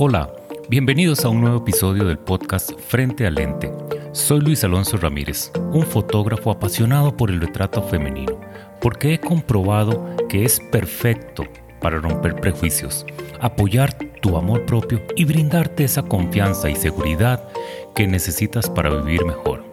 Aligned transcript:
Hola, 0.00 0.32
bienvenidos 0.68 1.24
a 1.24 1.28
un 1.28 1.40
nuevo 1.40 1.56
episodio 1.56 2.04
del 2.04 2.20
podcast 2.20 2.70
Frente 2.78 3.26
al 3.26 3.34
Lente. 3.34 3.72
Soy 4.12 4.40
Luis 4.40 4.62
Alonso 4.62 4.96
Ramírez, 4.96 5.50
un 5.72 5.84
fotógrafo 5.84 6.52
apasionado 6.52 7.16
por 7.16 7.32
el 7.32 7.40
retrato 7.40 7.82
femenino, 7.82 8.40
porque 8.80 9.14
he 9.14 9.18
comprobado 9.18 10.06
que 10.28 10.44
es 10.44 10.60
perfecto 10.70 11.42
para 11.80 11.98
romper 11.98 12.36
prejuicios, 12.36 13.04
apoyar 13.40 13.92
tu 14.22 14.36
amor 14.36 14.66
propio 14.66 15.02
y 15.16 15.24
brindarte 15.24 15.82
esa 15.82 16.04
confianza 16.04 16.70
y 16.70 16.76
seguridad 16.76 17.48
que 17.96 18.06
necesitas 18.06 18.70
para 18.70 18.90
vivir 18.90 19.24
mejor. 19.24 19.64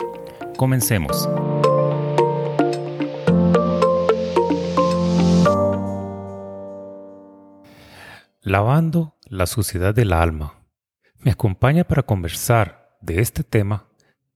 Comencemos. 0.57 1.29
Lavando 8.41 9.14
la 9.27 9.45
suciedad 9.45 9.93
del 9.93 10.13
alma. 10.13 10.61
Me 11.19 11.31
acompaña 11.31 11.83
para 11.83 12.03
conversar 12.03 12.97
de 13.01 13.21
este 13.21 13.43
tema 13.43 13.87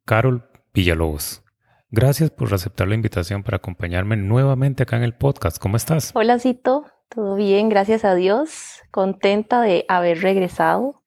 Carol 0.06 0.50
Villalobos. 0.74 1.44
Gracias 1.92 2.30
por 2.30 2.54
aceptar 2.54 2.88
la 2.88 2.96
invitación 2.96 3.44
para 3.44 3.58
acompañarme 3.58 4.16
nuevamente 4.16 4.84
acá 4.84 4.98
en 4.98 5.04
el 5.04 5.14
podcast. 5.14 5.58
¿Cómo 5.58 5.78
estás? 5.78 6.12
Hola, 6.14 6.40
Cito. 6.40 6.86
Todo 7.10 7.36
bien, 7.36 7.70
gracias 7.70 8.06
a 8.06 8.14
Dios. 8.14 8.82
Contenta 8.92 9.62
de 9.62 9.86
haber 9.88 10.22
regresado. 10.22 11.02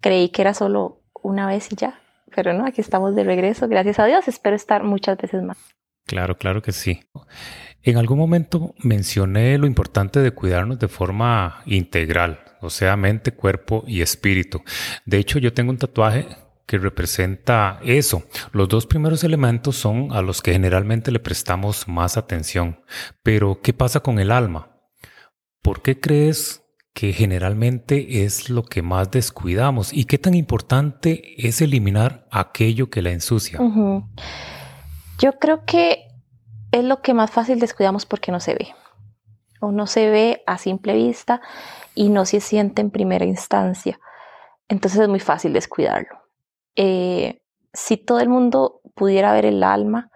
Creí 0.00 0.30
que 0.30 0.42
era 0.42 0.54
solo 0.54 1.02
una 1.22 1.46
vez 1.46 1.70
y 1.70 1.76
ya, 1.76 2.00
pero 2.34 2.52
no, 2.52 2.66
aquí 2.66 2.80
estamos 2.80 3.14
de 3.14 3.24
regreso. 3.24 3.68
Gracias 3.68 3.98
a 4.00 4.06
Dios. 4.06 4.26
Espero 4.26 4.56
estar 4.56 4.82
muchas 4.82 5.16
veces 5.16 5.42
más. 5.42 5.56
Claro, 6.06 6.36
claro 6.36 6.62
que 6.62 6.72
sí. 6.72 7.00
En 7.82 7.96
algún 7.96 8.18
momento 8.18 8.74
mencioné 8.78 9.56
lo 9.58 9.66
importante 9.66 10.20
de 10.20 10.32
cuidarnos 10.32 10.78
de 10.78 10.88
forma 10.88 11.62
integral, 11.66 12.40
o 12.64 12.70
sea, 12.70 12.96
mente, 12.96 13.32
cuerpo 13.32 13.84
y 13.86 14.00
espíritu. 14.02 14.62
De 15.04 15.18
hecho, 15.18 15.38
yo 15.38 15.52
tengo 15.52 15.70
un 15.70 15.78
tatuaje 15.78 16.26
que 16.66 16.78
representa 16.78 17.78
eso. 17.84 18.22
Los 18.52 18.68
dos 18.68 18.86
primeros 18.86 19.22
elementos 19.24 19.76
son 19.76 20.12
a 20.12 20.22
los 20.22 20.40
que 20.40 20.52
generalmente 20.52 21.12
le 21.12 21.20
prestamos 21.20 21.88
más 21.88 22.16
atención. 22.16 22.80
Pero, 23.22 23.60
¿qué 23.62 23.72
pasa 23.72 24.00
con 24.00 24.18
el 24.18 24.30
alma? 24.30 24.70
¿Por 25.62 25.82
qué 25.82 26.00
crees 26.00 26.62
que 26.94 27.12
generalmente 27.12 28.24
es 28.24 28.48
lo 28.48 28.62
que 28.62 28.82
más 28.82 29.10
descuidamos? 29.10 29.92
¿Y 29.92 30.04
qué 30.04 30.18
tan 30.18 30.34
importante 30.34 31.34
es 31.46 31.60
eliminar 31.60 32.26
aquello 32.30 32.88
que 32.88 33.02
la 33.02 33.10
ensucia? 33.10 33.58
Yo 35.18 35.38
creo 35.38 35.64
que 35.64 36.06
es 36.72 36.84
lo 36.84 37.02
que 37.02 37.14
más 37.14 37.30
fácil 37.30 37.60
descuidamos 37.60 38.06
porque 38.06 38.32
no 38.32 38.40
se 38.40 38.54
ve. 38.54 38.74
O 39.60 39.72
no 39.72 39.86
se 39.86 40.10
ve 40.10 40.42
a 40.46 40.58
simple 40.58 40.94
vista 40.94 41.40
y 41.94 42.08
no 42.08 42.24
se 42.24 42.40
siente 42.40 42.82
en 42.82 42.90
primera 42.90 43.24
instancia. 43.24 43.98
Entonces 44.68 45.00
es 45.00 45.08
muy 45.08 45.20
fácil 45.20 45.52
descuidarlo. 45.52 46.22
Eh, 46.76 47.42
si 47.72 47.96
todo 47.96 48.20
el 48.20 48.28
mundo 48.28 48.80
pudiera 48.94 49.32
ver 49.32 49.46
el 49.46 49.62
alma, 49.62 50.10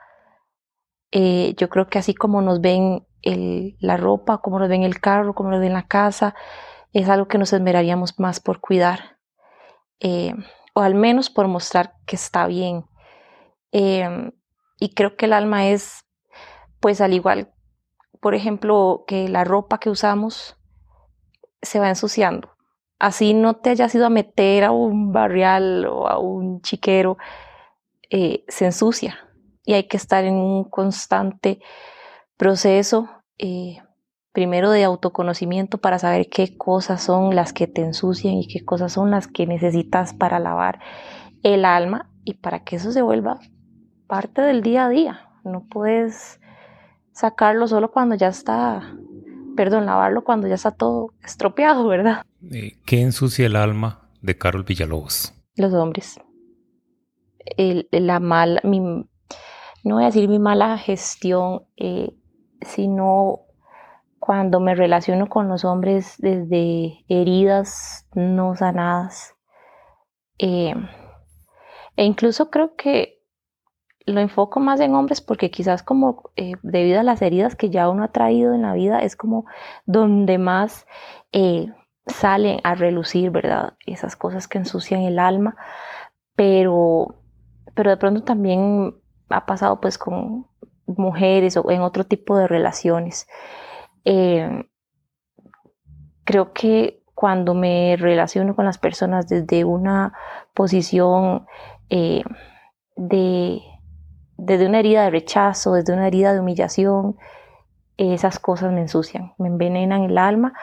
eh, 1.10 1.54
yo 1.56 1.68
creo 1.68 1.88
que 1.88 1.98
así 1.98 2.14
como 2.14 2.42
nos 2.42 2.60
ven 2.60 3.04
la 3.80 3.98
ropa, 3.98 4.38
como 4.38 4.58
nos 4.58 4.70
ven 4.70 4.84
el 4.84 5.00
carro, 5.00 5.34
como 5.34 5.50
nos 5.50 5.60
ven 5.60 5.74
la 5.74 5.86
casa, 5.86 6.34
es 6.94 7.10
algo 7.10 7.28
que 7.28 7.36
nos 7.36 7.52
esmeraríamos 7.52 8.18
más 8.18 8.40
por 8.40 8.60
cuidar. 8.60 9.18
Eh, 10.00 10.34
o 10.72 10.80
al 10.80 10.94
menos 10.94 11.28
por 11.28 11.46
mostrar 11.46 11.94
que 12.06 12.16
está 12.16 12.46
bien. 12.46 12.86
y 14.80 14.94
creo 14.94 15.16
que 15.16 15.26
el 15.26 15.32
alma 15.32 15.68
es 15.68 16.04
pues 16.80 17.00
al 17.00 17.12
igual, 17.12 17.52
por 18.20 18.34
ejemplo, 18.34 19.04
que 19.06 19.28
la 19.28 19.44
ropa 19.44 19.78
que 19.78 19.90
usamos 19.90 20.56
se 21.62 21.78
va 21.78 21.88
ensuciando. 21.88 22.50
Así 22.98 23.34
no 23.34 23.54
te 23.54 23.70
hayas 23.70 23.94
ido 23.94 24.06
a 24.06 24.10
meter 24.10 24.64
a 24.64 24.72
un 24.72 25.12
barrial 25.12 25.86
o 25.86 26.08
a 26.08 26.18
un 26.18 26.60
chiquero, 26.62 27.16
eh, 28.10 28.44
se 28.48 28.66
ensucia 28.66 29.18
y 29.64 29.74
hay 29.74 29.84
que 29.84 29.98
estar 29.98 30.24
en 30.24 30.34
un 30.34 30.64
constante 30.64 31.60
proceso, 32.36 33.08
eh, 33.36 33.78
primero 34.32 34.70
de 34.70 34.84
autoconocimiento 34.84 35.78
para 35.78 35.98
saber 35.98 36.28
qué 36.28 36.56
cosas 36.56 37.02
son 37.02 37.36
las 37.36 37.52
que 37.52 37.66
te 37.66 37.82
ensucian 37.82 38.34
y 38.34 38.48
qué 38.48 38.64
cosas 38.64 38.92
son 38.92 39.10
las 39.10 39.26
que 39.26 39.46
necesitas 39.46 40.14
para 40.14 40.38
lavar 40.38 40.80
el 41.42 41.64
alma 41.64 42.10
y 42.24 42.34
para 42.34 42.64
que 42.64 42.76
eso 42.76 42.92
se 42.92 43.02
vuelva 43.02 43.40
parte 44.06 44.42
del 44.42 44.62
día 44.62 44.86
a 44.86 44.88
día. 44.88 45.30
No 45.44 45.66
puedes 45.68 46.40
sacarlo 47.18 47.66
solo 47.66 47.90
cuando 47.90 48.14
ya 48.14 48.28
está, 48.28 48.94
perdón, 49.56 49.86
lavarlo 49.86 50.22
cuando 50.22 50.46
ya 50.46 50.54
está 50.54 50.70
todo 50.70 51.14
estropeado, 51.24 51.88
¿verdad? 51.88 52.22
Eh, 52.52 52.78
¿Qué 52.86 53.02
ensucia 53.02 53.46
el 53.46 53.56
alma 53.56 54.08
de 54.22 54.38
Carol 54.38 54.62
Villalobos? 54.62 55.34
Los 55.56 55.74
hombres. 55.74 56.20
la 57.90 58.20
mala, 58.20 58.60
mi, 58.62 58.78
no 58.78 59.94
voy 59.96 60.04
a 60.04 60.06
decir 60.06 60.28
mi 60.28 60.38
mala 60.38 60.78
gestión, 60.78 61.64
eh, 61.76 62.14
sino 62.60 63.40
cuando 64.20 64.60
me 64.60 64.76
relaciono 64.76 65.28
con 65.28 65.48
los 65.48 65.64
hombres 65.64 66.14
desde 66.18 67.04
heridas 67.08 68.06
no 68.14 68.54
sanadas. 68.54 69.34
Eh, 70.38 70.72
e 71.96 72.04
incluso 72.04 72.48
creo 72.48 72.76
que 72.76 73.17
lo 74.08 74.20
enfoco 74.20 74.58
más 74.58 74.80
en 74.80 74.94
hombres 74.94 75.20
porque 75.20 75.50
quizás 75.50 75.82
como 75.82 76.30
eh, 76.36 76.54
debido 76.62 77.00
a 77.00 77.02
las 77.02 77.20
heridas 77.20 77.56
que 77.56 77.68
ya 77.68 77.88
uno 77.88 78.04
ha 78.04 78.08
traído 78.08 78.54
en 78.54 78.62
la 78.62 78.72
vida 78.72 79.00
es 79.00 79.16
como 79.16 79.44
donde 79.84 80.38
más 80.38 80.86
eh, 81.32 81.72
salen 82.06 82.60
a 82.64 82.74
relucir, 82.74 83.30
¿verdad? 83.30 83.74
Esas 83.86 84.16
cosas 84.16 84.48
que 84.48 84.58
ensucian 84.58 85.02
el 85.02 85.18
alma, 85.18 85.56
pero, 86.34 87.16
pero 87.74 87.90
de 87.90 87.98
pronto 87.98 88.22
también 88.22 88.94
ha 89.28 89.44
pasado 89.44 89.80
pues 89.80 89.98
con 89.98 90.46
mujeres 90.86 91.58
o 91.58 91.70
en 91.70 91.82
otro 91.82 92.04
tipo 92.04 92.36
de 92.38 92.48
relaciones. 92.48 93.28
Eh, 94.06 94.64
creo 96.24 96.54
que 96.54 97.02
cuando 97.14 97.52
me 97.52 97.96
relaciono 97.98 98.56
con 98.56 98.64
las 98.64 98.78
personas 98.78 99.28
desde 99.28 99.64
una 99.64 100.14
posición 100.54 101.46
de 102.96 103.62
desde 104.38 104.66
una 104.66 104.78
herida 104.78 105.02
de 105.02 105.10
rechazo, 105.10 105.74
desde 105.74 105.92
una 105.92 106.06
herida 106.06 106.32
de 106.32 106.40
humillación, 106.40 107.18
esas 107.98 108.38
cosas 108.38 108.72
me 108.72 108.80
ensucian, 108.80 109.34
me 109.36 109.48
envenenan 109.48 110.04
el 110.04 110.16
alma. 110.16 110.54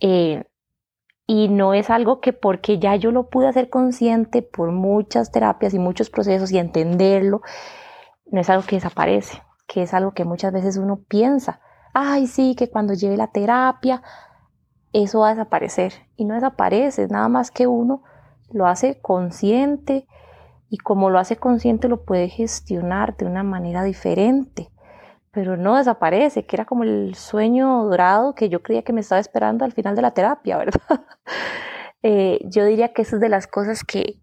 Eh, 0.00 0.44
y 1.26 1.48
no 1.48 1.72
es 1.72 1.88
algo 1.88 2.20
que 2.20 2.32
porque 2.32 2.80
ya 2.80 2.96
yo 2.96 3.12
lo 3.12 3.30
pude 3.30 3.46
hacer 3.46 3.70
consciente 3.70 4.42
por 4.42 4.72
muchas 4.72 5.30
terapias 5.30 5.72
y 5.72 5.78
muchos 5.78 6.10
procesos 6.10 6.50
y 6.50 6.58
entenderlo, 6.58 7.42
no 8.26 8.40
es 8.40 8.50
algo 8.50 8.66
que 8.66 8.76
desaparece, 8.76 9.40
que 9.68 9.82
es 9.82 9.94
algo 9.94 10.12
que 10.12 10.24
muchas 10.24 10.52
veces 10.52 10.76
uno 10.76 11.00
piensa, 11.08 11.60
ay 11.94 12.26
sí, 12.26 12.56
que 12.56 12.68
cuando 12.68 12.92
lleve 12.94 13.16
la 13.16 13.28
terapia, 13.28 14.02
eso 14.92 15.20
va 15.20 15.28
a 15.28 15.34
desaparecer. 15.34 15.92
Y 16.16 16.24
no 16.24 16.34
desaparece, 16.34 17.06
nada 17.06 17.28
más 17.28 17.52
que 17.52 17.68
uno 17.68 18.02
lo 18.50 18.66
hace 18.66 19.00
consciente, 19.00 20.08
y 20.72 20.78
como 20.78 21.10
lo 21.10 21.18
hace 21.18 21.36
consciente 21.36 21.86
lo 21.86 22.06
puede 22.06 22.30
gestionar 22.30 23.14
de 23.18 23.26
una 23.26 23.42
manera 23.42 23.84
diferente, 23.84 24.70
pero 25.30 25.58
no 25.58 25.76
desaparece, 25.76 26.46
que 26.46 26.56
era 26.56 26.64
como 26.64 26.82
el 26.82 27.14
sueño 27.14 27.84
dorado 27.84 28.34
que 28.34 28.48
yo 28.48 28.62
creía 28.62 28.82
que 28.82 28.94
me 28.94 29.02
estaba 29.02 29.20
esperando 29.20 29.66
al 29.66 29.72
final 29.72 29.94
de 29.94 30.00
la 30.00 30.14
terapia, 30.14 30.56
¿verdad? 30.64 31.04
Eh, 32.02 32.40
yo 32.46 32.64
diría 32.64 32.94
que 32.94 33.02
eso 33.02 33.16
es 33.16 33.20
de 33.20 33.28
las 33.28 33.46
cosas 33.46 33.84
que, 33.84 34.22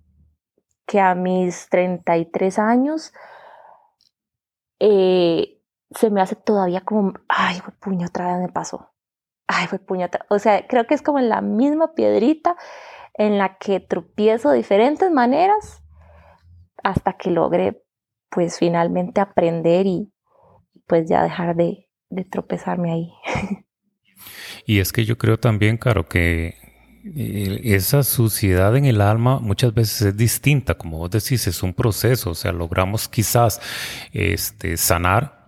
que 0.87 0.99
a 0.99 1.13
mis 1.13 1.69
33 1.69 2.57
años 2.57 3.13
eh, 4.79 5.61
se 5.91 6.09
me 6.09 6.19
hace 6.19 6.35
todavía 6.35 6.81
como, 6.81 7.13
ay, 7.27 7.61
puño, 7.79 8.07
otra 8.07 8.25
vez 8.25 8.41
me 8.41 8.51
pasó. 8.51 8.89
Ay, 9.45 9.67
fue 9.67 9.77
puño, 9.77 10.07
o 10.29 10.39
sea, 10.39 10.66
creo 10.66 10.87
que 10.87 10.95
es 10.95 11.03
como 11.03 11.19
la 11.19 11.41
misma 11.41 11.93
piedrita 11.93 12.57
en 13.13 13.37
la 13.37 13.59
que 13.59 13.79
tropiezo 13.79 14.49
de 14.49 14.57
diferentes 14.57 15.11
maneras 15.11 15.84
hasta 16.84 17.14
que 17.14 17.31
logre 17.31 17.81
pues 18.29 18.58
finalmente 18.59 19.22
aprender 19.22 19.85
y 19.85 20.11
pues 20.87 21.08
ya 21.09 21.23
dejar 21.23 21.55
de, 21.55 21.87
tropezarme 22.31 22.91
ahí. 22.91 23.11
Y 24.66 24.79
es 24.79 24.91
que 24.91 25.05
yo 25.05 25.17
creo 25.17 25.40
también, 25.40 25.78
Caro, 25.78 26.05
que 26.05 26.55
eh, 27.16 27.61
esa 27.64 28.03
suciedad 28.03 28.76
en 28.76 28.84
el 28.84 28.99
alma 28.99 29.40
muchas 29.40 29.73
veces 29.73 30.02
es 30.02 30.17
distinta, 30.17 30.76
como 30.76 30.97
vos 30.97 31.09
decís, 31.09 31.47
es 31.47 31.64
un 31.64 31.73
proceso, 31.73 32.31
o 32.31 32.35
sea, 32.35 32.52
logramos 32.52 33.08
quizás 33.08 33.61
este, 34.11 34.76
sanar, 34.76 35.47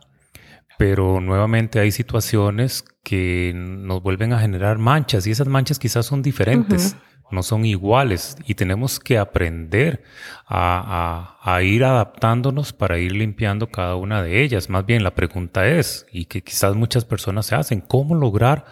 pero 0.78 1.20
nuevamente 1.20 1.80
hay 1.82 1.92
situaciones 1.92 2.86
que 3.04 3.52
nos 3.54 4.02
vuelven 4.02 4.32
a 4.32 4.40
generar 4.40 4.78
manchas 4.78 5.28
y 5.28 5.32
esas 5.32 5.50
manchas 5.50 5.78
quizás 5.78 6.06
son 6.06 6.22
diferentes 6.22 6.96
no 7.32 7.44
son 7.44 7.66
iguales 7.66 8.38
y 8.46 8.56
tenemos 8.56 9.00
que 9.00 9.18
aprender 9.18 10.04
a, 10.48 11.60
ir 11.64 11.84
adaptándonos 11.84 12.74
para 12.74 12.98
ir 12.98 13.14
limpiando 13.14 13.68
cada 13.68 13.96
una 13.96 14.22
de 14.22 14.44
ellas. 14.44 14.70
Más 14.70 14.86
bien 14.86 15.04
la 15.04 15.16
pregunta 15.16 15.68
es, 15.68 16.06
y 16.12 16.26
que 16.26 16.42
quizás 16.42 16.76
muchas 16.76 17.06
personas 17.06 17.46
se 17.46 17.56
hacen, 17.56 17.82
¿cómo 17.82 18.16
lograr 18.16 18.66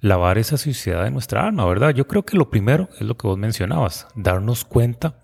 lavar 0.00 0.38
esa 0.38 0.56
suciedad 0.56 1.04
de 1.04 1.10
nuestra 1.10 1.46
alma, 1.46 1.64
¿verdad? 1.66 1.90
Yo 1.90 2.06
creo 2.06 2.24
que 2.24 2.36
lo 2.36 2.50
primero 2.50 2.88
es 2.94 3.02
lo 3.02 3.16
que 3.16 3.26
vos 3.26 3.38
mencionabas, 3.38 4.08
darnos 4.14 4.64
cuenta 4.64 5.14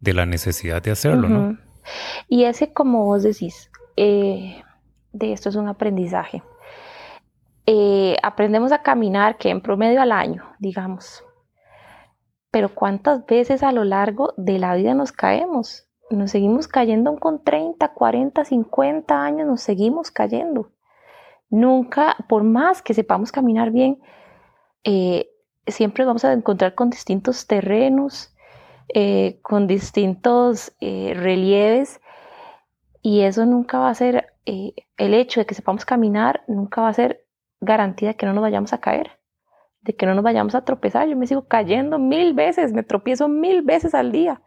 de 0.00 0.14
la 0.14 0.26
necesidad 0.26 0.82
de 0.82 0.90
hacerlo, 0.90 1.28
¿no? 1.28 1.58
Y 2.28 2.44
ese, 2.44 2.72
como 2.72 3.04
vos 3.04 3.22
decís, 3.22 3.70
eh, 3.96 4.62
de 5.12 5.32
esto 5.32 5.48
es 5.48 5.56
un 5.56 5.68
aprendizaje. 5.68 6.42
Eh, 7.66 8.16
aprendemos 8.22 8.72
a 8.72 8.82
caminar 8.82 9.38
que 9.38 9.50
en 9.50 9.60
promedio 9.60 10.02
al 10.02 10.12
año, 10.12 10.44
digamos. 10.58 11.24
Pero 12.52 12.72
¿cuántas 12.72 13.26
veces 13.26 13.64
a 13.64 13.72
lo 13.72 13.82
largo 13.82 14.34
de 14.36 14.60
la 14.60 14.76
vida 14.76 14.94
nos 14.94 15.10
caemos? 15.10 15.88
Nos 16.10 16.30
seguimos 16.30 16.68
cayendo 16.68 17.18
con 17.18 17.42
30, 17.42 17.88
40, 17.88 18.44
50 18.44 19.24
años, 19.24 19.48
nos 19.48 19.62
seguimos 19.62 20.10
cayendo. 20.10 20.70
Nunca, 21.48 22.16
por 22.28 22.44
más 22.44 22.82
que 22.82 22.94
sepamos 22.94 23.32
caminar 23.32 23.70
bien, 23.70 24.00
eh, 24.84 25.30
siempre 25.66 26.04
vamos 26.04 26.24
a 26.24 26.32
encontrar 26.34 26.74
con 26.74 26.90
distintos 26.90 27.46
terrenos, 27.46 28.34
eh, 28.94 29.40
con 29.42 29.66
distintos 29.66 30.72
relieves, 30.80 32.00
y 33.00 33.22
eso 33.22 33.46
nunca 33.46 33.78
va 33.78 33.88
a 33.88 33.94
ser, 33.94 34.34
el 34.44 35.14
hecho 35.14 35.40
de 35.40 35.46
que 35.46 35.54
sepamos 35.54 35.84
caminar, 35.84 36.42
nunca 36.46 36.82
va 36.82 36.88
a 36.88 36.94
ser 36.94 37.24
garantía 37.60 38.10
de 38.10 38.16
que 38.16 38.26
no 38.26 38.34
nos 38.34 38.42
vayamos 38.42 38.72
a 38.72 38.78
caer, 38.78 39.21
de 39.82 39.94
que 39.94 40.06
no 40.06 40.14
nos 40.14 40.24
vayamos 40.24 40.54
a 40.54 40.64
tropezar. 40.64 41.08
Yo 41.08 41.16
me 41.16 41.26
sigo 41.26 41.46
cayendo 41.46 41.98
mil 41.98 42.34
veces, 42.34 42.72
me 42.72 42.82
tropiezo 42.82 43.28
mil 43.28 43.62
veces 43.62 43.94
al 43.94 44.12
día. 44.12 44.42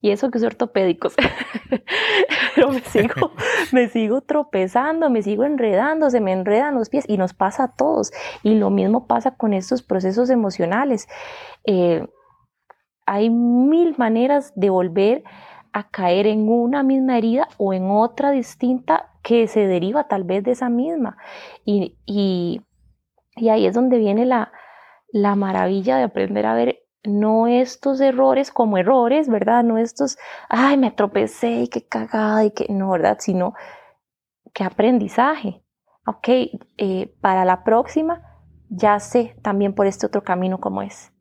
Y 0.00 0.10
eso 0.10 0.30
que 0.30 0.38
soy 0.38 0.48
ortopédicos. 0.48 1.14
Pero 2.54 2.70
me 2.70 2.80
sigo, 2.80 3.32
me 3.72 3.88
sigo 3.88 4.20
tropezando, 4.20 5.08
me 5.10 5.22
sigo 5.22 5.44
enredando, 5.44 6.10
se 6.10 6.20
me 6.20 6.32
enredan 6.32 6.74
los 6.74 6.90
pies 6.90 7.04
y 7.08 7.16
nos 7.16 7.32
pasa 7.32 7.64
a 7.64 7.72
todos. 7.74 8.12
Y 8.42 8.54
lo 8.54 8.70
mismo 8.70 9.06
pasa 9.06 9.36
con 9.36 9.52
estos 9.52 9.82
procesos 9.82 10.30
emocionales. 10.30 11.08
Eh, 11.64 12.06
hay 13.06 13.30
mil 13.30 13.94
maneras 13.96 14.52
de 14.56 14.70
volver 14.70 15.22
a 15.72 15.90
caer 15.90 16.26
en 16.26 16.48
una 16.48 16.82
misma 16.82 17.18
herida 17.18 17.48
o 17.58 17.72
en 17.72 17.90
otra 17.90 18.30
distinta 18.30 19.10
que 19.22 19.46
se 19.46 19.66
deriva 19.66 20.08
tal 20.08 20.24
vez 20.24 20.42
de 20.42 20.52
esa 20.52 20.68
misma. 20.68 21.16
Y, 21.64 21.96
y, 22.06 22.62
ahí 23.48 23.66
es 23.66 23.74
donde 23.74 23.98
viene 23.98 24.24
la, 24.26 24.52
la 25.12 25.34
maravilla 25.34 25.96
de 25.96 26.04
aprender 26.04 26.46
a 26.46 26.54
ver 26.54 26.80
no 27.04 27.46
estos 27.46 28.00
errores 28.00 28.50
como 28.50 28.78
errores, 28.78 29.28
¿verdad? 29.28 29.62
No 29.62 29.78
estos, 29.78 30.18
ay, 30.48 30.76
me 30.76 30.90
tropecé 30.90 31.62
y 31.62 31.68
qué 31.68 31.86
cagada 31.86 32.44
y 32.44 32.50
qué, 32.50 32.66
no, 32.68 32.90
¿verdad? 32.90 33.18
Sino 33.20 33.54
qué 34.52 34.64
aprendizaje. 34.64 35.62
Ok, 36.06 36.28
eh, 36.78 37.14
para 37.20 37.44
la 37.44 37.64
próxima 37.64 38.22
ya 38.68 38.98
sé 38.98 39.36
también 39.42 39.74
por 39.74 39.86
este 39.86 40.06
otro 40.06 40.22
camino 40.22 40.58
como 40.58 40.82
es. 40.82 41.12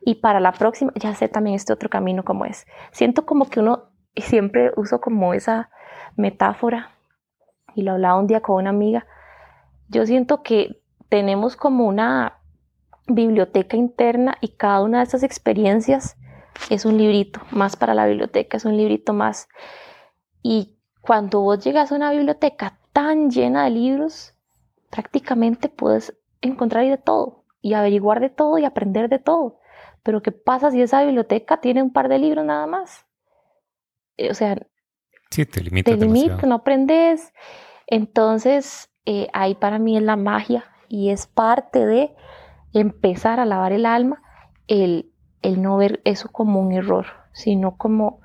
Y 0.00 0.16
para 0.16 0.40
la 0.40 0.52
próxima 0.52 0.92
ya 0.96 1.14
sé 1.14 1.28
también 1.28 1.54
este 1.56 1.72
otro 1.72 1.88
camino 1.88 2.24
como 2.24 2.44
es. 2.44 2.66
Siento 2.90 3.24
como 3.24 3.46
que 3.46 3.60
uno, 3.60 3.90
siempre 4.16 4.72
uso 4.76 5.00
como 5.00 5.34
esa 5.34 5.70
metáfora 6.16 6.90
y 7.74 7.82
lo 7.82 7.92
hablaba 7.92 8.18
un 8.18 8.26
día 8.26 8.40
con 8.40 8.56
una 8.56 8.70
amiga, 8.70 9.06
yo 9.88 10.04
siento 10.06 10.42
que 10.42 10.81
tenemos 11.12 11.56
como 11.56 11.86
una 11.86 12.38
biblioteca 13.06 13.76
interna 13.76 14.38
y 14.40 14.48
cada 14.48 14.80
una 14.80 15.00
de 15.00 15.04
esas 15.04 15.22
experiencias 15.22 16.16
es 16.70 16.86
un 16.86 16.96
librito 16.96 17.42
más 17.50 17.76
para 17.76 17.92
la 17.92 18.06
biblioteca, 18.06 18.56
es 18.56 18.64
un 18.64 18.78
librito 18.78 19.12
más. 19.12 19.46
Y 20.42 20.78
cuando 21.02 21.42
vos 21.42 21.62
llegas 21.62 21.92
a 21.92 21.96
una 21.96 22.12
biblioteca 22.12 22.78
tan 22.94 23.30
llena 23.30 23.64
de 23.64 23.70
libros, 23.72 24.32
prácticamente 24.88 25.68
puedes 25.68 26.18
encontrar 26.40 26.86
de 26.86 26.96
todo 26.96 27.44
y 27.60 27.74
averiguar 27.74 28.20
de 28.20 28.30
todo 28.30 28.56
y 28.56 28.64
aprender 28.64 29.10
de 29.10 29.18
todo. 29.18 29.60
Pero 30.02 30.22
¿qué 30.22 30.32
pasa 30.32 30.70
si 30.70 30.80
esa 30.80 31.04
biblioteca 31.04 31.60
tiene 31.60 31.82
un 31.82 31.92
par 31.92 32.08
de 32.08 32.20
libros 32.20 32.46
nada 32.46 32.66
más? 32.66 33.04
Eh, 34.16 34.30
o 34.30 34.34
sea, 34.34 34.56
Sí, 35.30 35.44
te 35.44 35.60
limita. 35.60 35.90
Te 35.90 35.98
limita, 35.98 36.46
no 36.46 36.54
aprendes. 36.54 37.34
Entonces, 37.86 38.90
eh, 39.04 39.28
ahí 39.34 39.54
para 39.54 39.78
mí 39.78 39.98
es 39.98 40.02
la 40.02 40.16
magia 40.16 40.71
y 40.92 41.08
es 41.08 41.26
parte 41.26 41.86
de 41.86 42.14
empezar 42.74 43.40
a 43.40 43.46
lavar 43.46 43.72
el 43.72 43.86
alma, 43.86 44.20
el, 44.66 45.10
el 45.40 45.62
no 45.62 45.78
ver 45.78 46.02
eso 46.04 46.28
como 46.30 46.60
un 46.60 46.72
error, 46.72 47.06
sino 47.32 47.78
como 47.78 48.20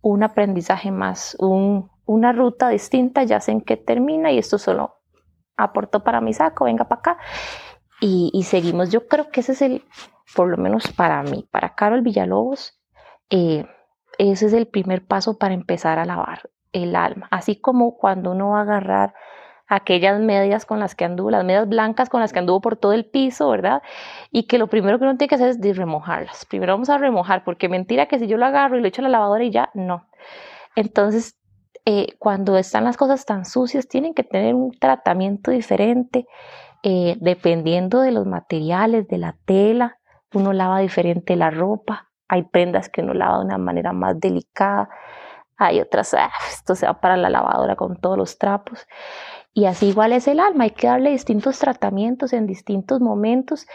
un 0.00 0.22
aprendizaje 0.22 0.90
más, 0.90 1.36
un, 1.38 1.90
una 2.06 2.32
ruta 2.32 2.70
distinta, 2.70 3.24
ya 3.24 3.40
sé 3.40 3.52
en 3.52 3.60
qué 3.60 3.76
termina 3.76 4.32
y 4.32 4.38
esto 4.38 4.56
solo 4.56 5.02
aportó 5.58 6.02
para 6.02 6.22
mi 6.22 6.32
saco, 6.32 6.64
venga 6.64 6.88
para 6.88 7.00
acá. 7.00 7.18
Y, 8.00 8.30
y, 8.32 8.44
seguimos. 8.44 8.90
Yo 8.90 9.06
creo 9.06 9.28
que 9.28 9.40
ese 9.40 9.52
es 9.52 9.60
el, 9.60 9.84
por 10.34 10.48
lo 10.48 10.56
menos 10.56 10.90
para 10.90 11.22
mí, 11.24 11.46
para 11.50 11.74
Carol 11.74 12.00
Villalobos, 12.00 12.80
eh, 13.28 13.66
ese 14.16 14.46
es 14.46 14.54
el 14.54 14.66
primer 14.66 15.06
paso 15.06 15.36
para 15.36 15.52
empezar 15.52 15.98
a 15.98 16.06
lavar 16.06 16.48
el 16.72 16.96
alma. 16.96 17.28
Así 17.30 17.60
como 17.60 17.98
cuando 17.98 18.30
uno 18.30 18.50
va 18.50 18.60
a 18.60 18.62
agarrar 18.62 19.12
aquellas 19.68 20.18
medias 20.20 20.64
con 20.64 20.80
las 20.80 20.94
que 20.94 21.04
anduvo, 21.04 21.30
las 21.30 21.44
medias 21.44 21.68
blancas 21.68 22.08
con 22.08 22.20
las 22.20 22.32
que 22.32 22.38
anduvo 22.38 22.60
por 22.60 22.76
todo 22.76 22.92
el 22.92 23.04
piso, 23.04 23.50
¿verdad? 23.50 23.82
Y 24.30 24.44
que 24.44 24.58
lo 24.58 24.66
primero 24.66 24.98
que 24.98 25.04
uno 25.04 25.16
tiene 25.16 25.28
que 25.28 25.34
hacer 25.34 25.50
es 25.50 25.76
remojarlas. 25.76 26.46
Primero 26.46 26.72
vamos 26.72 26.88
a 26.88 26.98
remojar, 26.98 27.44
porque 27.44 27.68
mentira 27.68 28.06
que 28.06 28.18
si 28.18 28.26
yo 28.26 28.38
lo 28.38 28.46
agarro 28.46 28.78
y 28.78 28.80
lo 28.80 28.88
echo 28.88 29.02
a 29.02 29.04
la 29.04 29.10
lavadora 29.10 29.44
y 29.44 29.50
ya, 29.50 29.70
no. 29.74 30.06
Entonces, 30.74 31.38
eh, 31.84 32.16
cuando 32.18 32.56
están 32.56 32.84
las 32.84 32.96
cosas 32.96 33.24
tan 33.24 33.44
sucias, 33.44 33.88
tienen 33.88 34.14
que 34.14 34.24
tener 34.24 34.54
un 34.54 34.72
tratamiento 34.72 35.50
diferente, 35.50 36.26
eh, 36.82 37.16
dependiendo 37.20 38.00
de 38.00 38.12
los 38.12 38.26
materiales, 38.26 39.06
de 39.08 39.18
la 39.18 39.36
tela. 39.44 39.98
Uno 40.34 40.52
lava 40.52 40.80
diferente 40.80 41.36
la 41.36 41.50
ropa, 41.50 42.10
hay 42.28 42.42
prendas 42.42 42.88
que 42.88 43.00
uno 43.00 43.14
lava 43.14 43.38
de 43.38 43.46
una 43.46 43.58
manera 43.58 43.92
más 43.92 44.20
delicada, 44.20 44.88
hay 45.56 45.80
otras, 45.80 46.14
ah, 46.14 46.30
esto 46.48 46.74
se 46.74 46.86
va 46.86 47.00
para 47.00 47.16
la 47.16 47.30
lavadora 47.30 47.74
con 47.74 47.96
todos 47.96 48.16
los 48.16 48.38
trapos. 48.38 48.86
Y 49.54 49.64
así 49.64 49.86
igual 49.88 50.12
es 50.12 50.28
el 50.28 50.40
alma, 50.40 50.64
hay 50.64 50.70
que 50.70 50.86
darle 50.86 51.10
distintos 51.10 51.58
tratamientos 51.58 52.32
en 52.32 52.46
distintos 52.46 53.00
momentos 53.00 53.66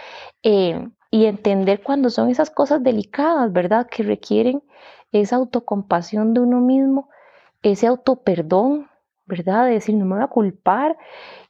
eh, 0.44 0.88
y 1.12 1.26
entender 1.26 1.84
cuando 1.84 2.10
son 2.10 2.30
esas 2.30 2.50
cosas 2.50 2.84
delicadas, 2.84 3.52
¿verdad? 3.52 3.88
Que 3.88 4.04
requieren 4.04 4.64
esa 5.12 5.36
autocompasión 5.36 6.34
de 6.34 6.40
uno 6.40 6.62
mismo, 6.62 7.10
ese 7.62 7.88
autoperdón, 7.88 8.88
¿verdad? 9.26 9.66
De 9.66 9.72
decir, 9.72 9.96
no 9.96 10.06
me 10.06 10.16
voy 10.16 10.24
a 10.24 10.28
culpar 10.28 10.98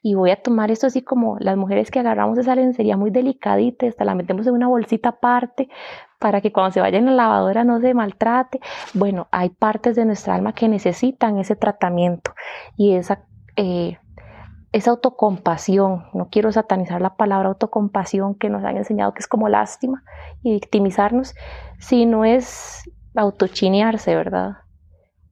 y 0.01 0.15
voy 0.15 0.31
a 0.31 0.41
tomar 0.41 0.69
esto 0.71 0.87
así 0.87 1.01
como 1.01 1.37
las 1.39 1.57
mujeres 1.57 1.89
que 1.91 1.99
agarramos 1.99 2.37
esa 2.37 2.55
lencería 2.55 2.97
muy 2.97 3.09
delicadita, 3.09 3.87
hasta 3.87 4.05
la 4.05 4.15
metemos 4.15 4.45
en 4.47 4.53
una 4.53 4.67
bolsita 4.67 5.09
aparte 5.09 5.69
para 6.19 6.41
que 6.41 6.51
cuando 6.51 6.71
se 6.71 6.81
vaya 6.81 6.97
en 6.99 7.05
la 7.05 7.11
lavadora 7.13 7.63
no 7.63 7.79
se 7.81 7.93
maltrate. 7.93 8.59
Bueno, 8.93 9.27
hay 9.31 9.49
partes 9.49 9.95
de 9.95 10.05
nuestra 10.05 10.35
alma 10.35 10.53
que 10.53 10.69
necesitan 10.69 11.37
ese 11.37 11.55
tratamiento 11.55 12.33
y 12.77 12.93
esa, 12.93 13.25
eh, 13.55 13.97
esa 14.73 14.91
autocompasión. 14.91 16.07
No 16.13 16.27
quiero 16.29 16.51
satanizar 16.51 16.99
la 16.99 17.15
palabra 17.15 17.49
autocompasión 17.49 18.35
que 18.35 18.49
nos 18.49 18.63
han 18.65 18.75
enseñado 18.75 19.13
que 19.13 19.19
es 19.19 19.27
como 19.27 19.47
lástima 19.47 20.03
y 20.41 20.51
victimizarnos, 20.51 21.35
sino 21.79 22.25
es 22.25 22.83
autochinearse, 23.15 24.15
¿verdad? 24.15 24.57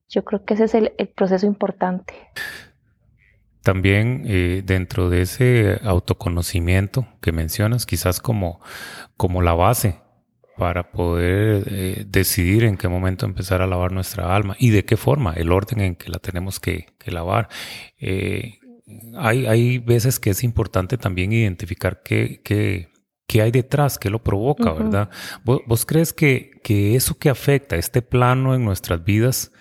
Yo 0.08 0.24
creo 0.24 0.46
que 0.46 0.54
ese 0.54 0.66
es 0.66 0.76
el, 0.76 0.92
proceso 1.16 1.48
importante. 1.48 2.14
También 3.64 4.24
eh, 4.26 4.62
dentro 4.64 5.10
de 5.10 5.24
ese 5.24 5.80
autoconocimiento 5.84 7.08
que 7.22 7.32
mencionas, 7.32 7.86
quizás 7.86 8.20
como, 8.20 8.60
como 9.18 9.42
la 9.42 9.54
base 9.54 10.00
para 10.58 10.92
poder 10.92 11.64
eh, 11.72 12.04
decidir 12.08 12.66
en 12.66 12.78
qué 12.78 12.88
momento 12.88 13.26
empezar 13.26 13.62
a 13.62 13.68
lavar 13.68 13.92
nuestra 13.92 14.36
alma 14.36 14.56
y 14.60 14.70
de 14.70 14.86
qué 14.86 14.98
forma, 14.98 15.34
el 15.34 15.52
orden 15.52 15.82
en 15.82 15.96
que 15.96 16.10
la 16.10 16.20
tenemos 16.20 16.60
que, 16.60 16.88
lavar. 17.06 17.50
Eh, 17.98 18.60
hay, 19.18 19.46
hay, 19.46 19.78
veces 19.78 20.20
que 20.20 20.32
es 20.32 20.44
importante 20.44 20.98
también 20.98 21.32
identificar 21.32 22.02
qué, 22.04 22.42
qué, 22.44 22.92
qué 23.28 23.42
hay 23.42 23.52
detrás, 23.52 23.98
qué 23.98 24.10
lo 24.10 24.22
provoca, 24.22 24.74
¿verdad? 24.74 25.10
¿Vos, 25.46 25.86
crees 25.86 26.12
que, 26.12 26.52
que, 26.64 26.96
eso 26.96 27.18
que 27.18 27.30
afecta 27.30 27.78
este 27.78 28.02
plano 28.02 28.54
en 28.56 28.66
nuestras 28.66 29.04
vidas 29.04 29.52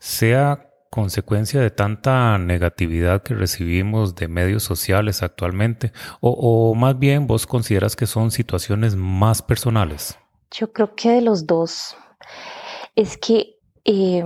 sea 0.00 0.68
consecuencia 0.90 1.60
de 1.60 1.70
tanta 1.70 2.38
negatividad 2.38 3.22
que 3.22 3.34
recibimos 3.34 4.14
de 4.14 4.28
medios 4.28 4.62
sociales 4.62 5.22
actualmente? 5.22 5.92
O, 6.20 6.74
más 6.74 6.98
bien 6.98 7.26
vos 7.26 7.46
consideras 7.46 7.96
que 7.96 8.06
son 8.06 8.30
situaciones 8.30 8.96
más 8.96 9.42
personales? 9.42 10.18
Yo 10.50 10.72
creo 10.72 10.94
que 10.94 11.10
de 11.10 11.20
los 11.20 11.46
dos. 11.46 11.96
Es 12.96 13.16
que 13.16 13.58
eh, 13.84 14.24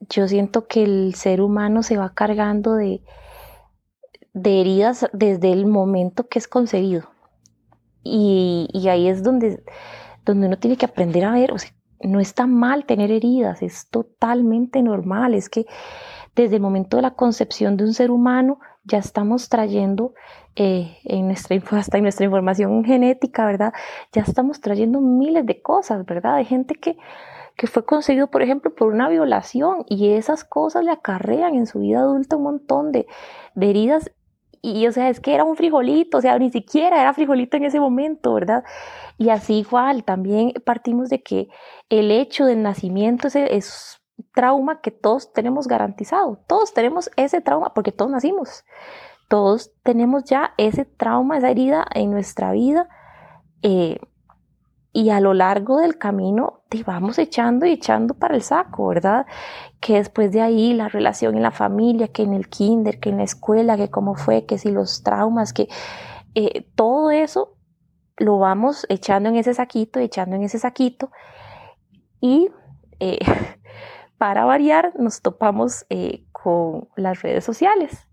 yo 0.00 0.28
siento 0.28 0.66
que 0.66 0.84
el 0.84 1.14
ser 1.14 1.40
humano 1.40 1.82
se 1.82 1.96
va 1.96 2.14
cargando 2.14 2.74
de, 2.74 3.02
de 4.36 4.60
heridas 4.60 5.08
desde 5.14 5.50
el 5.50 5.64
momento 5.66 6.28
que 6.28 6.38
es 6.38 6.46
concebido. 6.46 7.08
Y, 8.02 8.68
y, 8.72 8.88
ahí 8.88 9.08
es 9.08 9.22
donde, 9.22 9.64
donde 10.26 10.46
uno 10.46 10.58
tiene 10.58 10.76
que 10.76 10.84
aprender 10.84 11.24
a 11.24 11.32
ver, 11.32 11.52
o 11.52 11.58
sea, 11.58 11.70
no 12.00 12.20
está 12.20 12.46
mal 12.46 12.84
tener 12.84 13.10
heridas, 13.10 13.62
es 13.62 13.88
totalmente 13.88 14.82
normal. 14.82 15.32
Es 15.32 15.48
que 15.48 15.64
desde 16.36 16.56
el 16.56 16.62
momento 16.62 16.98
de 16.98 17.02
la 17.02 17.14
concepción 17.14 17.78
de 17.78 17.84
un 17.84 17.94
ser 17.94 18.10
humano 18.10 18.60
ya 18.84 18.98
estamos 18.98 19.48
trayendo 19.48 20.12
eh, 20.54 20.98
en 21.04 21.28
nuestra, 21.28 21.56
hasta 21.70 21.96
en 21.96 22.02
nuestra 22.02 22.26
información 22.26 22.84
genética, 22.84 23.46
¿verdad? 23.46 23.72
Ya 24.12 24.20
estamos 24.20 24.60
trayendo 24.60 25.00
miles 25.00 25.46
de 25.46 25.62
cosas, 25.62 26.04
¿verdad? 26.04 26.36
De 26.36 26.44
gente 26.44 26.74
que, 26.74 26.98
que 27.56 27.66
fue 27.66 27.86
concebido, 27.86 28.26
por 28.26 28.42
ejemplo, 28.42 28.74
por 28.74 28.92
una 28.92 29.08
violación 29.08 29.86
y 29.88 30.10
esas 30.10 30.44
cosas 30.44 30.84
le 30.84 30.90
acarrean 30.90 31.54
en 31.54 31.66
su 31.66 31.80
vida 31.80 32.00
adulta 32.00 32.36
un 32.36 32.42
montón 32.42 32.92
de, 32.92 33.06
de 33.54 33.70
heridas 33.70 34.10
y, 34.66 34.86
o 34.88 34.92
sea, 34.92 35.08
es 35.08 35.20
que 35.20 35.32
era 35.32 35.44
un 35.44 35.54
frijolito, 35.54 36.18
o 36.18 36.20
sea, 36.20 36.36
ni 36.40 36.50
siquiera 36.50 37.00
era 37.00 37.14
frijolito 37.14 37.56
en 37.56 37.64
ese 37.64 37.78
momento, 37.78 38.34
¿verdad? 38.34 38.64
Y 39.16 39.28
así 39.30 39.60
igual, 39.60 40.02
también 40.02 40.54
partimos 40.64 41.08
de 41.08 41.22
que 41.22 41.48
el 41.88 42.10
hecho 42.10 42.44
del 42.46 42.62
nacimiento 42.62 43.28
es, 43.28 43.36
es 43.36 44.02
trauma 44.34 44.80
que 44.80 44.90
todos 44.90 45.32
tenemos 45.32 45.68
garantizado, 45.68 46.40
todos 46.48 46.74
tenemos 46.74 47.10
ese 47.16 47.40
trauma 47.40 47.74
porque 47.74 47.92
todos 47.92 48.10
nacimos, 48.10 48.64
todos 49.28 49.70
tenemos 49.84 50.24
ya 50.24 50.52
ese 50.58 50.84
trauma, 50.84 51.38
esa 51.38 51.50
herida 51.50 51.86
en 51.94 52.10
nuestra 52.10 52.50
vida. 52.50 52.88
Eh, 53.62 54.00
y 54.92 55.10
a 55.10 55.20
lo 55.20 55.32
largo 55.32 55.76
del 55.78 55.96
camino 55.96 56.55
te 56.68 56.82
vamos 56.82 57.18
echando 57.18 57.66
y 57.66 57.72
echando 57.72 58.14
para 58.14 58.34
el 58.34 58.42
saco, 58.42 58.88
¿verdad? 58.88 59.26
Que 59.80 59.94
después 59.94 60.32
de 60.32 60.40
ahí 60.40 60.74
la 60.74 60.88
relación 60.88 61.36
en 61.36 61.42
la 61.42 61.52
familia, 61.52 62.08
que 62.08 62.22
en 62.22 62.34
el 62.34 62.48
kinder, 62.48 62.98
que 62.98 63.10
en 63.10 63.18
la 63.18 63.24
escuela, 63.24 63.76
que 63.76 63.90
cómo 63.90 64.14
fue, 64.16 64.46
que 64.46 64.58
si 64.58 64.70
los 64.70 65.02
traumas, 65.02 65.52
que 65.52 65.68
eh, 66.34 66.66
todo 66.74 67.10
eso 67.10 67.56
lo 68.16 68.38
vamos 68.38 68.86
echando 68.88 69.28
en 69.28 69.36
ese 69.36 69.54
saquito, 69.54 70.00
echando 70.00 70.36
en 70.36 70.42
ese 70.42 70.58
saquito. 70.58 71.10
Y 72.20 72.48
eh, 72.98 73.18
para 74.18 74.44
variar 74.44 74.92
nos 74.98 75.20
topamos 75.22 75.86
eh, 75.90 76.24
con 76.32 76.88
las 76.96 77.22
redes 77.22 77.44
sociales, 77.44 78.08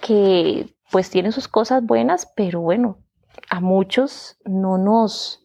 que 0.00 0.74
pues 0.90 1.08
tienen 1.08 1.32
sus 1.32 1.48
cosas 1.48 1.84
buenas, 1.84 2.30
pero 2.36 2.60
bueno, 2.60 2.98
a 3.48 3.60
muchos 3.60 4.36
no 4.44 4.76
nos 4.76 5.41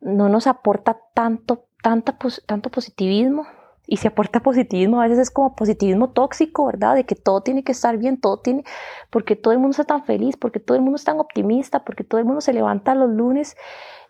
no 0.00 0.28
nos 0.28 0.46
aporta 0.46 0.98
tanto, 1.14 1.66
tanta, 1.82 2.16
tanto 2.46 2.70
positivismo. 2.70 3.46
Y 3.88 3.98
si 3.98 4.08
aporta 4.08 4.40
positivismo, 4.40 5.00
a 5.00 5.04
veces 5.04 5.20
es 5.20 5.30
como 5.30 5.54
positivismo 5.54 6.10
tóxico, 6.10 6.66
¿verdad? 6.66 6.96
De 6.96 7.04
que 7.04 7.14
todo 7.14 7.42
tiene 7.42 7.62
que 7.62 7.70
estar 7.70 7.96
bien, 7.98 8.20
todo 8.20 8.38
tiene, 8.38 8.64
porque 9.10 9.36
todo 9.36 9.52
el 9.52 9.60
mundo 9.60 9.70
está 9.70 9.84
tan 9.84 10.04
feliz, 10.04 10.36
porque 10.36 10.58
todo 10.58 10.76
el 10.76 10.82
mundo 10.82 10.96
es 10.96 11.04
tan 11.04 11.20
optimista, 11.20 11.84
porque 11.84 12.02
todo 12.02 12.18
el 12.18 12.26
mundo 12.26 12.40
se 12.40 12.52
levanta 12.52 12.96
los 12.96 13.10
lunes 13.10 13.56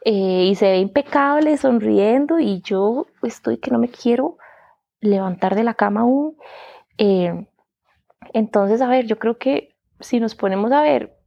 eh, 0.05 0.47
y 0.51 0.55
se 0.55 0.71
ve 0.71 0.79
impecable, 0.79 1.59
sonriendo, 1.59 2.39
y 2.39 2.63
yo 2.63 3.07
estoy 3.23 3.59
que 3.59 3.71
no 3.71 3.79
me 3.79 3.91
quiero 3.91 4.39
levantar 5.01 5.55
de 5.55 5.65
la 5.65 5.75
cama 5.75 6.01
aún. 6.01 6.37
Eh, 6.97 7.47
entonces, 8.33 8.81
a 8.81 8.89
ver, 8.89 9.07
yo 9.07 9.19
creo 9.19 9.37
que 9.37 9.77
si 10.01 10.21
nos 10.21 10.35
ponemos 10.35 10.73
a 10.73 10.81
ver 10.81 11.19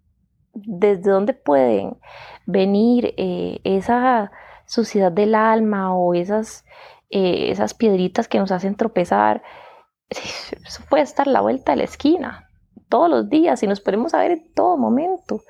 desde 0.53 1.11
dónde 1.11 1.33
pueden 1.33 1.97
venir 2.45 3.13
eh, 3.17 3.59
esa 3.63 4.31
suciedad 4.69 5.11
del 5.11 5.33
alma 5.33 5.95
o 5.95 6.13
esas, 6.13 6.63
eh, 7.09 7.49
esas 7.49 7.73
piedritas 7.73 8.27
que 8.27 8.37
nos 8.37 8.51
hacen 8.51 8.75
tropezar, 8.75 9.41
eso 10.09 10.83
puede 10.89 11.03
estar 11.03 11.27
a 11.27 11.31
la 11.31 11.41
vuelta 11.41 11.71
de 11.71 11.79
la 11.79 11.83
esquina, 11.85 12.49
todos 12.87 13.09
los 13.09 13.29
días, 13.29 13.61
y 13.63 13.67
nos 13.67 13.81
podemos 13.81 14.11
saber 14.11 14.31
en 14.31 14.53
todo 14.53 14.77
momento. 14.77 15.41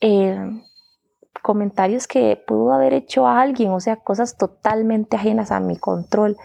Eh, 0.00 0.38
comentarios 1.42 2.06
que 2.06 2.42
pudo 2.46 2.72
haber 2.72 2.94
hecho 2.94 3.26
alguien, 3.26 3.70
o 3.70 3.80
sea, 3.80 3.96
cosas 3.96 4.36
totalmente 4.38 5.16
ajenas 5.16 5.52
a 5.52 5.60
mi 5.60 5.76
control, 5.76 6.36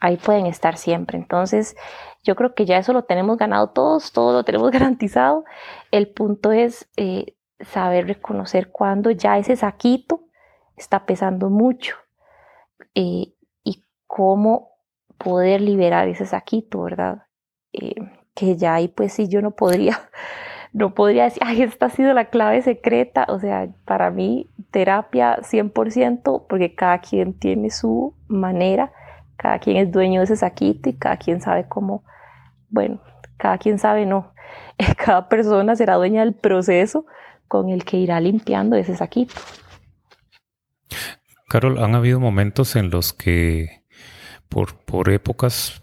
ahí 0.00 0.18
pueden 0.18 0.44
estar 0.44 0.76
siempre. 0.76 1.16
Entonces, 1.16 1.76
yo 2.22 2.36
creo 2.36 2.54
que 2.54 2.66
ya 2.66 2.76
eso 2.76 2.92
lo 2.92 3.04
tenemos 3.04 3.38
ganado 3.38 3.70
todos, 3.70 4.12
todo 4.12 4.34
lo 4.34 4.44
tenemos 4.44 4.70
garantizado. 4.70 5.44
El 5.90 6.08
punto 6.08 6.52
es 6.52 6.88
eh, 6.98 7.36
saber 7.60 8.06
reconocer 8.06 8.70
cuando 8.70 9.10
ya 9.10 9.38
ese 9.38 9.56
saquito 9.56 10.24
está 10.82 11.06
pesando 11.06 11.48
mucho 11.48 11.96
eh, 12.94 13.32
y 13.64 13.84
cómo 14.06 14.70
poder 15.16 15.60
liberar 15.60 16.08
ese 16.08 16.26
saquito, 16.26 16.82
¿verdad? 16.82 17.22
Eh, 17.72 17.94
que 18.34 18.56
ya 18.56 18.74
ahí 18.74 18.88
pues 18.88 19.12
sí 19.12 19.28
yo 19.28 19.40
no 19.42 19.52
podría, 19.52 20.00
no 20.72 20.94
podría 20.94 21.24
decir, 21.24 21.42
ay, 21.44 21.62
esta 21.62 21.86
ha 21.86 21.90
sido 21.90 22.12
la 22.12 22.26
clave 22.26 22.62
secreta, 22.62 23.26
o 23.28 23.38
sea, 23.38 23.68
para 23.84 24.10
mí 24.10 24.50
terapia 24.70 25.38
100%, 25.42 26.46
porque 26.48 26.74
cada 26.74 26.98
quien 26.98 27.38
tiene 27.38 27.70
su 27.70 28.14
manera, 28.26 28.92
cada 29.36 29.58
quien 29.58 29.76
es 29.76 29.92
dueño 29.92 30.20
de 30.20 30.24
ese 30.24 30.36
saquito 30.36 30.88
y 30.88 30.94
cada 30.94 31.16
quien 31.16 31.40
sabe 31.40 31.68
cómo, 31.68 32.04
bueno, 32.70 33.00
cada 33.36 33.58
quien 33.58 33.78
sabe, 33.78 34.06
no, 34.06 34.32
cada 35.04 35.28
persona 35.28 35.76
será 35.76 35.94
dueña 35.94 36.24
del 36.24 36.34
proceso 36.34 37.06
con 37.46 37.68
el 37.68 37.84
que 37.84 37.98
irá 37.98 38.18
limpiando 38.18 38.76
ese 38.76 38.96
saquito. 38.96 39.34
Carol, 41.48 41.82
han 41.82 41.94
habido 41.94 42.20
momentos 42.20 42.76
en 42.76 42.90
los 42.90 43.12
que 43.12 43.82
por, 44.48 44.84
por 44.84 45.10
épocas 45.10 45.80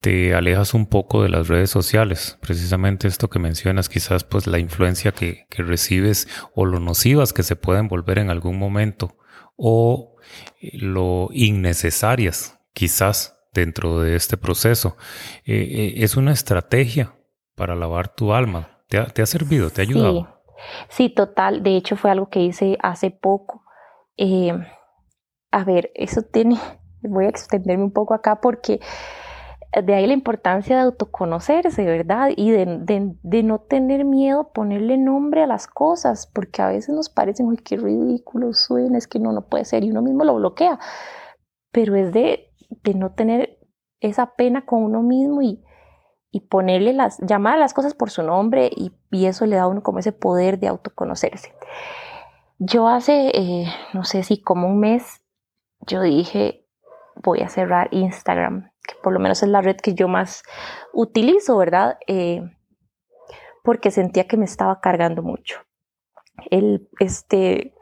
te 0.00 0.34
alejas 0.34 0.72
un 0.72 0.86
poco 0.86 1.22
de 1.22 1.28
las 1.28 1.48
redes 1.48 1.70
sociales. 1.70 2.38
Precisamente 2.40 3.06
esto 3.06 3.28
que 3.28 3.38
mencionas, 3.38 3.88
quizás 3.88 4.24
pues 4.24 4.46
la 4.46 4.58
influencia 4.58 5.12
que, 5.12 5.46
recibes 5.50 6.26
o 6.54 6.64
lo 6.64 6.80
nocivas 6.80 7.32
que 7.32 7.42
se 7.42 7.56
pueden 7.56 7.88
volver 7.88 8.18
en 8.18 8.30
algún 8.30 8.58
momento 8.58 9.16
o 9.56 10.16
eh, 10.60 10.78
lo 10.78 11.28
innecesarias 11.32 12.58
quizás 12.72 13.38
dentro 13.52 14.00
de 14.00 14.16
este 14.16 14.36
proceso. 14.38 14.96
Eh, 15.44 15.54
eh, 15.54 15.92
es 15.96 16.16
una 16.16 16.32
estrategia 16.32 17.14
para 17.54 17.74
lavar 17.74 18.14
tu 18.14 18.32
alma. 18.32 18.78
¿Te 18.88 19.22
ha, 19.22 19.26
servido? 19.26 19.70
¿Te 19.70 19.82
ha 19.82 19.84
ayudado? 19.84 20.42
Sí. 20.88 21.04
sí. 21.04 21.08
total. 21.10 21.62
De 21.62 21.76
hecho 21.76 21.94
fue 21.96 22.10
algo 22.10 22.28
que 22.28 22.40
hice 22.40 22.76
hace 22.82 23.10
poco 23.10 23.59
a 25.50 25.64
ver, 25.64 25.90
eso 25.94 26.22
tiene, 26.22 26.58
voy 27.02 27.24
a 27.26 27.28
extenderme 27.28 27.84
un 27.84 27.92
poco 27.92 28.14
acá 28.14 28.40
porque 28.40 28.80
de 29.84 29.94
ahí 29.94 30.06
la 30.06 30.14
importancia 30.14 30.76
de 30.76 30.82
autoconocerse, 30.82 31.84
¿verdad? 31.84 32.30
Y 32.34 32.50
de, 32.50 33.42
no 33.44 33.60
tener 33.60 34.04
miedo 34.04 34.52
ponerle 34.52 34.98
nombre 34.98 35.42
a 35.42 35.46
las 35.46 35.68
cosas, 35.68 36.26
porque 36.26 36.60
a 36.60 36.68
veces 36.68 36.94
nos 36.94 37.08
parecen, 37.08 37.46
uy, 37.46 37.56
qué 37.58 37.76
ridículo 37.76 38.52
suena, 38.52 38.98
es 38.98 39.06
que 39.06 39.20
no, 39.20 39.32
no 39.32 39.46
puede 39.46 39.64
ser, 39.64 39.84
y 39.84 39.90
uno 39.90 40.02
mismo 40.02 40.24
lo 40.24 40.34
bloquea, 40.34 40.78
pero 41.70 41.94
es 41.94 42.12
de, 42.12 42.52
no 42.96 43.12
tener 43.12 43.58
esa 44.00 44.34
pena 44.34 44.66
con 44.66 44.82
uno 44.82 45.02
mismo 45.02 45.40
y, 45.42 45.62
ponerle 46.48 46.92
las, 46.92 47.18
llamar 47.20 47.54
a 47.54 47.60
las 47.60 47.74
cosas 47.74 47.94
por 47.94 48.10
su 48.10 48.22
nombre 48.22 48.70
y, 48.74 48.92
eso 49.26 49.46
le 49.46 49.56
da 49.56 49.62
a 49.62 49.68
uno 49.68 49.82
como 49.82 49.98
ese 50.00 50.12
poder 50.12 50.58
de 50.58 50.68
autoconocerse. 50.68 51.52
Yo 52.62 52.88
hace, 52.88 53.30
eh, 53.32 53.72
no 53.94 54.04
sé 54.04 54.22
si 54.22 54.42
como 54.42 54.68
un 54.68 54.80
mes, 54.80 55.22
yo 55.86 56.02
dije, 56.02 56.66
voy 57.16 57.40
a 57.40 57.48
cerrar 57.48 57.88
Instagram, 57.90 58.70
que 58.86 58.96
por 59.02 59.14
lo 59.14 59.18
menos 59.18 59.42
es 59.42 59.48
la 59.48 59.62
red 59.62 59.78
que 59.78 59.94
yo 59.94 60.08
más 60.08 60.42
utilizo, 60.92 61.56
¿verdad? 61.56 61.96
Eh, 62.06 62.42
porque 63.64 63.90
sentía 63.90 64.28
que 64.28 64.36
me 64.36 64.44
estaba 64.44 64.78
cargando 64.82 65.22
mucho. 65.22 65.60
El, 66.50 66.86
este, 66.98 67.74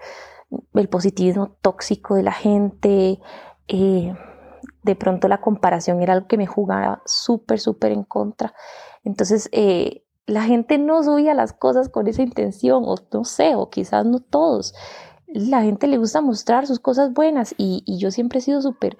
el 0.74 0.88
positivismo 0.88 1.56
tóxico 1.60 2.14
de 2.14 2.22
la 2.22 2.32
gente, 2.32 3.18
eh, 3.66 4.14
de 4.84 4.94
pronto 4.94 5.26
la 5.26 5.40
comparación 5.40 6.02
era 6.02 6.12
algo 6.12 6.28
que 6.28 6.38
me 6.38 6.46
jugaba 6.46 7.02
súper, 7.04 7.58
súper 7.58 7.90
en 7.90 8.04
contra. 8.04 8.54
Entonces, 9.02 9.50
la 10.28 10.42
gente 10.42 10.78
no 10.78 11.02
subía 11.02 11.34
las 11.34 11.52
cosas 11.52 11.88
con 11.88 12.06
esa 12.06 12.22
intención, 12.22 12.84
o 12.86 12.94
no 13.12 13.24
sé, 13.24 13.56
o 13.56 13.68
quizás 13.68 14.06
no 14.06 14.20
todos 14.20 14.74
la 15.28 15.62
gente 15.62 15.86
le 15.86 15.98
gusta 15.98 16.20
mostrar 16.20 16.66
sus 16.66 16.80
cosas 16.80 17.12
buenas 17.12 17.54
y, 17.58 17.84
yo 17.98 18.10
siempre 18.10 18.38
he 18.38 18.42
sido 18.42 18.62
súper 18.62 18.96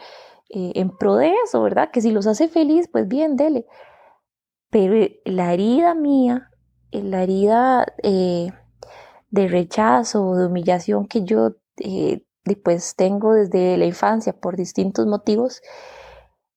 eh, 0.51 0.73
en 0.75 0.91
pro 0.97 1.17
de 1.17 1.33
eso, 1.45 1.63
¿verdad? 1.63 1.91
Que 1.91 2.01
si 2.01 2.11
los 2.11 2.27
hace 2.27 2.49
feliz, 2.49 2.89
pues 2.91 3.09
bien, 3.09 3.37
dele. 3.37 3.67
Pero 4.71 4.95
eh, 4.95 5.21
la 5.25 5.55
herida 5.55 5.95
mía, 5.95 6.51
eh, 6.93 7.03
la 7.03 7.23
herida 7.23 7.87
de 8.03 9.49
rechazo, 9.49 10.35
de 10.35 10.47
humillación 10.47 11.07
que 11.07 11.25
yo 11.25 11.57
después 12.45 12.95
tengo 12.97 13.35
desde 13.35 13.77
la 13.77 13.87
infancia 13.87 14.33
por 14.33 14.57
distintos 14.57 15.07
motivos, 15.07 15.63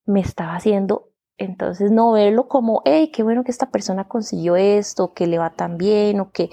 me 0.05 0.19
estaba 0.19 0.55
haciendo 0.55 1.10
entonces, 1.43 1.89
no 1.89 2.11
verlo 2.11 2.47
como, 2.47 2.83
hey, 2.85 3.09
qué 3.11 3.23
bueno 3.23 3.43
que 3.43 3.49
esta 3.49 3.71
persona 3.71 4.07
consiguió 4.07 4.55
esto, 4.55 5.13
que 5.13 5.25
le 5.25 5.39
va 5.39 5.49
tan 5.49 5.77
bien, 5.77 6.19
o 6.19 6.31
que, 6.31 6.51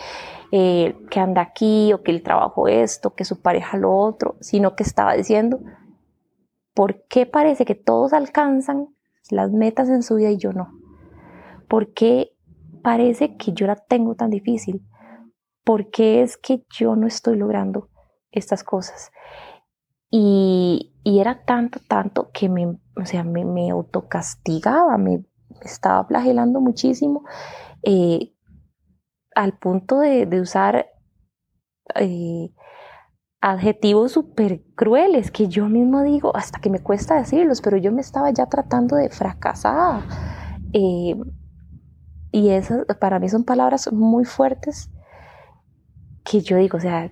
eh, 0.51 0.97
que 1.11 1.21
anda 1.21 1.43
aquí, 1.43 1.93
o 1.93 2.03
que 2.03 2.11
el 2.11 2.23
trabajo 2.23 2.69
esto, 2.69 3.15
que 3.15 3.27
su 3.27 3.43
pareja 3.43 3.77
lo 3.77 3.95
otro, 3.95 4.37
sino 4.41 4.77
que 4.77 4.85
estaba 4.85 5.13
diciendo, 5.13 5.61
¿por 6.73 7.05
qué 7.09 7.27
parece 7.27 7.67
que 7.67 7.75
todos 7.75 8.15
alcanzan 8.15 8.89
las 9.31 9.51
metas 9.51 9.91
en 9.91 10.03
su 10.03 10.15
vida 10.15 10.31
y 10.31 10.39
yo 10.39 10.55
no? 10.55 10.73
¿Por 11.69 11.93
qué 11.93 12.33
parece 12.83 13.37
que 13.37 13.53
yo 13.53 13.67
la 13.67 13.77
tengo 13.77 14.15
tan 14.15 14.31
difícil? 14.31 14.83
¿Por 15.65 15.91
qué 15.91 16.23
es 16.23 16.39
que 16.39 16.65
yo 16.71 16.97
no 16.97 17.07
estoy 17.07 17.37
logrando 17.37 17.91
estas 18.31 18.65
cosas? 18.65 19.13
Y, 20.11 20.93
era 21.05 21.43
tanto, 21.45 21.81
tanto 21.89 22.31
que 22.33 22.49
me, 22.51 22.67
o 22.67 23.05
sea, 23.05 23.25
me, 23.25 23.45
me 23.45 23.71
autocastigaba, 23.71 24.99
me, 24.99 25.25
estaba 25.63 26.05
flagelando 26.05 26.61
muchísimo 26.61 27.25
eh, 27.83 28.35
al 29.35 29.57
punto 29.57 30.01
de, 30.01 30.27
usar 30.41 30.87
eh, 31.95 32.51
adjetivos 33.41 34.13
súper 34.13 34.63
crueles 34.75 35.31
que 35.31 35.49
yo 35.49 35.69
mismo 35.69 36.03
digo, 36.03 36.37
hasta 36.37 36.61
que 36.61 36.71
me 36.71 36.83
cuesta 36.83 37.17
decirlos, 37.17 37.61
pero 37.63 37.77
yo 37.77 37.93
me 37.93 38.01
estaba 38.01 38.31
ya 38.31 38.47
tratando 38.47 38.97
de 38.97 39.11
fracasar. 39.11 40.03
Eh, 40.73 41.17
y 42.31 42.51
esas 42.51 42.85
para 43.01 43.19
mí 43.19 43.29
son 43.29 43.45
palabras 43.45 43.91
muy 43.93 44.25
fuertes 44.25 44.91
que 46.25 46.41
yo 46.43 46.57
digo, 46.59 46.77
o 46.77 46.81
sea, 46.81 47.11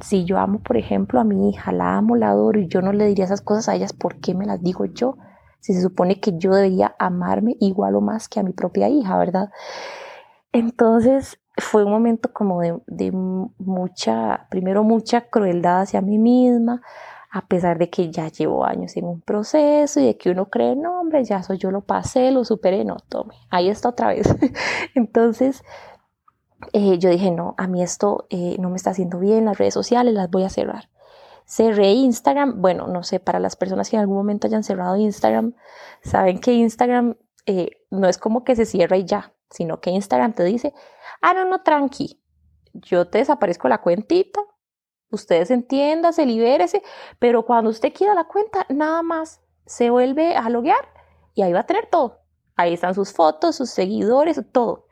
si 0.00 0.24
yo 0.24 0.38
amo, 0.38 0.60
por 0.60 0.76
ejemplo, 0.76 1.20
a 1.20 1.24
mi 1.24 1.50
hija, 1.50 1.72
la 1.72 1.96
amo, 1.96 2.16
la 2.16 2.30
adoro 2.30 2.60
y 2.60 2.68
yo 2.68 2.82
no 2.82 2.92
le 2.92 3.06
diría 3.06 3.24
esas 3.24 3.40
cosas 3.40 3.68
a 3.68 3.74
ellas, 3.74 3.92
¿por 3.92 4.16
qué 4.20 4.34
me 4.34 4.46
las 4.46 4.62
digo 4.62 4.84
yo? 4.84 5.16
Si 5.60 5.74
se 5.74 5.82
supone 5.82 6.20
que 6.20 6.38
yo 6.38 6.54
debería 6.54 6.94
amarme 6.98 7.56
igual 7.60 7.96
o 7.96 8.00
más 8.00 8.28
que 8.28 8.40
a 8.40 8.42
mi 8.42 8.52
propia 8.52 8.88
hija, 8.88 9.18
¿verdad? 9.18 9.50
Entonces 10.52 11.38
fue 11.56 11.84
un 11.84 11.90
momento 11.90 12.32
como 12.32 12.60
de, 12.60 12.78
de 12.86 13.10
mucha, 13.12 14.46
primero 14.50 14.84
mucha 14.84 15.22
crueldad 15.22 15.82
hacia 15.82 16.00
mí 16.00 16.18
misma, 16.18 16.80
a 17.30 17.46
pesar 17.46 17.78
de 17.78 17.90
que 17.90 18.10
ya 18.10 18.28
llevo 18.28 18.64
años 18.64 18.96
en 18.96 19.04
un 19.04 19.20
proceso 19.20 20.00
y 20.00 20.06
de 20.06 20.16
que 20.16 20.30
uno 20.30 20.46
cree, 20.46 20.76
no, 20.76 21.00
hombre, 21.00 21.24
ya 21.24 21.42
soy 21.42 21.58
yo 21.58 21.70
lo 21.70 21.82
pasé, 21.82 22.30
lo 22.30 22.44
superé, 22.44 22.84
no, 22.84 22.96
tome, 23.08 23.34
ahí 23.50 23.68
está 23.68 23.90
otra 23.90 24.08
vez. 24.08 24.26
Entonces, 24.94 25.62
eh, 26.72 26.98
yo 26.98 27.10
dije, 27.10 27.30
no, 27.30 27.54
a 27.56 27.66
mí 27.66 27.82
esto 27.82 28.26
eh, 28.30 28.56
no 28.58 28.70
me 28.70 28.76
está 28.76 28.90
haciendo 28.90 29.18
bien, 29.18 29.44
las 29.44 29.58
redes 29.58 29.74
sociales 29.74 30.14
las 30.14 30.30
voy 30.30 30.44
a 30.44 30.50
cerrar. 30.50 30.88
Cerré 31.46 31.92
Instagram, 31.92 32.60
bueno, 32.60 32.86
no 32.88 33.02
sé, 33.04 33.20
para 33.20 33.40
las 33.40 33.56
personas 33.56 33.88
que 33.88 33.96
en 33.96 34.00
algún 34.00 34.16
momento 34.16 34.46
hayan 34.46 34.64
cerrado 34.64 34.96
Instagram, 34.96 35.54
saben 36.02 36.40
que 36.40 36.52
Instagram 36.52 37.16
eh, 37.46 37.70
no 37.90 38.08
es 38.08 38.18
como 38.18 38.44
que 38.44 38.56
se 38.56 38.66
cierra 38.66 38.96
y 38.96 39.04
ya, 39.04 39.32
sino 39.50 39.80
que 39.80 39.90
Instagram 39.90 40.34
te 40.34 40.44
dice, 40.44 40.74
ah, 41.22 41.32
no, 41.32 41.46
no, 41.46 41.62
tranqui, 41.62 42.20
yo 42.74 43.08
te 43.08 43.18
desaparezco 43.18 43.68
la 43.68 43.80
cuentita, 43.80 44.40
ustedes 45.10 45.50
entiéndase, 45.50 46.26
libérese, 46.26 46.82
pero 47.18 47.46
cuando 47.46 47.70
usted 47.70 47.92
quiera 47.94 48.14
la 48.14 48.24
cuenta, 48.24 48.66
nada 48.68 49.02
más 49.02 49.40
se 49.64 49.90
vuelve 49.90 50.36
a 50.36 50.50
loguear 50.50 50.88
y 51.34 51.42
ahí 51.42 51.52
va 51.52 51.60
a 51.60 51.66
tener 51.66 51.86
todo. 51.86 52.20
Ahí 52.56 52.74
están 52.74 52.94
sus 52.94 53.12
fotos, 53.12 53.56
sus 53.56 53.70
seguidores, 53.70 54.40
todo. 54.52 54.87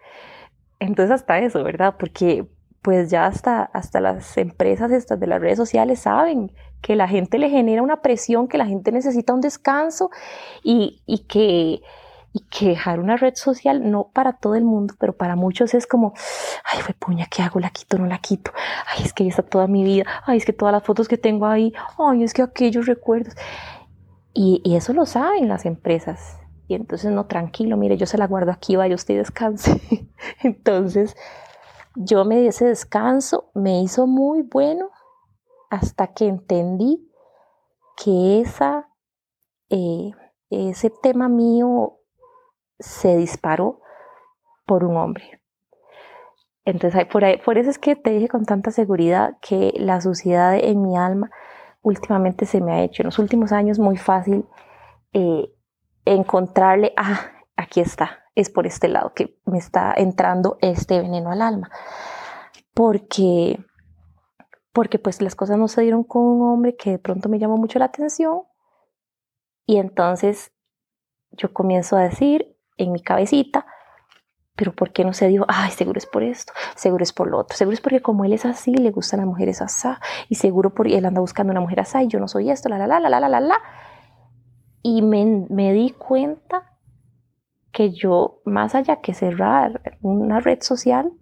Entonces 0.78 1.12
hasta 1.12 1.38
eso, 1.38 1.62
¿verdad? 1.64 1.96
Porque 1.98 2.46
pues 2.82 3.10
ya 3.10 3.26
hasta, 3.26 3.62
hasta 3.62 4.00
las 4.00 4.36
empresas 4.36 4.92
estas 4.92 5.18
de 5.18 5.26
las 5.26 5.40
redes 5.40 5.56
sociales 5.56 6.00
saben 6.00 6.52
que 6.82 6.94
la 6.94 7.08
gente 7.08 7.38
le 7.38 7.50
genera 7.50 7.82
una 7.82 8.00
presión, 8.00 8.46
que 8.46 8.58
la 8.58 8.66
gente 8.66 8.92
necesita 8.92 9.34
un 9.34 9.40
descanso 9.40 10.10
y, 10.62 11.02
y 11.06 11.20
que 11.20 11.82
y 12.36 12.40
que 12.50 12.68
dejar 12.68 13.00
una 13.00 13.16
red 13.16 13.34
social 13.34 13.90
no 13.90 14.10
para 14.12 14.34
todo 14.34 14.56
el 14.56 14.64
mundo, 14.64 14.94
pero 14.98 15.14
para 15.14 15.36
muchos 15.36 15.72
es 15.72 15.86
como, 15.86 16.12
ay, 16.64 16.82
fue 16.82 16.94
puña, 16.94 17.26
¿qué 17.30 17.42
hago? 17.42 17.60
¿La 17.60 17.70
quito? 17.70 17.96
¿No 17.96 18.04
la 18.04 18.18
quito? 18.18 18.52
Ay, 18.94 19.04
es 19.06 19.14
que 19.14 19.22
ahí 19.22 19.30
está 19.30 19.42
toda 19.42 19.66
mi 19.66 19.82
vida, 19.84 20.04
ay, 20.26 20.36
es 20.36 20.44
que 20.44 20.52
todas 20.52 20.72
las 20.72 20.82
fotos 20.84 21.08
que 21.08 21.16
tengo 21.16 21.46
ahí, 21.46 21.72
ay, 21.96 22.24
es 22.24 22.34
que 22.34 22.42
aquellos 22.42 22.84
recuerdos. 22.84 23.34
Y, 24.34 24.60
y 24.64 24.76
eso 24.76 24.92
lo 24.92 25.06
saben 25.06 25.48
las 25.48 25.64
empresas. 25.64 26.36
Y 26.68 26.74
entonces, 26.74 27.12
no, 27.12 27.26
tranquilo, 27.26 27.76
mire, 27.76 27.96
yo 27.96 28.06
se 28.06 28.18
la 28.18 28.26
guardo 28.26 28.50
aquí, 28.50 28.76
vaya 28.76 28.94
usted 28.94 29.16
descanse. 29.16 29.80
entonces, 30.42 31.16
yo 31.94 32.24
me 32.24 32.40
di 32.40 32.48
ese 32.48 32.66
descanso, 32.66 33.50
me 33.54 33.80
hizo 33.82 34.06
muy 34.06 34.42
bueno 34.42 34.90
hasta 35.70 36.08
que 36.08 36.26
entendí 36.26 37.10
que 37.96 38.40
esa, 38.40 38.88
eh, 39.70 40.10
ese 40.50 40.90
tema 40.90 41.28
mío 41.28 41.98
se 42.78 43.16
disparó 43.16 43.80
por 44.66 44.84
un 44.84 44.96
hombre. 44.96 45.40
Entonces, 46.64 47.06
por 47.06 47.58
eso 47.58 47.70
es 47.70 47.78
que 47.78 47.94
te 47.94 48.10
dije 48.10 48.28
con 48.28 48.44
tanta 48.44 48.72
seguridad 48.72 49.38
que 49.40 49.72
la 49.76 50.00
suciedad 50.00 50.56
en 50.56 50.82
mi 50.82 50.96
alma 50.96 51.30
últimamente 51.86 52.46
se 52.46 52.60
me 52.60 52.72
ha 52.72 52.82
hecho 52.82 53.02
en 53.02 53.06
los 53.06 53.20
últimos 53.20 53.52
años 53.52 53.78
muy 53.78 53.96
fácil 53.96 54.44
eh, 55.12 55.48
encontrarle, 56.06 56.92
ah, 56.96 57.32
aquí 57.56 57.80
está, 57.80 58.24
es 58.34 58.50
por 58.50 58.66
este 58.66 58.88
lado 58.88 59.12
que 59.14 59.38
me 59.44 59.58
está 59.58 59.92
entrando 59.96 60.56
este 60.60 61.00
veneno 61.00 61.30
al 61.30 61.42
alma. 61.42 61.70
Porque, 62.72 63.58
porque 64.72 64.98
pues 64.98 65.20
las 65.20 65.34
cosas 65.34 65.58
no 65.58 65.68
se 65.68 65.82
dieron 65.82 66.04
con 66.04 66.22
un 66.22 66.48
hombre 66.48 66.76
que 66.76 66.92
de 66.92 66.98
pronto 66.98 67.28
me 67.28 67.38
llamó 67.38 67.56
mucho 67.56 67.78
la 67.78 67.86
atención 67.86 68.42
y 69.66 69.78
entonces 69.78 70.52
yo 71.32 71.52
comienzo 71.52 71.96
a 71.96 72.02
decir, 72.02 72.56
en 72.76 72.92
mi 72.92 73.00
cabecita, 73.00 73.66
pero 74.54 74.72
¿por 74.72 74.92
qué 74.92 75.04
no 75.04 75.12
se 75.12 75.28
dijo, 75.28 75.44
ay, 75.48 75.70
seguro 75.70 75.98
es 75.98 76.06
por 76.06 76.22
esto, 76.22 76.52
seguro 76.74 77.02
es 77.02 77.12
por 77.12 77.28
lo 77.28 77.38
otro, 77.38 77.56
seguro 77.56 77.74
es 77.74 77.80
porque 77.80 78.00
como 78.00 78.24
él 78.24 78.32
es 78.32 78.46
así, 78.46 78.74
le 78.74 78.90
gustan 78.90 79.20
las 79.20 79.26
mujeres 79.26 79.60
así, 79.60 79.88
y 80.28 80.36
seguro 80.36 80.72
porque 80.72 80.96
él 80.96 81.04
anda 81.04 81.20
buscando 81.20 81.50
una 81.50 81.60
mujer 81.60 81.80
así, 81.80 81.98
y 81.98 82.08
yo 82.08 82.20
no 82.20 82.28
soy 82.28 82.50
esto, 82.50 82.68
la, 82.68 82.78
la, 82.78 82.86
la, 82.86 83.00
la, 83.00 83.20
la, 83.20 83.28
la, 83.28 83.40
la, 83.40 83.58
Y 84.88 85.02
me, 85.02 85.48
me 85.50 85.72
di 85.72 85.90
cuenta 85.90 86.78
que 87.72 87.90
yo, 87.90 88.40
más 88.44 88.76
allá 88.76 89.00
que 89.00 89.14
cerrar 89.14 89.98
una 90.00 90.38
red 90.38 90.62
social, 90.62 91.12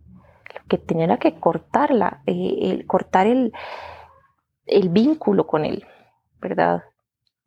lo 0.54 0.60
que 0.68 0.76
tenía 0.76 1.06
era 1.06 1.16
que 1.16 1.40
cortarla, 1.40 2.20
eh, 2.26 2.58
el, 2.60 2.86
cortar 2.86 3.26
el, 3.26 3.54
el 4.66 4.90
vínculo 4.90 5.46
con 5.46 5.64
él, 5.64 5.86
¿verdad? 6.42 6.84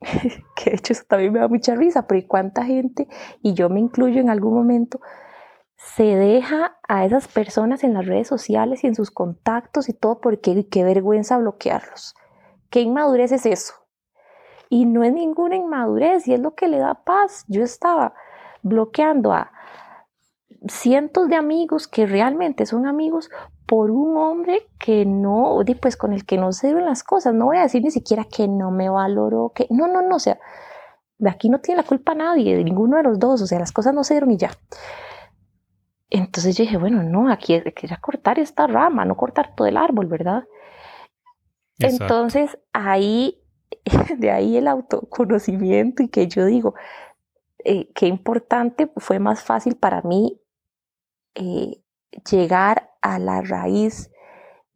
que 0.00 0.70
de 0.70 0.76
hecho 0.76 0.92
eso 0.92 1.04
también 1.08 1.34
me 1.34 1.38
da 1.38 1.46
mucha 1.46 1.76
risa, 1.76 2.08
pero 2.08 2.26
cuánta 2.26 2.64
gente, 2.64 3.06
y 3.40 3.54
yo 3.54 3.68
me 3.68 3.78
incluyo 3.78 4.20
en 4.20 4.28
algún 4.28 4.54
momento, 4.54 5.00
se 5.76 6.16
deja 6.16 6.80
a 6.88 7.04
esas 7.04 7.28
personas 7.28 7.84
en 7.84 7.94
las 7.94 8.06
redes 8.06 8.26
sociales 8.26 8.82
y 8.82 8.88
en 8.88 8.96
sus 8.96 9.12
contactos 9.12 9.88
y 9.88 9.92
todo 9.92 10.20
porque 10.20 10.66
qué 10.68 10.82
vergüenza 10.82 11.38
bloquearlos. 11.38 12.16
¿Qué 12.70 12.80
inmadurez 12.80 13.30
es 13.30 13.46
eso? 13.46 13.74
Y 14.70 14.84
no 14.84 15.02
es 15.04 15.12
ninguna 15.12 15.56
inmadurez 15.56 16.28
y 16.28 16.34
es 16.34 16.40
lo 16.40 16.54
que 16.54 16.68
le 16.68 16.78
da 16.78 16.94
paz. 16.94 17.44
Yo 17.48 17.62
estaba 17.62 18.14
bloqueando 18.62 19.32
a 19.32 19.50
cientos 20.66 21.28
de 21.28 21.36
amigos 21.36 21.86
que 21.88 22.06
realmente 22.06 22.66
son 22.66 22.86
amigos 22.86 23.30
por 23.66 23.90
un 23.90 24.16
hombre 24.16 24.66
que 24.78 25.04
no, 25.04 25.60
pues 25.80 25.96
con 25.96 26.12
el 26.12 26.24
que 26.24 26.38
no 26.38 26.52
se 26.52 26.68
dieron 26.68 26.84
las 26.84 27.04
cosas. 27.04 27.34
No 27.34 27.46
voy 27.46 27.58
a 27.58 27.62
decir 27.62 27.82
ni 27.82 27.90
siquiera 27.90 28.24
que 28.24 28.48
no 28.48 28.70
me 28.70 28.88
valoró, 28.88 29.52
que 29.54 29.66
no, 29.70 29.86
no, 29.86 30.02
no, 30.02 30.16
o 30.16 30.20
sea, 30.20 30.38
de 31.18 31.30
aquí 31.30 31.48
no 31.48 31.60
tiene 31.60 31.82
la 31.82 31.86
culpa 31.86 32.14
nadie, 32.14 32.56
de 32.56 32.64
ninguno 32.64 32.96
de 32.96 33.02
los 33.02 33.18
dos, 33.18 33.42
o 33.42 33.46
sea, 33.46 33.58
las 33.58 33.72
cosas 33.72 33.92
no 33.94 34.04
se 34.04 34.14
dieron 34.14 34.30
y 34.30 34.36
ya. 34.36 34.50
Entonces 36.10 36.56
yo 36.56 36.64
dije, 36.64 36.78
bueno, 36.78 37.02
no, 37.02 37.30
aquí 37.30 37.54
hay 37.54 37.72
que 37.72 37.86
ya 37.86 37.98
cortar 37.98 38.38
esta 38.38 38.66
rama, 38.66 39.04
no 39.04 39.16
cortar 39.16 39.54
todo 39.54 39.66
el 39.66 39.76
árbol, 39.76 40.06
¿verdad? 40.06 40.44
Entonces 41.78 42.58
ahí, 42.72 43.42
de 44.18 44.30
ahí 44.30 44.56
el 44.56 44.68
autoconocimiento 44.68 46.02
y 46.02 46.08
que 46.08 46.28
yo 46.28 46.44
digo, 46.44 46.74
eh, 47.64 47.90
qué 47.94 48.06
importante, 48.06 48.90
fue 48.96 49.18
más 49.18 49.42
fácil 49.42 49.76
para 49.76 50.02
mí 50.02 50.40
eh, 51.34 51.82
llegar 52.30 52.90
a 53.02 53.18
la 53.18 53.42
raíz 53.42 54.10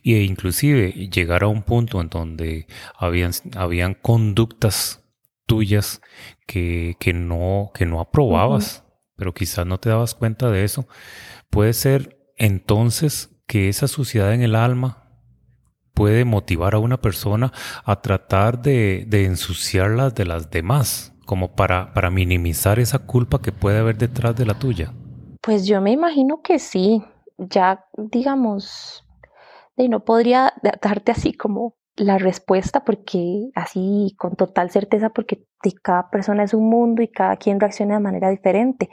e 0.04 0.22
inclusive 0.22 0.92
llegar 0.92 1.42
a 1.42 1.48
un 1.48 1.62
punto 1.62 2.00
en 2.00 2.08
donde 2.08 2.66
habían, 2.96 3.32
habían 3.56 3.94
conductas 3.94 5.04
tuyas 5.46 6.00
que, 6.46 6.96
que, 6.98 7.12
no, 7.12 7.70
que 7.74 7.86
no 7.86 8.00
aprobabas, 8.00 8.84
pero 9.16 9.34
quizás 9.34 9.66
no 9.66 9.78
te 9.78 9.90
dabas 9.90 10.14
cuenta 10.14 10.50
de 10.50 10.64
eso, 10.64 10.88
puede 11.50 11.72
ser 11.72 12.18
entonces 12.36 13.30
que 13.46 13.68
esa 13.68 13.88
suciedad 13.88 14.32
en 14.32 14.42
el 14.42 14.54
alma 14.54 15.08
puede 15.92 16.24
motivar 16.24 16.74
a 16.74 16.78
una 16.78 17.00
persona 17.00 17.52
a 17.84 18.00
tratar 18.00 18.62
de, 18.62 19.04
de 19.06 19.26
ensuciarlas 19.26 20.14
de 20.14 20.24
las 20.24 20.50
demás 20.50 21.09
como 21.30 21.54
para, 21.54 21.94
para 21.94 22.10
minimizar 22.10 22.80
esa 22.80 22.98
culpa 22.98 23.40
que 23.40 23.52
puede 23.52 23.78
haber 23.78 23.96
detrás 23.96 24.34
de 24.34 24.44
la 24.44 24.58
tuya? 24.58 24.92
Pues 25.40 25.64
yo 25.64 25.80
me 25.80 25.92
imagino 25.92 26.42
que 26.42 26.58
sí. 26.58 27.04
Ya, 27.38 27.84
digamos, 27.96 29.06
no 29.76 30.04
podría 30.04 30.52
darte 30.82 31.12
así 31.12 31.32
como 31.32 31.76
la 31.94 32.18
respuesta 32.18 32.84
porque 32.84 33.50
así 33.54 34.12
con 34.18 34.34
total 34.34 34.70
certeza 34.70 35.10
porque 35.10 35.44
cada 35.84 36.10
persona 36.10 36.42
es 36.42 36.52
un 36.52 36.68
mundo 36.68 37.00
y 37.00 37.06
cada 37.06 37.36
quien 37.36 37.60
reacciona 37.60 37.94
de 37.94 38.00
manera 38.00 38.28
diferente. 38.28 38.90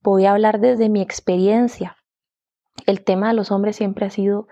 Voy 0.00 0.26
a 0.26 0.30
hablar 0.30 0.60
desde 0.60 0.88
mi 0.88 1.02
experiencia. 1.02 1.96
El 2.86 3.02
tema 3.02 3.30
de 3.30 3.34
los 3.34 3.50
hombres 3.50 3.74
siempre 3.74 4.06
ha 4.06 4.10
sido 4.10 4.46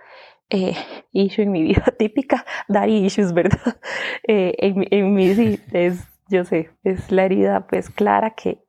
eh, 0.51 0.75
issue 1.13 1.45
en 1.45 1.53
mi 1.53 1.63
vida 1.63 1.85
típica, 1.97 2.45
dar 2.69 2.89
issues, 2.89 3.33
¿verdad? 3.33 3.77
Eh, 4.29 4.55
en, 4.59 4.85
en 4.91 5.15
mí 5.15 5.33
sí 5.37 5.61
es 5.71 6.16
yo 6.29 6.45
sé, 6.45 6.71
es 6.83 7.11
la 7.11 7.25
herida 7.25 7.67
pues 7.67 7.91
clara 7.91 8.31
que, 8.31 8.63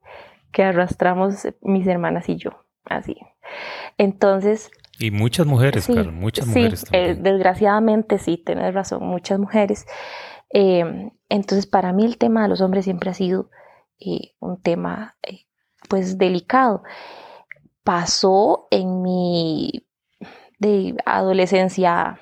que 0.52 0.64
arrastramos 0.64 1.48
mis 1.60 1.86
hermanas 1.86 2.28
y 2.28 2.36
yo, 2.36 2.64
así. 2.84 3.16
Entonces... 3.96 4.70
Y 4.98 5.10
muchas 5.10 5.46
mujeres, 5.46 5.86
claro, 5.86 6.10
muchas 6.10 6.46
mujeres. 6.46 6.84
Eh, 6.92 7.16
desgraciadamente 7.18 8.18
sí, 8.18 8.42
tienes 8.44 8.74
razón, 8.74 9.04
muchas 9.04 9.38
mujeres. 9.38 9.86
Eh, 10.50 11.10
entonces 11.28 11.66
para 11.66 11.92
mí 11.92 12.04
el 12.04 12.18
tema 12.18 12.42
de 12.42 12.48
los 12.48 12.60
hombres 12.60 12.84
siempre 12.84 13.10
ha 13.10 13.14
sido 13.14 13.50
eh, 14.00 14.32
un 14.40 14.60
tema 14.60 15.16
pues 15.88 16.18
delicado. 16.18 16.82
Pasó 17.84 18.66
en 18.70 19.02
mi 19.02 19.86
de 20.58 20.96
adolescencia 21.06 22.20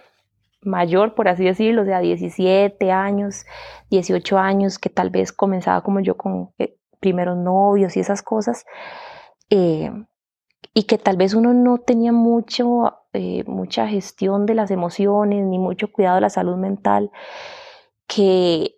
mayor, 0.67 1.15
por 1.15 1.29
así 1.29 1.45
decirlo, 1.45 1.83
o 1.83 1.85
sea, 1.85 2.01
17 2.01 2.91
años, 2.91 3.45
18 3.91 4.39
años, 4.39 4.79
que 4.79 4.91
tal 4.91 5.11
vez 5.11 5.33
comenzaba 5.33 5.83
como 5.83 6.01
yo 6.01 6.17
con 6.17 6.51
eh, 6.59 6.77
primeros 7.01 7.37
novios 7.37 7.97
y 7.97 8.01
esas 8.01 8.23
cosas, 8.23 8.67
eh, 9.51 9.91
y 10.75 10.83
que 10.85 10.99
tal 10.99 11.17
vez 11.17 11.35
uno 11.35 11.55
no 11.55 11.79
tenía 11.79 12.13
mucho, 12.13 12.99
eh, 13.13 13.45
mucha 13.47 13.89
gestión 13.89 14.47
de 14.47 14.55
las 14.55 14.71
emociones, 14.71 15.45
ni 15.47 15.59
mucho 15.59 15.91
cuidado 15.93 16.17
de 16.17 16.23
la 16.23 16.31
salud 16.31 16.57
mental, 16.57 17.11
que, 18.07 18.77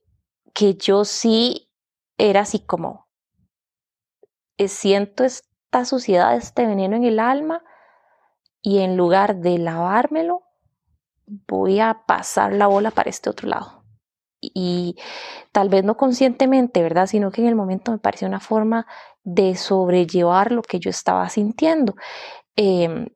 que 0.54 0.74
yo 0.74 1.04
sí 1.04 1.70
era 2.18 2.40
así 2.40 2.60
como, 2.60 3.08
siento 4.66 5.24
esta 5.24 5.84
suciedad, 5.84 6.36
este 6.36 6.66
veneno 6.66 6.96
en 6.96 7.04
el 7.04 7.18
alma, 7.20 7.62
y 8.62 8.78
en 8.80 8.96
lugar 8.96 9.36
de 9.36 9.58
lavármelo, 9.58 10.42
voy 11.46 11.80
a 11.80 12.02
pasar 12.06 12.52
la 12.52 12.66
bola 12.66 12.90
para 12.90 13.10
este 13.10 13.30
otro 13.30 13.48
lado. 13.48 13.84
Y 14.40 14.96
tal 15.52 15.68
vez 15.68 15.84
no 15.84 15.96
conscientemente, 15.96 16.82
¿verdad? 16.82 17.06
Sino 17.06 17.30
que 17.30 17.42
en 17.42 17.48
el 17.48 17.56
momento 17.56 17.90
me 17.92 17.98
pareció 17.98 18.28
una 18.28 18.40
forma 18.40 18.86
de 19.24 19.56
sobrellevar 19.56 20.52
lo 20.52 20.62
que 20.62 20.78
yo 20.78 20.90
estaba 20.90 21.28
sintiendo. 21.28 21.94
Em, 22.56 23.08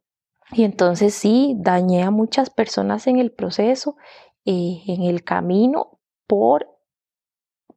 y 0.52 0.64
entonces 0.64 1.14
sí, 1.14 1.54
dañé 1.58 2.02
a 2.02 2.10
muchas 2.10 2.50
personas 2.50 3.06
en 3.06 3.18
el 3.18 3.32
proceso, 3.32 3.96
eh, 4.44 4.82
en 4.86 5.04
el 5.04 5.24
camino, 5.24 6.00
por, 6.26 6.68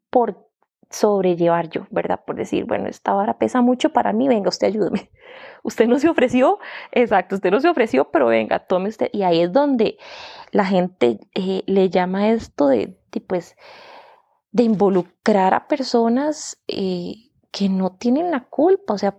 por 0.10 0.45
sobrellevar 0.96 1.70
yo, 1.70 1.88
¿verdad? 1.92 2.22
Por 2.26 2.36
decir, 2.36 2.66
bueno, 2.66 2.88
esta 2.88 3.14
vara 3.14 3.38
pesa 3.38 3.62
mucho 3.62 3.92
para 3.92 4.14
mí, 4.14 4.28
venga, 4.28 4.50
usted 4.50 4.68
ayúdeme. 4.68 5.12
Usted 5.64 5.88
no 5.88 5.98
se 6.00 6.08
ofreció, 6.08 6.60
exacto, 6.92 7.36
usted 7.36 7.50
no 7.50 7.60
se 7.60 7.68
ofreció, 7.68 8.12
pero 8.12 8.28
venga, 8.28 8.60
tome 8.60 8.88
usted. 8.90 9.10
Y 9.12 9.24
ahí 9.24 9.42
es 9.42 9.52
donde 9.52 9.98
la 10.52 10.64
gente 10.64 11.20
eh, 11.34 11.64
le 11.66 11.90
llama 11.90 12.30
esto 12.30 12.68
de, 12.68 12.96
pues, 13.28 13.56
de 14.52 14.64
involucrar 14.64 15.56
a 15.56 15.68
personas 15.68 16.62
eh, 16.68 17.16
que 17.52 17.68
no 17.68 17.94
tienen 17.94 18.30
la 18.30 18.42
culpa, 18.42 18.94
o 18.94 18.98
sea, 19.00 19.18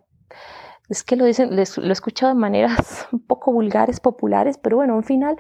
es 0.88 1.02
que 1.02 1.16
lo 1.16 1.24
dicen, 1.24 1.56
lo 1.56 1.60
he 1.60 1.92
escuchado 1.92 2.32
de 2.32 2.38
maneras 2.38 3.08
un 3.12 3.20
poco 3.20 3.52
vulgares, 3.52 4.00
populares, 4.00 4.56
pero 4.56 4.76
bueno, 4.76 4.96
al 4.96 5.04
final, 5.04 5.36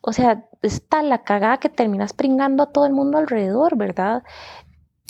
o 0.00 0.12
sea, 0.12 0.44
está 0.62 1.02
la 1.02 1.22
cagada 1.22 1.58
que 1.58 1.68
terminas 1.68 2.12
pringando 2.12 2.64
a 2.64 2.72
todo 2.72 2.84
el 2.84 2.92
mundo 2.92 3.18
alrededor, 3.18 3.76
¿verdad? 3.76 4.24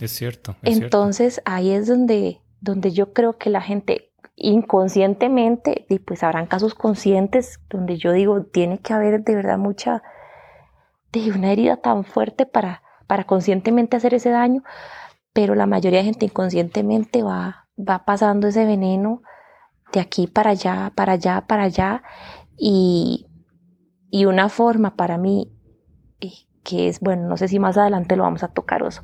Es 0.00 0.12
cierto. 0.12 0.56
Entonces 0.62 1.40
ahí 1.44 1.70
es 1.70 1.86
donde, 1.86 2.40
donde 2.60 2.92
yo 2.92 3.12
creo 3.12 3.38
que 3.38 3.50
la 3.50 3.60
gente 3.60 4.12
inconscientemente, 4.36 5.86
y 5.88 5.98
pues 5.98 6.22
habrán 6.22 6.46
casos 6.46 6.74
conscientes 6.74 7.60
donde 7.70 7.96
yo 7.96 8.12
digo, 8.12 8.44
tiene 8.44 8.78
que 8.78 8.92
haber 8.92 9.24
de 9.24 9.34
verdad 9.34 9.58
mucha, 9.58 10.02
de 11.12 11.30
una 11.30 11.52
herida 11.52 11.78
tan 11.78 12.04
fuerte 12.04 12.44
para, 12.44 12.82
para 13.06 13.24
conscientemente 13.24 13.96
hacer 13.96 14.12
ese 14.12 14.30
daño, 14.30 14.62
pero 15.32 15.54
la 15.54 15.66
mayoría 15.66 16.00
de 16.00 16.04
gente 16.04 16.26
inconscientemente 16.26 17.22
va, 17.22 17.66
va 17.78 18.04
pasando 18.04 18.48
ese 18.48 18.66
veneno 18.66 19.22
de 19.92 20.00
aquí 20.00 20.26
para 20.26 20.50
allá, 20.50 20.92
para 20.94 21.14
allá, 21.14 21.44
para 21.46 21.62
allá, 21.64 22.02
y, 22.58 23.26
y 24.10 24.26
una 24.26 24.50
forma 24.50 24.96
para 24.96 25.16
mí 25.16 25.50
que 26.66 26.88
es, 26.88 26.98
bueno, 26.98 27.28
no 27.28 27.36
sé 27.36 27.46
si 27.46 27.60
más 27.60 27.78
adelante 27.78 28.16
lo 28.16 28.24
vamos 28.24 28.42
a 28.42 28.48
tocar, 28.48 28.82
eso, 28.82 29.00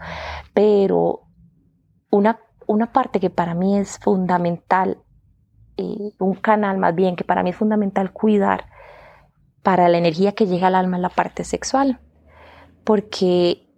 pero 0.53 1.29
una, 2.11 2.41
una 2.67 2.93
parte 2.93 3.21
que 3.21 3.31
para 3.31 3.55
mí 3.55 3.79
es 3.79 3.99
fundamental, 4.01 4.99
eh, 5.77 6.13
un 6.19 6.35
canal 6.35 6.79
más 6.79 6.95
bien 6.95 7.15
que 7.15 7.23
para 7.23 7.45
mí 7.45 7.51
es 7.51 7.57
fundamental 7.57 8.13
cuidar 8.13 8.67
para 9.63 9.89
la 9.89 9.99
energía 9.99 10.33
que 10.33 10.47
llega 10.47 10.67
al 10.67 10.75
alma 10.75 10.97
en 10.97 11.03
la 11.03 11.09
parte 11.09 11.45
sexual, 11.45 12.01
porque 12.83 13.69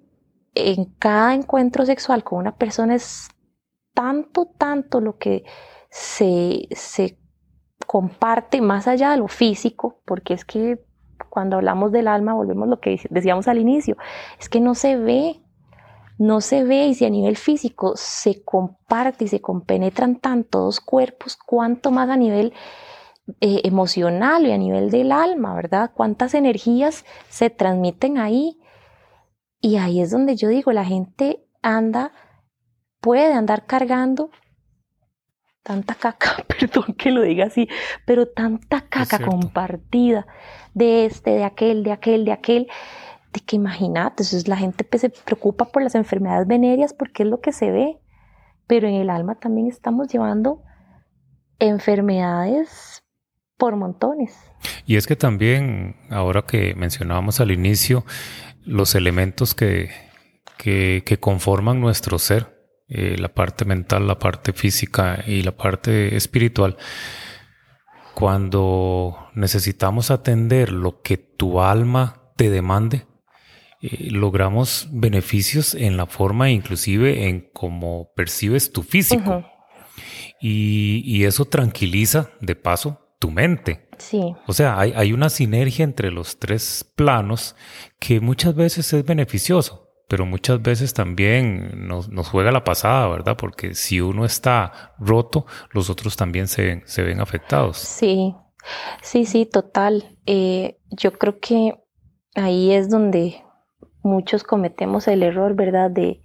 en 0.55 0.87
cada 0.99 1.35
encuentro 1.35 1.85
sexual 1.85 2.25
con 2.25 2.39
una 2.39 2.57
persona 2.57 2.95
es 2.95 3.29
tanto, 3.93 4.47
tanto 4.57 5.03
lo 5.03 5.19
que 5.19 5.45
se, 5.91 6.69
se 6.71 7.19
comparte 7.87 8.63
más 8.63 8.89
allá 8.89 9.11
de 9.11 9.19
lo 9.19 9.29
físico, 9.29 10.01
porque 10.07 10.33
es 10.33 10.47
que 10.47 10.83
cuando 11.35 11.57
hablamos 11.57 11.91
del 11.91 12.07
alma, 12.07 12.33
volvemos 12.33 12.69
a 12.69 12.71
lo 12.71 12.81
que 12.81 13.01
decíamos 13.11 13.49
al 13.49 13.59
inicio, 13.59 13.97
es 14.39 14.49
que 14.49 14.61
no 14.61 14.77
se 14.77 14.97
ve, 14.97 15.43
no 16.17 16.41
se 16.41 16.63
ve 16.63 16.87
y 16.87 16.95
si 16.95 17.05
a 17.05 17.11
nivel 17.11 17.37
físico 17.37 17.95
se 17.97 18.45
comparte 18.45 19.25
y 19.25 19.29
se 19.29 19.41
compenetran 19.41 20.21
tanto 20.21 20.61
dos 20.61 20.81
cuerpos, 20.81 21.37
cuánto 21.37 21.91
más 21.91 22.09
a 22.09 22.17
nivel 22.17 22.53
eh, 23.41 23.63
emocional 23.65 24.47
y 24.47 24.53
a 24.53 24.59
nivel 24.59 24.91
del 24.91 25.11
alma, 25.11 25.57
¿verdad? 25.57 25.91
Cuántas 25.93 26.35
energías 26.35 27.05
se 27.29 27.51
transmiten 27.51 28.17
ahí. 28.17 28.61
Y 29.61 29.77
ahí 29.77 30.01
es 30.01 30.13
donde 30.13 30.37
yo 30.37 30.49
digo, 30.49 30.71
la 30.71 30.85
gente 30.85 31.45
anda, 31.63 32.13
puede 33.01 33.33
andar 33.33 33.67
cargando 33.67 34.31
tanta 35.65 35.95
caca, 35.95 36.37
perdón 36.47 36.95
que 36.97 37.11
lo 37.11 37.23
diga 37.23 37.47
así, 37.47 37.69
pero 38.07 38.29
tanta 38.29 38.83
caca 38.83 39.19
compartida 39.19 40.27
de 40.75 41.07
este, 41.07 41.31
de 41.31 41.45
aquel, 41.45 41.83
de 41.83 41.91
aquel, 41.91 42.25
de 42.25 42.33
aquel, 42.33 42.69
de 43.33 43.41
que 43.41 43.57
imagínate, 43.57 44.23
entonces 44.23 44.47
la 44.47 44.57
gente 44.57 44.85
pues, 44.85 45.01
se 45.01 45.11
preocupa 45.11 45.65
por 45.65 45.83
las 45.83 45.97
enfermedades 45.97 46.47
venéreas 46.47 46.93
porque 46.93 47.25
es 47.25 47.29
lo 47.29 47.41
que 47.41 47.53
se 47.53 47.73
ve, 47.73 47.99
pero 48.69 48.87
en 48.87 48.95
el 48.95 49.11
alma 49.11 49.35
también 49.35 49.67
estamos 49.67 50.07
llevando 50.09 50.63
enfermedades 51.59 53.03
por 53.57 53.75
montones. 53.77 54.37
Y 54.87 54.97
es 54.97 55.07
que 55.07 55.17
también, 55.17 55.97
ahora 56.11 56.43
que 56.43 56.75
mencionábamos 56.75 57.41
al 57.41 57.51
inicio, 57.51 58.05
los 58.65 58.95
elementos 58.95 59.55
que, 59.55 59.91
que, 60.59 61.03
que 61.07 61.19
conforman 61.19 61.81
nuestro 61.81 62.19
ser, 62.19 62.54
eh, 62.97 63.17
la 63.19 63.29
parte 63.29 63.65
mental, 63.65 64.07
la 64.07 64.21
parte 64.21 64.53
física 64.53 65.25
y 65.27 65.43
la 65.43 65.57
parte 65.57 66.15
espiritual, 66.15 66.77
cuando 68.15 69.31
necesitamos 69.35 70.13
atender 70.13 70.71
lo 70.71 71.03
que 71.03 71.17
tu 71.17 71.61
alma 71.61 72.23
te 72.37 72.51
demande, 72.51 73.09
eh, 73.83 74.11
logramos 74.13 74.87
beneficios 74.93 75.75
en 75.75 75.97
la 75.97 76.07
forma, 76.07 76.51
inclusive 76.51 77.27
en 77.29 77.51
cómo 77.53 78.13
percibes 78.15 78.71
tu 78.71 78.85
físico. 78.85 79.45
y, 80.41 81.25
eso 81.25 81.47
tranquiliza, 81.47 82.31
de 82.41 82.55
paso, 82.55 83.17
tu 83.19 83.33
mente. 83.33 83.89
Sí. 83.99 84.21
O 84.47 84.53
sea, 84.53 84.79
hay, 84.79 84.93
hay 84.95 85.13
una 85.13 85.31
sinergia 85.31 85.83
entre 85.83 86.13
los 86.13 86.39
tres 86.39 86.89
planos 86.95 87.57
que 87.99 88.21
muchas 88.21 88.55
veces 88.55 88.93
es 88.93 89.05
beneficioso 89.05 89.84
pero 90.09 90.27
muchas 90.27 90.61
veces 90.63 90.95
también 90.95 91.87
nos, 91.87 92.09
juega 92.29 92.53
la 92.53 92.65
pasada, 92.65 93.09
¿verdad? 93.09 93.37
Porque 93.37 93.75
si 93.75 94.01
uno 94.01 94.25
está 94.25 94.95
roto, 94.99 95.47
los 95.71 95.91
otros 95.91 96.17
también 96.17 96.49
se, 96.49 96.83
se 96.87 97.03
ven 97.03 97.21
afectados. 97.21 97.79
Sí, 97.79 98.35
sí, 99.03 99.25
sí, 99.25 99.47
total. 99.47 100.17
Eh, 100.27 100.79
yo 100.91 101.13
creo 101.13 101.41
que 101.41 101.75
ahí 102.35 102.73
es 102.73 102.91
donde 102.91 103.43
muchos 104.03 104.45
cometemos 104.45 105.09
el 105.09 105.23
error, 105.23 105.55
¿verdad? 105.55 105.91
De 105.91 106.21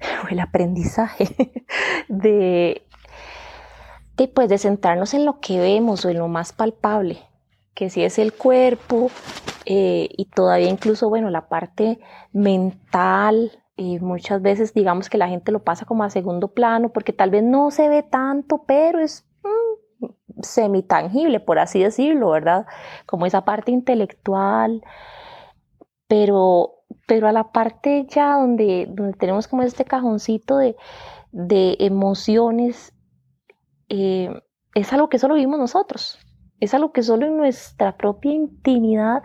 el 0.30 0.40
aprendizaje, 0.40 1.28
de, 2.08 2.82
de, 4.16 4.28
pues, 4.28 4.48
de 4.48 4.58
centrarnos 4.58 5.14
en 5.14 5.24
lo 5.24 5.40
que 5.40 5.60
vemos 5.60 6.04
o 6.04 6.08
en 6.10 6.18
lo 6.18 6.28
más 6.28 6.52
palpable, 6.52 7.18
que 7.74 7.90
si 7.90 8.02
es 8.02 8.18
el 8.18 8.32
cuerpo 8.32 9.10
eh, 9.70 10.08
y 10.16 10.24
todavía 10.24 10.70
incluso, 10.70 11.10
bueno, 11.10 11.28
la 11.28 11.46
parte 11.48 12.00
mental, 12.32 13.52
y 13.76 13.98
muchas 13.98 14.40
veces 14.40 14.72
digamos 14.72 15.10
que 15.10 15.18
la 15.18 15.28
gente 15.28 15.52
lo 15.52 15.62
pasa 15.62 15.84
como 15.84 16.04
a 16.04 16.10
segundo 16.10 16.48
plano 16.48 16.88
porque 16.88 17.12
tal 17.12 17.28
vez 17.28 17.42
no 17.42 17.70
se 17.70 17.90
ve 17.90 18.02
tanto, 18.02 18.64
pero 18.66 18.98
es 18.98 19.26
mm, 19.44 20.06
semi-tangible, 20.42 21.40
por 21.40 21.58
así 21.58 21.82
decirlo, 21.82 22.30
¿verdad? 22.30 22.66
Como 23.04 23.26
esa 23.26 23.44
parte 23.44 23.70
intelectual, 23.70 24.82
pero 26.06 26.76
pero 27.06 27.28
a 27.28 27.32
la 27.32 27.52
parte 27.52 28.06
ya 28.08 28.36
donde, 28.36 28.86
donde 28.88 29.18
tenemos 29.18 29.48
como 29.48 29.62
este 29.62 29.84
cajoncito 29.84 30.56
de, 30.56 30.76
emociones, 31.78 32.94
eh, 33.90 34.30
es 34.74 34.92
algo 34.94 35.10
que 35.10 35.18
solo 35.18 35.34
vivimos 35.34 35.58
nosotros, 35.58 36.18
es 36.60 36.74
algo 36.74 36.92
que 36.92 37.02
solo 37.02 37.26
en 37.26 37.36
nuestra 37.36 37.96
propia 37.96 38.32
intimidad 38.32 39.22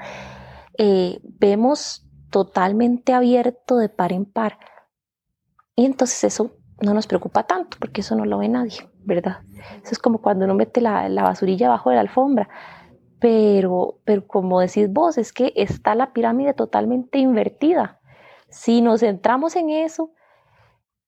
eh, 0.77 1.19
vemos 1.23 2.07
totalmente 2.29 3.13
abierto 3.13 3.77
de 3.77 3.89
par 3.89 4.11
en 4.11 4.25
par. 4.25 4.59
Y 5.75 5.85
entonces 5.85 6.23
eso 6.23 6.51
no 6.81 6.93
nos 6.93 7.07
preocupa 7.07 7.43
tanto, 7.43 7.77
porque 7.79 8.01
eso 8.01 8.15
no 8.15 8.25
lo 8.25 8.39
ve 8.39 8.49
nadie, 8.49 8.89
¿verdad? 9.03 9.39
Eso 9.83 9.91
es 9.91 9.99
como 9.99 10.21
cuando 10.21 10.45
uno 10.45 10.55
mete 10.55 10.81
la, 10.81 11.09
la 11.09 11.23
basurilla 11.23 11.67
abajo 11.67 11.89
de 11.89 11.95
la 11.95 12.01
alfombra 12.01 12.49
pero, 13.23 14.01
pero 14.03 14.27
como 14.27 14.59
decís 14.59 14.91
vos, 14.91 15.17
es 15.17 15.31
que 15.31 15.53
está 15.55 15.95
la 15.95 16.11
pirámide 16.11 16.53
totalmente 16.53 17.19
invertida. 17.19 18.01
Si 18.49 18.81
nos 18.81 18.99
centramos 18.99 19.55
en 19.55 19.69
eso, 19.69 20.11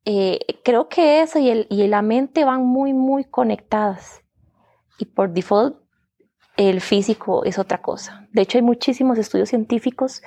eh, 0.06 0.40
creo 0.64 0.88
que 0.88 1.20
eso 1.22 1.40
y, 1.40 1.50
el, 1.50 1.68
y 1.70 1.86
la 1.90 2.02
mente 2.02 2.46
van 2.46 2.66
muy, 2.66 2.94
muy 2.94 3.26
conectadas. 3.26 4.22
Y 4.98 5.08
por 5.08 5.34
default, 5.34 5.76
el 6.58 6.82
físico 6.82 7.44
es 7.44 7.60
otra 7.60 7.82
cosa. 7.82 8.28
De 8.32 8.42
hecho, 8.42 8.58
hay 8.58 8.62
muchísimos 8.62 9.18
estudios 9.18 9.50
científicos 9.50 10.22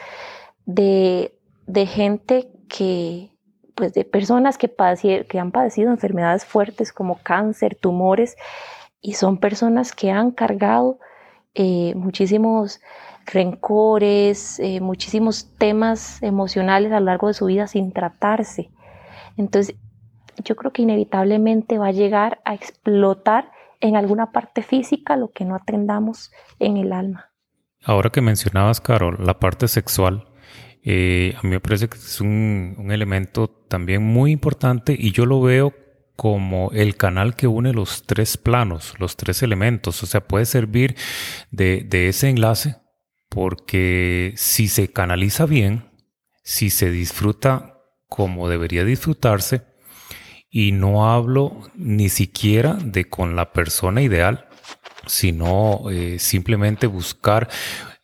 de, 0.67 1.39
de 1.67 1.87
gente 1.87 2.51
que, 2.69 3.31
pues 3.75 3.95
de 3.95 4.05
personas 4.05 4.59
que, 4.59 4.69
que 5.29 5.39
han 5.39 5.53
padecido 5.53 5.91
enfermedades 5.91 6.45
fuertes 6.45 6.93
como 6.93 7.19
cáncer, 7.23 7.77
tumores, 7.77 8.37
y 9.01 9.15
son 9.15 9.39
personas 9.39 9.93
que 9.93 10.11
han 10.11 10.33
cargado 10.33 10.99
eh, 11.55 11.95
muchísimos 11.95 12.81
rencores, 13.27 14.59
eh, 14.59 14.81
muchísimos 14.81 15.55
temas 15.57 16.23
emocionales 16.23 16.93
a 16.93 17.01
lo 17.01 17.07
largo 17.07 17.29
de 17.29 17.35
su 17.35 17.47
vida 17.47 17.67
sin 17.67 17.93
tratarse. 17.93 18.71
Entonces, 19.37 19.77
yo 20.45 20.57
creo 20.57 20.73
que 20.73 20.83
inevitablemente 20.83 21.79
va 21.79 21.89
a 21.89 21.93
llegar 21.93 22.41
a 22.45 22.55
explotar 22.55 23.51
en 23.81 23.97
alguna 23.97 24.33
parte 24.33 24.63
física 24.63 25.17
lo 25.17 25.31
que 25.31 25.45
no 25.45 25.55
atendamos 25.55 26.31
en 26.59 26.77
el 26.77 26.93
alma. 26.93 27.33
Ahora 27.85 28.11
que 28.11 28.21
mencionabas, 28.21 28.81
Carol, 28.81 29.17
la 29.25 29.39
parte 29.39 29.69
sexual, 29.69 30.29
eh, 30.83 31.35
a 31.39 31.43
mí 31.43 31.51
me 31.51 31.61
parece 31.61 31.89
que 31.89 31.97
es 31.97 32.21
un, 32.21 32.75
un 32.79 32.91
elemento 32.91 33.49
también 33.49 34.03
muy 34.03 34.33
importante 34.33 34.97
y 34.99 35.13
yo 35.13 35.27
lo 35.27 35.41
veo 35.41 35.75
como 36.19 36.73
el 36.73 36.97
canal 36.97 37.37
que 37.37 37.47
une 37.47 37.73
los 37.73 38.03
tres 38.03 38.37
planos, 38.37 38.95
los 38.99 39.17
tres 39.17 39.41
elementos. 39.45 40.03
O 40.03 40.07
sea, 40.07 40.27
puede 40.27 40.47
servir 40.47 40.97
de, 41.53 41.87
ese 42.09 42.29
enlace 42.29 42.75
porque 43.29 44.33
si 44.35 44.67
se 44.67 44.93
canaliza 44.93 45.47
bien, 45.47 45.93
si 46.43 46.71
se 46.71 46.91
disfruta 46.91 47.85
como 48.09 48.49
debería 48.49 48.85
disfrutarse, 48.85 49.63
y 50.51 50.73
no 50.73 51.13
hablo 51.13 51.71
ni 51.75 52.09
siquiera 52.09 52.75
de 52.75 53.09
con 53.09 53.37
la 53.37 53.53
persona 53.53 54.03
ideal, 54.03 54.49
sino 55.07 55.91
eh, 55.91 56.19
simplemente 56.19 56.87
buscar 56.87 57.49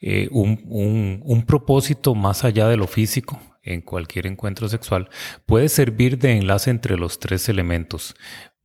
eh, 0.00 0.28
un, 0.30 1.22
un 1.24 1.46
propósito 1.46 2.14
más 2.14 2.44
allá 2.44 2.68
de 2.68 2.76
lo 2.76 2.86
físico, 2.86 3.40
en 3.64 3.80
cualquier 3.80 4.26
encuentro 4.26 4.68
sexual 4.68 5.08
puede 5.46 5.68
servir 5.68 6.18
de 6.18 6.36
enlace 6.36 6.70
entre 6.70 6.96
los 6.96 7.18
tres 7.18 7.48
elementos. 7.48 8.14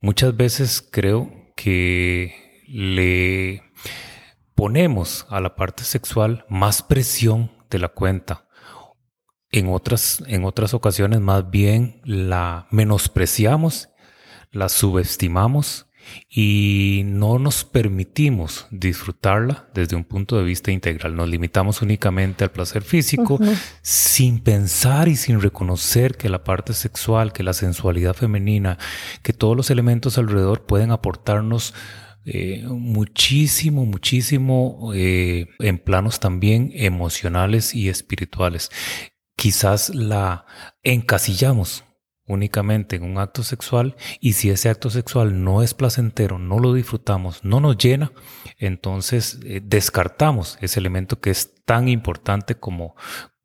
Muchas 0.00 0.36
veces 0.36 0.86
creo 0.90 1.30
que 1.56 2.64
le 2.68 3.62
ponemos 4.54 5.26
a 5.30 5.40
la 5.40 5.56
parte 5.56 5.84
sexual 5.84 6.44
más 6.48 6.82
presión 6.82 7.50
de 7.70 7.78
la 7.78 7.88
cuenta. 7.88 8.46
En 9.52 9.68
otras, 9.68 10.22
en 10.26 10.44
otras 10.44 10.74
ocasiones 10.74 11.20
más 11.20 11.50
bien 11.50 12.00
la 12.04 12.68
menospreciamos, 12.70 13.88
la 14.52 14.68
subestimamos 14.68 15.86
y 16.28 17.02
no 17.04 17.38
nos 17.38 17.64
permitimos 17.64 18.66
disfrutarla 18.70 19.68
desde 19.74 19.96
un 19.96 20.04
punto 20.04 20.36
de 20.36 20.44
vista 20.44 20.70
integral. 20.70 21.16
Nos 21.16 21.28
limitamos 21.28 21.82
únicamente 21.82 22.44
al 22.44 22.50
placer 22.50 22.82
físico 22.82 23.38
sin 23.82 24.40
pensar 24.40 25.08
y 25.08 25.16
sin 25.16 25.40
reconocer 25.40 26.16
que 26.16 26.28
la 26.28 26.44
parte 26.44 26.72
sexual, 26.72 27.32
que 27.32 27.42
la 27.42 27.52
sensualidad 27.52 28.14
femenina, 28.14 28.78
que 29.22 29.32
todos 29.32 29.56
los 29.56 29.70
elementos 29.70 30.18
alrededor 30.18 30.66
pueden 30.66 30.90
aportarnos 30.90 31.74
eh, 32.26 32.64
muchísimo, 32.68 33.86
muchísimo 33.86 34.92
eh, 34.94 35.48
en 35.58 35.78
planos 35.78 36.20
también 36.20 36.70
emocionales 36.74 37.74
y 37.74 37.88
espirituales. 37.88 38.70
Quizás 39.40 39.94
la 39.94 40.44
encasillamos 40.82 41.82
únicamente 42.26 42.96
en 42.96 43.04
un 43.04 43.16
acto 43.16 43.42
sexual 43.42 43.96
y 44.20 44.34
si 44.34 44.50
ese 44.50 44.68
acto 44.68 44.90
sexual 44.90 45.42
no 45.42 45.62
es 45.62 45.72
placentero, 45.72 46.38
no 46.38 46.58
lo 46.58 46.74
disfrutamos, 46.74 47.42
no 47.42 47.58
nos 47.58 47.78
llena, 47.78 48.12
entonces 48.58 49.40
eh, 49.46 49.62
descartamos 49.64 50.58
ese 50.60 50.78
elemento 50.78 51.22
que 51.22 51.30
es 51.30 51.64
tan 51.64 51.88
importante 51.88 52.56
como, 52.56 52.96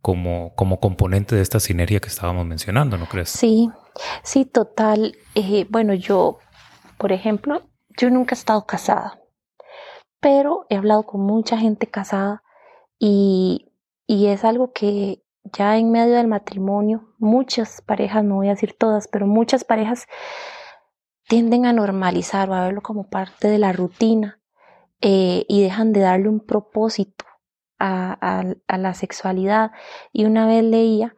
como, 0.01 0.53
como 0.55 0.81
componente 0.81 1.33
de 1.37 1.41
esta 1.41 1.61
sinergia 1.61 2.01
que 2.01 2.09
estábamos 2.09 2.45
mencionando, 2.45 2.97
¿no 2.97 3.05
crees? 3.05 3.29
Sí, 3.29 3.69
sí, 4.21 4.43
total. 4.43 5.17
Eh, 5.33 5.65
bueno, 5.69 5.93
yo, 5.93 6.39
por 6.97 7.13
ejemplo, 7.13 7.69
yo 7.97 8.09
nunca 8.09 8.35
he 8.35 8.37
estado 8.37 8.65
casada, 8.65 9.21
pero 10.19 10.65
he 10.69 10.75
hablado 10.75 11.03
con 11.03 11.21
mucha 11.21 11.57
gente 11.57 11.87
casada 11.87 12.43
y, 12.99 13.71
y 14.07 14.25
es 14.25 14.43
algo 14.43 14.73
que, 14.73 15.21
ya 15.53 15.77
en 15.77 15.91
medio 15.91 16.15
del 16.15 16.27
matrimonio, 16.27 17.13
muchas 17.17 17.81
parejas, 17.81 18.23
no 18.23 18.35
voy 18.35 18.47
a 18.47 18.51
decir 18.51 18.75
todas, 18.77 19.07
pero 19.07 19.27
muchas 19.27 19.63
parejas 19.63 20.07
tienden 21.27 21.65
a 21.65 21.73
normalizar 21.73 22.49
o 22.49 22.53
a 22.53 22.65
verlo 22.65 22.81
como 22.81 23.09
parte 23.09 23.47
de 23.47 23.57
la 23.57 23.71
rutina 23.71 24.39
eh, 25.01 25.45
y 25.47 25.61
dejan 25.61 25.93
de 25.93 26.01
darle 26.01 26.29
un 26.29 26.39
propósito 26.39 27.25
a, 27.79 28.43
la 28.67 28.93
sexualidad. 28.93 29.71
Y 30.11 30.25
una 30.25 30.47
vez 30.47 30.63
leía 30.63 31.15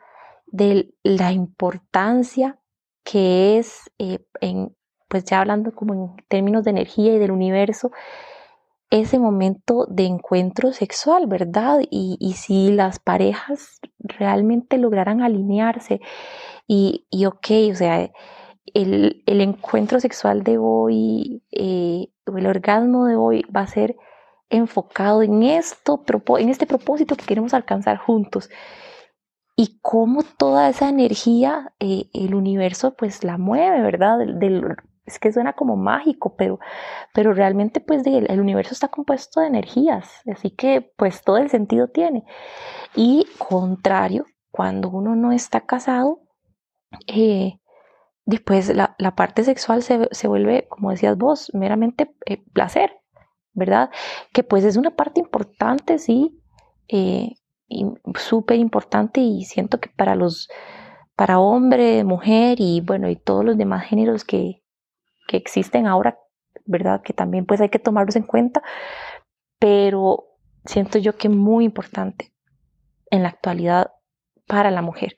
de 0.47 0.93
la 1.03 1.31
importancia 1.31 2.59
que 3.03 3.57
es, 3.57 3.91
eh, 3.99 4.25
en, 4.41 4.75
pues 5.07 5.23
ya 5.25 5.39
hablando 5.39 5.73
como 5.73 5.93
en 5.93 6.25
términos 6.27 6.63
de 6.63 6.71
energía 6.71 7.13
y 7.13 7.19
del 7.19 7.31
universo, 7.31 7.91
ese 8.89 9.19
momento 9.19 9.85
de 9.89 10.05
encuentro 10.05 10.71
sexual, 10.71 11.27
¿verdad? 11.27 11.79
Y, 11.89 12.33
si 12.37 12.71
las 12.71 12.99
parejas 12.99 13.79
realmente 13.99 14.77
lograran 14.77 15.21
alinearse 15.21 15.99
y, 16.67 17.05
y 17.09 17.25
ok, 17.25 17.47
o 17.71 17.75
sea, 17.75 18.09
el, 18.73 19.23
encuentro 19.25 19.99
sexual 19.99 20.43
de 20.43 20.57
hoy, 20.57 21.43
eh, 21.51 22.07
o 22.25 22.37
el 22.37 22.47
orgasmo 22.47 23.05
de 23.05 23.15
hoy 23.15 23.45
va 23.55 23.61
a 23.61 23.67
ser 23.67 23.95
enfocado 24.49 25.23
en 25.23 25.43
esto, 25.43 26.03
en 26.39 26.49
este 26.49 26.65
propósito 26.65 27.15
que 27.15 27.25
queremos 27.25 27.53
alcanzar 27.53 27.97
juntos. 27.97 28.49
Y 29.55 29.79
cómo 29.81 30.23
toda 30.23 30.69
esa 30.69 30.87
energía 30.89 31.73
eh, 31.79 32.05
el 32.13 32.35
universo 32.35 32.93
pues 32.95 33.23
la 33.23 33.37
mueve, 33.37 33.81
¿verdad? 33.81 34.19
del, 34.19 34.75
es 35.07 35.19
que 35.19 35.31
suena 35.31 35.53
como 35.53 35.77
mágico, 35.77 36.35
pero, 36.35 36.59
pero 37.13 37.33
realmente 37.33 37.79
pues 37.79 38.05
el 38.05 38.39
universo 38.39 38.73
está 38.73 38.89
compuesto 38.89 39.39
de 39.39 39.47
energías, 39.47 40.21
así 40.31 40.51
que 40.51 40.91
pues 40.97 41.23
todo 41.23 41.37
el 41.37 41.49
sentido 41.49 41.87
tiene. 41.87 42.25
Y 42.93 43.25
contrario, 43.37 44.25
cuando 44.51 44.89
uno 44.89 45.15
no 45.15 45.31
está 45.31 45.61
casado, 45.61 46.19
eh, 47.07 47.59
después 48.25 48.73
la, 48.75 49.15
parte 49.15 49.43
sexual 49.43 49.81
se, 49.81 50.27
vuelve, 50.27 50.67
como 50.67 50.91
decías 50.91 51.17
vos, 51.17 51.51
meramente 51.53 52.13
eh, 52.25 52.43
placer, 52.53 52.91
¿verdad? 53.53 53.89
Que 54.33 54.43
pues 54.43 54.65
es 54.65 54.75
una 54.75 54.91
parte 54.91 55.21
importante, 55.21 55.99
sí, 55.99 56.37
eh, 56.89 57.35
súper 58.15 58.57
importante 58.57 59.21
y 59.21 59.45
siento 59.45 59.79
que 59.79 59.89
para 59.89 60.15
los 60.15 60.49
para 61.15 61.39
hombre, 61.39 62.03
mujer 62.03 62.57
y 62.61 62.79
bueno, 62.81 63.09
y 63.09 63.15
todos 63.15 63.43
los 63.43 63.57
demás 63.57 63.85
géneros 63.85 64.23
que, 64.23 64.61
que 65.27 65.37
existen 65.37 65.85
ahora, 65.85 66.17
¿verdad? 66.65 67.01
Que 67.03 67.13
también 67.13 67.45
pues 67.45 67.61
hay 67.61 67.69
que 67.69 67.79
tomarlos 67.79 68.15
en 68.15 68.23
cuenta, 68.23 68.63
pero 69.59 70.25
siento 70.65 70.97
yo 70.97 71.15
que 71.17 71.29
muy 71.29 71.65
importante 71.65 72.33
en 73.09 73.23
la 73.23 73.29
actualidad 73.29 73.91
para 74.47 74.71
la 74.71 74.81
mujer, 74.81 75.15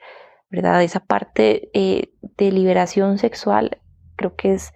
¿verdad? 0.50 0.84
Esa 0.84 1.00
parte 1.00 1.70
eh, 1.74 2.14
de 2.38 2.52
liberación 2.52 3.18
sexual 3.18 3.82
creo 4.16 4.36
que 4.36 4.54
es 4.54 4.74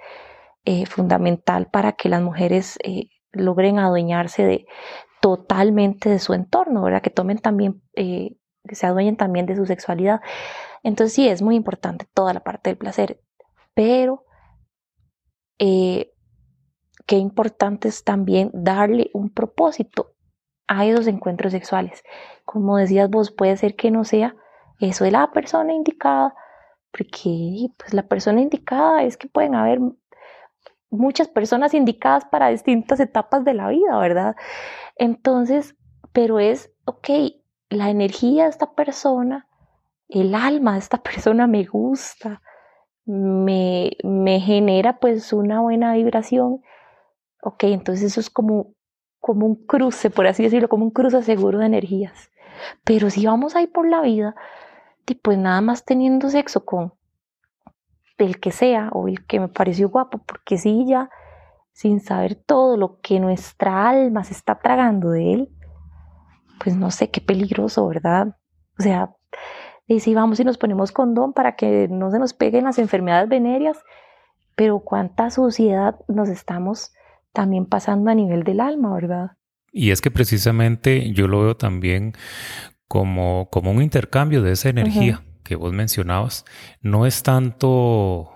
eh, 0.66 0.86
fundamental 0.86 1.68
para 1.70 1.94
que 1.94 2.10
las 2.10 2.22
mujeres 2.22 2.78
eh, 2.84 3.10
logren 3.32 3.80
adueñarse 3.80 4.46
de 4.46 4.66
totalmente 5.22 6.10
de 6.10 6.20
su 6.20 6.34
entorno, 6.34 6.84
¿verdad? 6.84 7.02
Que 7.02 7.10
tomen 7.10 7.40
también, 7.40 7.82
que 7.94 8.36
se 8.72 8.86
adueñen 8.86 9.16
también 9.16 9.46
de 9.46 9.56
su 9.56 9.66
sexualidad. 9.66 10.22
Entonces 10.84 11.14
sí, 11.14 11.28
es 11.28 11.42
muy 11.42 11.56
importante 11.56 12.06
toda 12.14 12.34
la 12.34 12.42
parte 12.42 12.70
del 12.70 12.78
placer, 12.78 13.22
pero 13.74 14.23
qué 15.58 17.18
importante 17.18 17.88
es 17.88 18.04
también 18.04 18.50
darle 18.54 19.10
un 19.14 19.30
propósito 19.30 20.14
a 20.68 20.86
esos 20.86 21.08
encuentros 21.08 21.52
sexuales. 21.52 22.04
Como 22.46 22.78
decías 22.78 23.10
vos, 23.10 23.32
puede 23.32 23.58
ser 23.58 23.76
que 23.76 23.92
no 23.92 24.04
sea 24.04 24.36
eso 24.80 25.04
de 25.04 25.12
la 25.12 25.32
persona 25.32 25.74
indicada, 25.74 26.34
porque 26.92 27.68
pues 27.78 27.94
la 27.94 28.04
persona 28.08 28.42
indicada 28.42 29.04
es 29.04 29.18
que 29.18 29.28
pueden 29.28 29.56
haber 29.56 29.80
muchas 30.90 31.28
personas 31.28 31.74
indicadas 31.74 32.26
para 32.26 32.50
distintas 32.50 33.00
etapas 33.00 33.44
de 33.44 33.54
la 33.54 33.70
vida, 33.70 33.98
¿verdad? 33.98 34.36
Entonces, 34.96 35.76
pero 36.12 36.40
es, 36.40 36.72
ok, 36.86 37.10
la 37.70 37.90
energía 37.90 38.44
de 38.44 38.50
esta 38.50 38.74
persona, 38.74 39.48
el 40.08 40.36
alma 40.36 40.74
de 40.74 40.80
esta 40.80 40.98
persona 41.04 41.48
me 41.48 41.66
gusta, 41.66 42.42
me, 43.06 43.92
me 44.04 44.40
genera 44.40 45.00
pues 45.00 45.34
una 45.34 45.62
buena 45.62 45.94
vibración 45.94 46.62
Ok, 47.46 47.66
entonces 47.66 48.06
eso 48.06 48.22
es 48.22 48.30
como, 48.30 48.74
como 49.20 49.46
un 49.46 49.56
cruce, 49.66 50.10
por 50.10 50.28
así 50.28 50.44
decirlo, 50.44 50.70
como 50.70 50.86
un 50.86 50.92
cruce 50.92 51.22
seguro 51.24 51.60
de 51.60 51.66
energías. 51.66 52.32
Pero 52.86 53.10
si 53.10 53.26
vamos 53.26 53.56
ahí 53.56 53.68
por 53.68 53.88
la 53.88 54.02
vida, 54.02 54.34
pues 55.22 55.38
nada 55.38 55.60
más 55.60 55.84
teniendo 55.84 56.30
sexo 56.30 56.64
con 56.64 56.94
el 58.18 58.40
que 58.40 58.52
sea 58.52 58.90
o 58.94 59.10
el 59.10 59.26
que 59.26 59.42
me 59.42 59.50
pareció 59.50 59.90
guapo, 59.90 60.20
porque 60.20 60.58
si 60.58 60.86
ya, 60.88 61.10
sin 61.74 62.00
saber 62.00 62.36
todo 62.36 62.78
lo 62.78 63.02
que 63.02 63.20
nuestra 63.20 63.90
alma 63.90 64.24
se 64.24 64.34
está 64.34 64.60
tragando 64.60 65.10
de 65.10 65.34
él, 65.34 65.50
pues 66.64 66.78
no 66.78 66.92
sé 66.92 67.12
qué 67.12 67.20
peligroso, 67.20 67.86
¿verdad? 67.86 68.38
O 68.80 68.84
sea, 68.84 69.14
y 69.88 70.00
si 70.00 70.14
vamos 70.14 70.40
y 70.40 70.44
nos 70.44 70.58
ponemos 70.58 70.92
condón 70.92 71.34
para 71.34 71.56
que 71.56 71.88
no 71.90 72.12
se 72.12 72.20
nos 72.20 72.34
peguen 72.34 72.66
las 72.66 72.80
enfermedades 72.80 73.30
venéreas, 73.30 73.78
pero 74.56 74.80
cuánta 74.80 75.30
suciedad 75.30 75.96
nos 76.08 76.30
estamos 76.30 76.94
también 77.32 77.66
pasando 77.66 78.12
a 78.12 78.16
nivel 78.16 78.44
del 78.44 78.60
alma, 78.60 78.94
¿verdad? 78.94 79.32
Y 79.72 79.92
es 79.92 80.02
que 80.02 80.12
precisamente 80.12 81.12
yo 81.14 81.28
lo 81.28 81.42
veo 81.42 81.58
también 81.58 82.14
como, 82.88 83.50
como 83.50 83.72
un 83.72 83.82
intercambio 83.82 84.44
de 84.44 84.52
esa 84.52 84.70
energía 84.70 85.24
que 85.44 85.56
vos 85.56 85.74
mencionabas. 85.74 86.46
No 86.82 87.08
es 87.08 87.24
tanto 87.24 88.30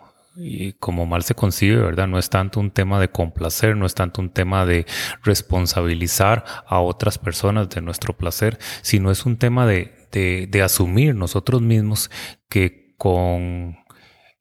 como 0.80 1.06
mal 1.06 1.24
se 1.24 1.34
concibe, 1.34 1.78
¿verdad? 1.78 2.08
No 2.08 2.20
es 2.20 2.30
tanto 2.30 2.60
un 2.60 2.72
tema 2.72 3.00
de 3.00 3.10
complacer, 3.10 3.76
no 3.76 3.86
es 3.86 3.96
tanto 3.96 4.22
un 4.22 4.30
tema 4.30 4.66
de 4.66 4.86
responsabilizar 5.24 6.44
a 6.68 6.80
otras 6.80 7.18
personas 7.18 7.70
de 7.70 7.82
nuestro 7.82 8.16
placer, 8.16 8.60
sino 8.82 9.10
es 9.10 9.26
un 9.26 9.38
tema 9.38 9.66
de, 9.66 9.97
de, 10.12 10.62
asumir 10.64 11.16
nosotros 11.16 11.62
mismos 11.62 12.10
que 12.50 12.94
con 12.98 13.78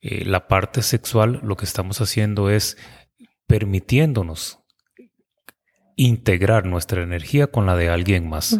eh, 0.01 0.25
la 0.25 0.47
parte 0.47 0.81
sexual 0.81 1.39
lo 1.43 1.55
que 1.55 1.65
estamos 1.65 2.01
haciendo 2.01 2.49
es 2.49 2.77
permitiéndonos 3.47 4.59
integrar 5.95 6.65
nuestra 6.65 7.01
energía 7.01 7.47
con 7.47 7.65
la 7.65 7.75
de 7.75 7.89
alguien 7.89 8.29
más. 8.29 8.59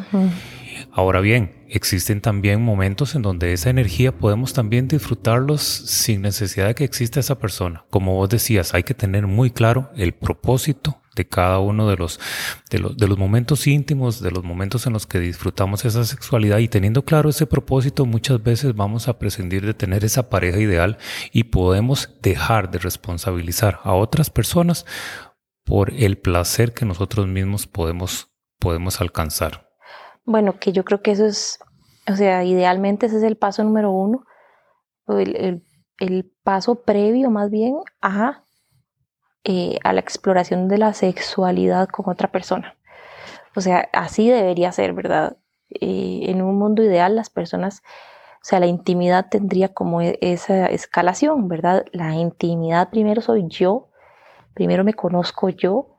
Ahora 0.92 1.22
bien, 1.22 1.66
existen 1.70 2.22
también 2.22 2.62
momentos 2.62 3.16
en 3.16 3.22
donde 3.22 3.54
esa 3.54 3.70
energía 3.70 4.12
podemos 4.12 4.54
también 4.54 4.88
disfrutarlos 4.88 5.62
sin 5.62 6.22
necesidad 6.22 6.68
de 6.68 6.76
que 6.76 6.84
exista 6.84 7.20
esa 7.20 7.40
persona. 7.40 7.86
Como 7.90 8.16
vos 8.16 8.30
decías, 8.30 8.74
hay 8.74 8.84
que 8.84 8.94
tener 8.94 9.28
muy 9.28 9.52
claro 9.52 9.92
el 9.96 10.14
propósito 10.14 11.02
de 11.18 11.28
cada 11.28 11.60
uno 11.60 11.90
de 11.90 11.98
los, 11.98 12.20
de 12.70 12.80
los, 12.80 12.96
de 12.96 13.08
los 13.08 13.18
momentos 13.18 13.68
íntimos, 13.68 14.22
de 14.22 14.32
los 14.32 14.44
momentos 14.44 14.88
en 14.88 14.94
los 14.94 15.06
que 15.06 15.20
disfrutamos 15.20 15.84
esa 15.84 16.06
sexualidad 16.06 16.60
y 16.60 16.70
teniendo 16.70 17.04
claro 17.04 17.30
ese 17.30 17.48
propósito, 17.48 18.06
muchas 18.06 18.42
veces 18.42 18.76
vamos 18.76 19.10
a 19.10 19.18
prescindir 19.20 19.66
de 19.66 19.74
tener 19.74 20.06
esa 20.06 20.30
pareja 20.30 20.60
ideal 20.60 20.98
y 21.34 21.46
podemos 21.46 22.18
dejar 22.22 22.72
de 22.72 22.80
responsabilizar 22.80 23.80
a 23.84 23.94
otras 23.94 24.30
personas 24.30 24.86
por 25.66 25.92
el 25.92 26.18
placer 26.18 26.74
que 26.74 26.86
nosotros 26.86 27.28
mismos 27.28 27.68
podemos, 27.68 28.32
podemos 28.60 29.02
alcanzar. 29.02 29.68
Bueno, 30.24 30.60
que 30.60 30.72
yo 30.72 30.86
creo 30.86 31.02
que 31.02 31.12
eso 31.12 31.26
es, 31.26 31.60
o 32.08 32.16
sea, 32.16 32.44
idealmente 32.44 33.08
ese 33.08 33.18
es 33.18 33.24
el 33.24 33.38
paso 33.38 33.64
número 33.64 33.92
uno, 33.92 34.24
el, 35.08 35.36
el, 35.36 35.64
el 36.00 36.32
paso 36.44 36.84
previo 36.84 37.32
más 37.32 37.50
bien 37.50 37.76
a 38.02 38.44
eh, 39.50 39.80
a 39.86 39.94
la 39.94 40.02
exploración 40.02 40.68
de 40.68 40.78
la 40.78 40.92
sexualidad 40.92 41.88
con 41.88 42.10
otra 42.10 42.34
persona. 42.34 42.76
O 43.56 43.62
sea, 43.62 43.88
así 43.94 44.30
debería 44.30 44.74
ser, 44.74 44.92
¿verdad? 44.92 45.38
Eh, 45.70 46.24
en 46.24 46.42
un 46.42 46.60
mundo 46.60 46.84
ideal 46.84 47.16
las 47.16 47.30
personas, 47.30 47.82
o 48.42 48.44
sea, 48.44 48.60
la 48.60 48.68
intimidad 48.68 49.28
tendría 49.30 49.74
como 49.74 50.02
e, 50.02 50.20
esa 50.20 50.66
escalación, 50.66 51.48
¿verdad? 51.48 51.86
La 51.94 52.14
intimidad 52.16 52.90
primero 52.90 53.22
soy 53.22 53.46
yo, 53.48 53.88
primero 54.54 54.84
me 54.84 54.94
conozco 54.94 55.48
yo, 55.48 55.96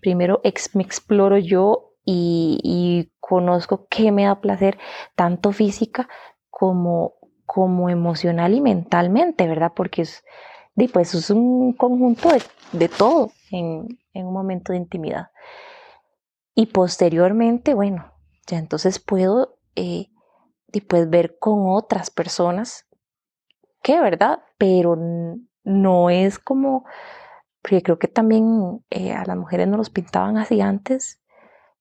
primero 0.00 0.40
me 0.74 0.82
exploro 0.82 1.38
yo 1.38 1.92
y, 2.04 3.12
conozco 3.20 3.86
qué 3.88 4.10
me 4.10 4.24
da 4.24 4.40
placer, 4.40 4.76
tanto 5.14 5.52
física 5.52 6.08
como, 6.50 7.14
como 7.46 7.90
emocional 7.90 8.54
y 8.54 8.60
mentalmente, 8.60 9.46
¿verdad? 9.46 9.70
Porque 9.76 10.02
es, 10.02 10.24
pues 10.86 11.12
es 11.14 11.30
un 11.30 11.72
conjunto 11.72 12.28
de, 12.70 12.88
todo 12.88 13.32
en, 13.50 13.98
un 14.14 14.32
momento 14.32 14.72
de 14.72 14.78
intimidad. 14.78 15.30
Y 16.54 16.66
posteriormente, 16.66 17.74
bueno, 17.74 18.12
ya 18.46 18.58
entonces 18.58 19.00
puedo 19.00 19.58
eh, 19.74 20.06
pues 20.86 21.10
ver 21.10 21.36
con 21.40 21.68
otras 21.68 22.10
personas 22.10 22.86
que, 23.82 24.00
¿verdad? 24.00 24.40
Pero 24.56 24.96
no 25.64 26.10
es 26.10 26.38
como, 26.38 26.84
porque 27.60 27.82
creo 27.82 27.98
que 27.98 28.08
también 28.08 28.84
eh, 28.90 29.12
a 29.12 29.24
las 29.24 29.36
mujeres 29.36 29.66
no 29.66 29.76
los 29.76 29.90
pintaban 29.90 30.36
así 30.36 30.60
antes. 30.60 31.20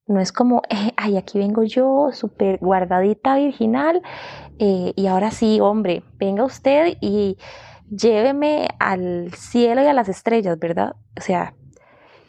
No 0.08 0.20
es 0.22 0.32
como, 0.32 0.64
eh, 0.70 0.94
ay, 0.96 1.18
aquí 1.18 1.38
vengo 1.38 1.64
yo, 1.64 2.10
súper 2.14 2.58
guardadita, 2.60 3.36
virginal, 3.36 4.02
y 4.58 5.06
ahora 5.06 5.30
sí, 5.30 5.60
hombre, 5.60 6.02
venga 6.18 6.44
usted 6.46 6.98
y 7.00 7.38
lléveme 7.90 8.70
al 8.80 9.34
cielo 9.34 9.82
y 9.82 9.88
a 9.88 9.94
las 9.94 10.10
estrellas, 10.10 10.58
¿verdad? 10.60 10.96
O 11.18 11.22
sea, 11.22 11.56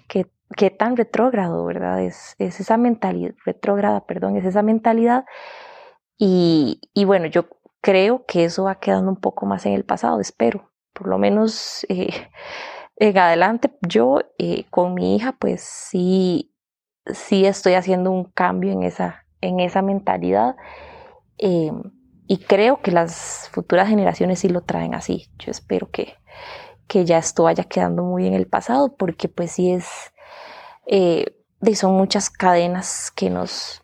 qué, 0.09 0.27
qué 0.57 0.71
tan 0.71 0.97
retrógrado, 0.97 1.64
¿verdad? 1.64 2.03
Es, 2.03 2.35
es 2.38 2.61
esa 2.61 2.77
mentalidad, 2.77 3.35
retrógrada, 3.44 4.07
perdón, 4.07 4.37
es 4.37 4.44
esa 4.44 4.62
mentalidad. 4.62 5.25
Y, 6.18 6.81
y, 6.94 7.05
bueno, 7.05 7.27
yo 7.27 7.47
creo 7.81 8.25
que 8.27 8.44
eso 8.44 8.64
va 8.64 8.81
quedando 8.81 9.11
un 9.11 9.21
poco 9.21 9.47
más 9.47 9.66
en 9.66 9.73
el 9.75 9.85
pasado, 9.85 10.21
espero. 10.21 10.71
Por 10.92 11.09
lo 11.09 11.18
menos 11.18 11.87
eh, 11.88 12.11
en 12.97 13.18
adelante, 13.18 13.71
yo 13.87 14.21
eh, 14.38 14.64
con 14.71 14.94
mi 14.94 15.16
hija, 15.16 15.33
pues 15.38 15.62
sí, 15.62 16.55
sí 17.07 17.47
estoy 17.47 17.75
haciendo 17.75 18.11
un 18.11 18.25
cambio 18.25 18.73
en 18.73 18.83
esa, 18.83 19.25
en 19.40 19.61
esa 19.61 19.83
mentalidad. 19.83 20.57
Eh, 21.38 21.71
y 22.28 22.36
creo 22.36 22.82
que 22.82 22.92
las 22.92 23.48
futuras 23.52 23.88
generaciones 23.88 24.40
sí 24.40 24.50
lo 24.50 24.60
traen 24.60 24.94
así. 24.94 25.30
Yo 25.38 25.50
espero 25.50 25.90
que, 25.90 26.14
que 26.87 27.06
ya 27.06 27.16
esto 27.16 27.44
vaya 27.44 27.64
quedando 27.64 28.04
muy 28.04 28.26
en 28.26 28.35
el 28.35 28.46
pasado, 28.46 28.94
porque 28.96 29.29
pues 29.29 29.52
sí 29.52 29.70
es, 29.70 29.87
eh, 30.87 31.24
son 31.74 31.94
muchas 31.94 32.29
cadenas 32.29 33.10
que 33.16 33.31
nos, 33.31 33.83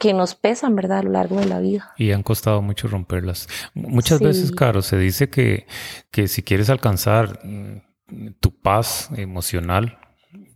que 0.00 0.14
nos 0.14 0.34
pesan, 0.34 0.74
¿verdad? 0.74 1.00
A 1.00 1.02
lo 1.02 1.10
largo 1.10 1.36
de 1.36 1.44
la 1.44 1.60
vida. 1.60 1.92
Y 1.98 2.12
han 2.12 2.22
costado 2.22 2.62
mucho 2.62 2.88
romperlas. 2.88 3.46
Muchas 3.74 4.20
veces, 4.20 4.52
claro, 4.52 4.80
se 4.80 4.96
dice 4.96 5.28
que, 5.28 5.66
que 6.10 6.28
si 6.28 6.42
quieres 6.42 6.70
alcanzar 6.70 7.40
mm, 7.44 8.36
tu 8.40 8.58
paz 8.58 9.10
emocional, 9.16 9.98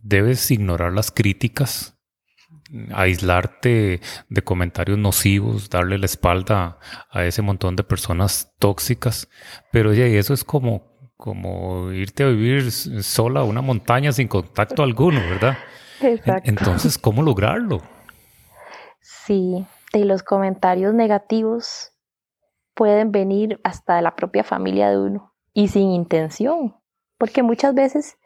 debes 0.01 0.49
ignorar 0.49 0.91
las 0.91 1.11
críticas 1.11 1.96
aislarte 2.93 4.01
de 4.29 4.41
comentarios 4.41 4.97
nocivos, 4.97 5.69
darle 5.69 5.97
la 5.97 6.05
espalda 6.05 6.79
a 7.09 7.23
ese 7.23 7.41
montón 7.41 7.75
de 7.75 7.83
personas 7.83 8.53
tóxicas. 8.59 9.29
Pero 9.71 9.93
ya, 9.93 10.05
eso 10.05 10.33
es 10.33 10.43
como, 10.43 11.11
como 11.15 11.91
irte 11.91 12.23
a 12.23 12.27
vivir 12.27 12.71
sola 12.71 13.41
a 13.41 13.43
una 13.43 13.61
montaña 13.61 14.11
sin 14.11 14.27
contacto 14.27 14.83
alguno, 14.83 15.19
¿verdad? 15.21 15.57
Exacto. 16.01 16.49
Entonces, 16.49 16.97
¿cómo 16.97 17.23
lograrlo? 17.23 17.81
Sí, 19.01 19.65
de 19.93 20.05
los 20.05 20.23
comentarios 20.23 20.93
negativos 20.93 21.93
pueden 22.73 23.11
venir 23.11 23.59
hasta 23.63 23.95
de 23.95 24.01
la 24.01 24.15
propia 24.15 24.43
familia 24.43 24.89
de 24.89 24.99
uno 24.99 25.33
y 25.53 25.69
sin 25.69 25.89
intención, 25.91 26.75
porque 27.17 27.41
muchas 27.41 27.73
veces 27.73 28.17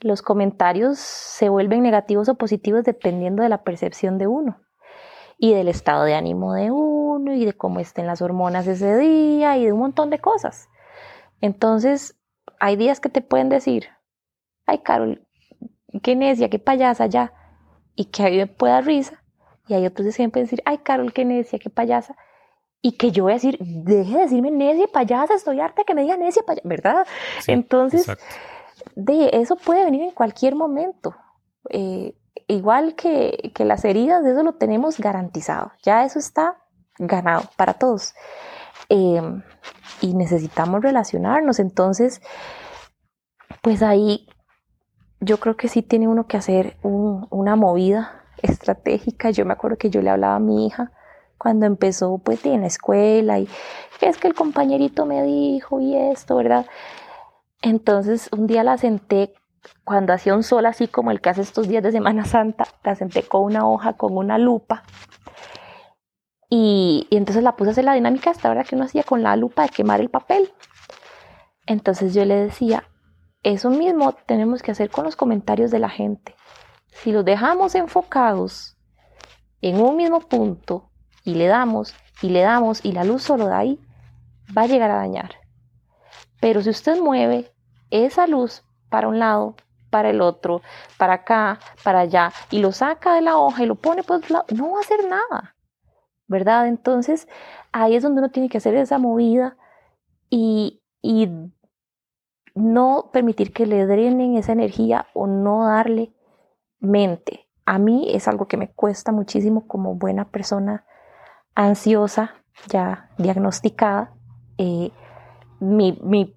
los 0.00 0.22
comentarios 0.22 0.98
se 0.98 1.48
vuelven 1.48 1.82
negativos 1.82 2.28
o 2.28 2.34
positivos 2.34 2.84
dependiendo 2.84 3.42
de 3.42 3.48
la 3.48 3.62
percepción 3.62 4.18
de 4.18 4.26
uno 4.26 4.60
y 5.38 5.54
del 5.54 5.68
estado 5.68 6.04
de 6.04 6.14
ánimo 6.14 6.54
de 6.54 6.70
uno 6.70 7.34
y 7.34 7.44
de 7.44 7.52
cómo 7.52 7.80
estén 7.80 8.06
las 8.06 8.22
hormonas 8.22 8.66
ese 8.66 8.96
día 8.98 9.56
y 9.56 9.64
de 9.64 9.72
un 9.72 9.80
montón 9.80 10.10
de 10.10 10.18
cosas. 10.18 10.68
Entonces, 11.40 12.18
hay 12.58 12.76
días 12.76 13.00
que 13.00 13.08
te 13.08 13.22
pueden 13.22 13.48
decir, 13.48 13.88
ay 14.66 14.78
Carol, 14.78 15.26
qué 16.02 16.14
necia, 16.16 16.50
qué 16.50 16.58
payasa 16.58 17.06
ya, 17.06 17.32
y 17.94 18.06
que 18.06 18.22
a 18.22 18.30
mí 18.30 18.36
me 18.36 18.46
pueda 18.46 18.80
risa, 18.80 19.22
y 19.66 19.74
hay 19.74 19.86
otros 19.86 20.06
que 20.06 20.12
siempre 20.12 20.42
decir, 20.42 20.62
ay 20.64 20.78
Carol, 20.78 21.12
qué 21.12 21.24
necia, 21.24 21.58
qué 21.58 21.70
payasa, 21.70 22.16
y 22.82 22.92
que 22.92 23.10
yo 23.10 23.24
voy 23.24 23.32
a 23.32 23.36
decir, 23.36 23.58
deje 23.60 24.14
de 24.14 24.22
decirme 24.22 24.50
necia, 24.50 24.86
payasa, 24.92 25.34
estoy 25.34 25.60
harta 25.60 25.84
que 25.84 25.94
me 25.94 26.02
diga 26.02 26.16
necia, 26.16 26.42
payasa, 26.42 26.68
¿verdad? 26.68 27.06
Entonces, 27.46 28.10
de 28.94 29.30
eso 29.34 29.56
puede 29.56 29.84
venir 29.84 30.02
en 30.02 30.10
cualquier 30.10 30.54
momento. 30.54 31.14
Eh, 31.70 32.14
igual 32.48 32.94
que, 32.94 33.52
que, 33.54 33.64
las 33.64 33.84
heridas, 33.84 34.24
eso 34.24 34.42
lo 34.42 34.54
tenemos 34.54 34.98
garantizado. 34.98 35.72
Ya 35.82 36.04
eso 36.04 36.18
está 36.18 36.56
ganado 36.98 37.44
para 37.56 37.74
todos. 37.74 38.14
Em, 38.88 39.42
y 40.00 40.14
necesitamos 40.14 40.82
relacionarnos. 40.82 41.58
Entonces, 41.58 42.20
pues 43.62 43.82
ahí 43.82 44.26
yo 45.20 45.38
creo 45.38 45.56
que 45.56 45.68
sí 45.68 45.82
tiene 45.82 46.08
uno 46.08 46.26
que 46.26 46.36
hacer 46.36 46.76
una 46.82 47.56
movida 47.56 48.24
estratégica. 48.42 49.30
Yo 49.30 49.44
me 49.44 49.52
acuerdo 49.52 49.76
que 49.78 49.90
yo 49.90 50.02
le 50.02 50.10
hablaba 50.10 50.36
a 50.36 50.40
mi 50.40 50.66
hija 50.66 50.92
cuando 51.38 51.66
empezó 51.66 52.18
pues 52.18 52.44
en 52.44 52.62
la 52.62 52.66
escuela 52.66 53.38
y 53.38 53.48
es 54.00 54.18
que 54.18 54.28
el 54.28 54.34
compañerito 54.34 55.06
me 55.06 55.22
dijo 55.22 55.80
y 55.80 55.96
esto, 55.96 56.36
¿verdad? 56.36 56.66
Entonces 57.62 58.28
un 58.32 58.46
día 58.46 58.64
la 58.64 58.78
senté 58.78 59.34
cuando 59.84 60.12
hacía 60.12 60.34
un 60.34 60.42
sol 60.42 60.66
así 60.66 60.88
como 60.88 61.10
el 61.10 61.20
que 61.20 61.30
hace 61.30 61.42
estos 61.42 61.68
días 61.68 61.82
de 61.82 61.92
Semana 61.92 62.24
Santa, 62.24 62.64
la 62.82 62.94
senté 62.94 63.22
con 63.22 63.42
una 63.42 63.68
hoja, 63.68 63.94
con 63.94 64.16
una 64.16 64.38
lupa. 64.38 64.84
Y, 66.48 67.06
entonces 67.10 67.44
la 67.44 67.56
puse 67.56 67.70
a 67.70 67.72
hacer 67.72 67.84
la 67.84 67.94
dinámica 67.94 68.30
esta 68.30 68.50
hora 68.50 68.64
que 68.64 68.74
uno 68.74 68.84
hacía 68.84 69.04
con 69.04 69.22
la 69.22 69.36
lupa 69.36 69.62
de 69.62 69.68
quemar 69.68 70.00
el 70.00 70.08
papel. 70.08 70.52
Entonces 71.66 72.14
yo 72.14 72.24
le 72.24 72.34
decía, 72.34 72.84
eso 73.42 73.70
mismo 73.70 74.12
tenemos 74.26 74.62
que 74.62 74.72
hacer 74.72 74.90
con 74.90 75.04
los 75.04 75.14
comentarios 75.14 75.70
de 75.70 75.78
la 75.78 75.88
gente. 75.88 76.34
Si 76.88 77.12
los 77.12 77.24
dejamos 77.24 77.74
enfocados 77.74 78.76
en 79.60 79.80
un 79.80 79.96
mismo 79.96 80.20
punto 80.20 80.90
y 81.24 81.34
le 81.34 81.46
damos 81.46 81.94
y 82.22 82.30
le 82.30 82.40
damos 82.40 82.84
y 82.84 82.92
la 82.92 83.04
luz 83.04 83.22
solo 83.22 83.46
da 83.46 83.58
ahí, 83.58 83.78
va 84.56 84.62
a 84.62 84.66
llegar 84.66 84.90
a 84.90 84.96
dañar. 84.96 85.39
Pero 86.40 86.62
si 86.62 86.70
usted 86.70 86.98
mueve 87.00 87.52
esa 87.90 88.26
luz 88.26 88.62
para 88.88 89.08
un 89.08 89.18
lado, 89.18 89.54
para 89.90 90.10
el 90.10 90.20
otro, 90.20 90.62
para 90.96 91.14
acá, 91.14 91.58
para 91.82 92.00
allá, 92.00 92.32
y 92.50 92.60
lo 92.60 92.72
saca 92.72 93.14
de 93.14 93.22
la 93.22 93.36
hoja 93.36 93.62
y 93.62 93.66
lo 93.66 93.74
pone 93.74 94.02
por 94.02 94.18
otro 94.18 94.34
lado, 94.34 94.46
no 94.54 94.72
va 94.72 94.78
a 94.78 94.82
hacer 94.82 95.08
nada, 95.08 95.56
¿verdad? 96.26 96.68
Entonces 96.68 97.28
ahí 97.72 97.96
es 97.96 98.02
donde 98.02 98.20
uno 98.20 98.30
tiene 98.30 98.48
que 98.48 98.58
hacer 98.58 98.74
esa 98.76 98.98
movida 98.98 99.56
y, 100.28 100.80
y 101.02 101.28
no 102.54 103.10
permitir 103.12 103.52
que 103.52 103.66
le 103.66 103.86
drenen 103.86 104.36
esa 104.36 104.52
energía 104.52 105.06
o 105.14 105.26
no 105.26 105.66
darle 105.66 106.12
mente. 106.78 107.48
A 107.66 107.78
mí 107.78 108.08
es 108.12 108.26
algo 108.26 108.48
que 108.48 108.56
me 108.56 108.70
cuesta 108.70 109.12
muchísimo 109.12 109.66
como 109.66 109.94
buena 109.94 110.26
persona 110.28 110.84
ansiosa, 111.54 112.34
ya 112.68 113.10
diagnosticada. 113.18 114.12
Eh, 114.58 114.90
mi, 115.60 115.98
mi, 116.02 116.34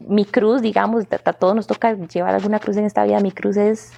mi, 0.00 0.24
cruz, 0.24 0.62
digamos, 0.62 1.04
a 1.24 1.32
todos 1.32 1.54
nos 1.54 1.66
toca 1.66 1.94
llevar 1.94 2.34
alguna 2.34 2.58
cruz 2.58 2.76
en 2.76 2.84
esta 2.84 3.04
vida, 3.04 3.20
mi 3.20 3.32
cruz 3.32 3.56
es 3.56 3.92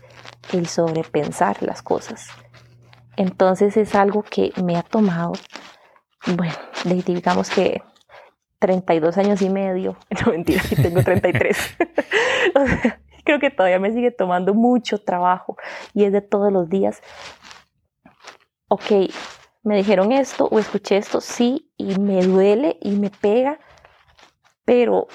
el 0.52 0.66
sobrepensar 0.66 1.62
las 1.62 1.82
cosas. 1.82 2.28
Entonces 3.16 3.76
es 3.76 3.94
algo 3.94 4.22
que 4.22 4.52
me 4.62 4.76
ha 4.76 4.82
tomado, 4.82 5.32
bueno, 6.36 6.54
digamos 7.06 7.50
que 7.50 7.82
32 8.58 9.18
años 9.18 9.42
y 9.42 9.50
medio, 9.50 9.96
no 10.24 10.32
mentira, 10.32 10.62
tengo 10.82 11.02
33. 11.02 11.76
creo 13.24 13.38
que 13.38 13.50
todavía 13.50 13.78
me 13.78 13.92
sigue 13.92 14.10
tomando 14.10 14.54
mucho 14.54 14.98
trabajo 14.98 15.56
y 15.94 16.04
es 16.04 16.12
de 16.12 16.20
todos 16.20 16.52
los 16.52 16.68
días. 16.68 17.02
Ok, 18.68 19.10
me 19.62 19.76
dijeron 19.76 20.12
esto 20.12 20.48
o 20.50 20.58
escuché 20.58 20.96
esto, 20.96 21.20
sí, 21.20 21.70
y 21.76 21.98
me 21.98 22.22
duele 22.22 22.78
y 22.80 22.92
me 22.92 23.10
pega, 23.10 23.60
pero 24.64 25.08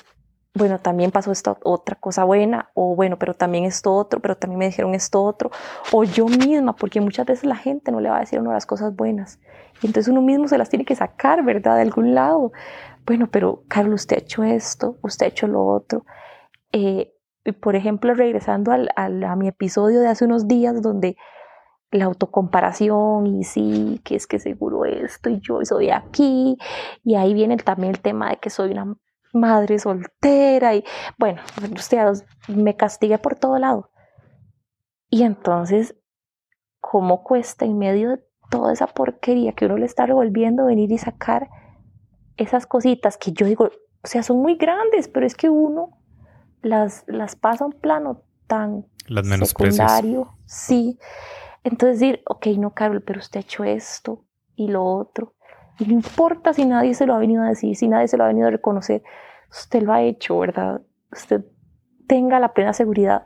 bueno, 0.57 0.79
también 0.79 1.11
pasó 1.11 1.31
esta 1.31 1.57
otra 1.63 1.95
cosa 1.95 2.23
buena, 2.23 2.71
o 2.73 2.95
bueno, 2.95 3.17
pero 3.19 3.33
también 3.33 3.65
esto 3.65 3.93
otro, 3.93 4.19
pero 4.19 4.35
también 4.35 4.59
me 4.59 4.65
dijeron 4.65 4.95
esto 4.95 5.23
otro, 5.23 5.51
o 5.91 6.03
yo 6.03 6.25
misma, 6.25 6.75
porque 6.75 6.99
muchas 6.99 7.27
veces 7.27 7.45
la 7.45 7.55
gente 7.55 7.91
no 7.91 7.99
le 7.99 8.09
va 8.09 8.17
a 8.17 8.21
decir 8.21 8.39
a 8.39 8.41
uno 8.41 8.51
las 8.51 8.65
cosas 8.65 8.95
buenas, 8.95 9.39
y 9.81 9.87
entonces 9.87 10.11
uno 10.11 10.21
mismo 10.21 10.47
se 10.47 10.57
las 10.57 10.69
tiene 10.69 10.85
que 10.85 10.95
sacar, 10.95 11.43
¿verdad? 11.43 11.75
De 11.75 11.83
algún 11.83 12.15
lado. 12.15 12.51
Bueno, 13.05 13.29
pero 13.31 13.63
Carlos, 13.67 14.01
usted 14.01 14.17
ha 14.17 14.19
hecho 14.19 14.43
esto, 14.43 14.97
usted 15.03 15.27
ha 15.27 15.29
hecho 15.29 15.47
lo 15.47 15.65
otro. 15.65 16.05
Eh, 16.71 17.13
por 17.61 17.75
ejemplo, 17.75 18.13
regresando 18.13 18.71
al, 18.71 18.89
a 18.95 19.35
mi 19.35 19.47
episodio 19.47 20.01
de 20.01 20.07
hace 20.07 20.25
unos 20.25 20.47
días 20.47 20.81
donde 20.81 21.15
la 21.91 22.05
autocomparación 22.05 23.27
y 23.27 23.43
sí, 23.43 24.01
que 24.03 24.15
es 24.15 24.27
que 24.27 24.39
seguro 24.39 24.83
esto 24.83 25.29
y 25.29 25.39
yo 25.39 25.63
soy 25.63 25.89
aquí 25.89 26.57
y 27.05 27.15
ahí 27.15 27.33
viene 27.33 27.55
también 27.55 27.93
el 27.93 28.01
tema 28.01 28.31
de 28.31 28.37
que 28.37 28.49
soy 28.49 28.71
una 28.71 28.97
madre 29.39 29.79
soltera 29.79 30.75
y 30.75 30.83
bueno, 31.17 31.41
usted 31.75 32.05
me 32.47 32.75
castigué 32.75 33.17
por 33.17 33.35
todo 33.35 33.57
lado. 33.57 33.91
Y 35.09 35.23
entonces, 35.23 35.95
¿cómo 36.79 37.23
cuesta 37.23 37.65
en 37.65 37.77
medio 37.77 38.09
de 38.09 38.23
toda 38.49 38.73
esa 38.73 38.87
porquería 38.87 39.53
que 39.53 39.65
uno 39.65 39.77
le 39.77 39.85
está 39.85 40.05
revolviendo 40.05 40.65
venir 40.65 40.91
y 40.91 40.97
sacar 40.97 41.49
esas 42.37 42.65
cositas 42.65 43.17
que 43.17 43.31
yo 43.31 43.45
digo, 43.45 43.65
o 43.65 44.07
sea, 44.07 44.23
son 44.23 44.41
muy 44.41 44.55
grandes, 44.55 45.07
pero 45.07 45.25
es 45.25 45.35
que 45.35 45.49
uno 45.49 45.97
las, 46.61 47.03
las 47.07 47.35
pasa 47.35 47.63
a 47.63 47.67
un 47.67 47.73
plano 47.73 48.23
tan 48.47 48.85
las 49.07 49.25
menos 49.25 49.49
secundario. 49.49 50.37
Sí. 50.45 50.99
Entonces 51.63 51.99
decir, 51.99 52.21
ok, 52.25 52.47
no, 52.57 52.73
Carol, 52.73 53.01
pero 53.01 53.19
usted 53.19 53.39
ha 53.39 53.41
hecho 53.41 53.63
esto 53.63 54.25
y 54.55 54.67
lo 54.67 54.83
otro. 54.83 55.33
Y 55.79 55.85
no 55.85 55.93
importa 55.93 56.53
si 56.53 56.65
nadie 56.65 56.93
se 56.93 57.05
lo 57.05 57.13
ha 57.13 57.19
venido 57.19 57.43
a 57.43 57.49
decir, 57.49 57.75
si 57.75 57.87
nadie 57.87 58.07
se 58.07 58.17
lo 58.17 58.23
ha 58.23 58.27
venido 58.27 58.47
a 58.47 58.51
reconocer, 58.51 59.03
usted 59.49 59.81
lo 59.83 59.93
ha 59.93 60.01
hecho, 60.01 60.37
¿verdad? 60.39 60.81
Usted 61.11 61.45
tenga 62.07 62.39
la 62.39 62.53
plena 62.53 62.73
seguridad 62.73 63.25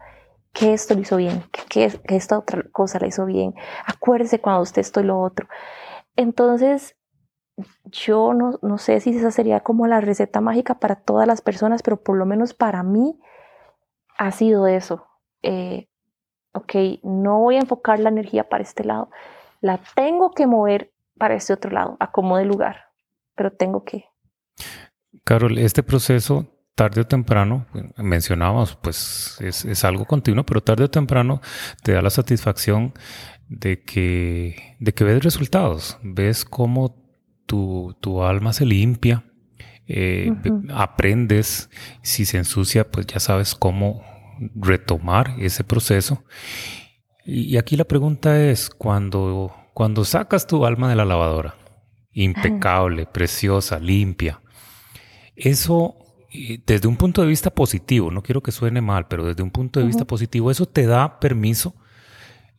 que 0.53 0.73
esto 0.73 0.95
lo 0.95 1.01
hizo 1.01 1.17
bien, 1.17 1.43
que, 1.51 1.89
que 1.89 2.15
esta 2.15 2.37
otra 2.37 2.63
cosa 2.71 2.99
la 2.99 3.07
hizo 3.07 3.25
bien. 3.25 3.53
Acuérdese 3.85 4.41
cuando 4.41 4.61
usted 4.61 4.81
esto 4.81 4.99
y 4.99 5.03
lo 5.03 5.19
otro. 5.19 5.47
Entonces, 6.15 6.97
yo 7.85 8.33
no, 8.33 8.59
no, 8.61 8.77
sé 8.77 8.99
si 8.99 9.15
esa 9.15 9.31
sería 9.31 9.61
como 9.61 9.87
la 9.87 10.01
receta 10.01 10.41
mágica 10.41 10.75
para 10.75 10.95
todas 10.95 11.27
las 11.27 11.41
personas, 11.41 11.81
pero 11.83 12.01
por 12.01 12.17
lo 12.17 12.25
menos 12.25 12.53
para 12.53 12.83
mí 12.83 13.19
ha 14.17 14.31
sido 14.31 14.67
eso. 14.67 15.07
Eh, 15.41 15.87
ok, 16.53 16.75
no 17.03 17.39
voy 17.39 17.55
a 17.55 17.59
enfocar 17.59 17.99
la 17.99 18.09
energía 18.09 18.49
para 18.49 18.63
este 18.63 18.83
lado, 18.83 19.09
la 19.61 19.79
tengo 19.95 20.31
que 20.31 20.47
mover 20.47 20.91
para 21.17 21.35
este 21.35 21.53
otro 21.53 21.71
lado, 21.71 21.97
a 21.99 22.11
como 22.11 22.37
de 22.37 22.45
lugar, 22.45 22.89
pero 23.35 23.51
tengo 23.51 23.83
que. 23.83 24.05
Carol, 25.23 25.57
este 25.57 25.83
proceso 25.83 26.57
tarde 26.75 27.01
o 27.01 27.07
temprano, 27.07 27.67
mencionábamos, 27.97 28.75
pues 28.75 29.37
es, 29.39 29.65
es, 29.65 29.83
algo 29.83 30.05
continuo, 30.05 30.45
pero 30.45 30.61
tarde 30.61 30.85
o 30.85 30.89
temprano 30.89 31.41
te 31.83 31.91
da 31.91 32.01
la 32.01 32.09
satisfacción 32.09 32.93
de 33.49 33.83
que, 33.83 34.77
de 34.79 34.93
que 34.93 35.03
ves 35.03 35.23
resultados, 35.23 35.99
ves 36.01 36.45
cómo 36.45 36.95
tu, 37.45 37.95
tu 37.99 38.23
alma 38.23 38.53
se 38.53 38.65
limpia, 38.65 39.25
eh, 39.87 40.31
aprendes, 40.73 41.69
si 42.01 42.23
se 42.25 42.37
ensucia, 42.37 42.89
pues 42.89 43.07
ya 43.07 43.19
sabes 43.19 43.55
cómo 43.55 44.03
retomar 44.55 45.35
ese 45.37 45.63
proceso. 45.65 46.23
Y, 47.25 47.57
aquí 47.57 47.75
la 47.75 47.83
pregunta 47.83 48.41
es, 48.41 48.69
cuando, 48.69 49.53
cuando 49.73 50.05
sacas 50.05 50.47
tu 50.47 50.65
alma 50.65 50.89
de 50.89 50.95
la 50.95 51.05
lavadora, 51.05 51.55
impecable, 52.13 53.05
preciosa, 53.05 53.79
limpia, 53.79 54.41
eso 55.41 55.95
eh, 56.31 56.59
desde 56.65 56.87
un 56.87 56.97
punto 56.97 57.21
de 57.21 57.27
vista 57.27 57.49
positivo, 57.49 58.11
no 58.11 58.23
quiero 58.23 58.41
que 58.41 58.51
suene 58.51 58.81
mal, 58.81 59.07
pero 59.07 59.25
desde 59.25 59.43
un 59.43 59.51
punto 59.51 59.79
de 59.79 59.85
vista 59.85 60.05
positivo, 60.05 60.51
eso 60.51 60.65
te 60.65 60.85
da 60.85 61.19
permiso 61.19 61.75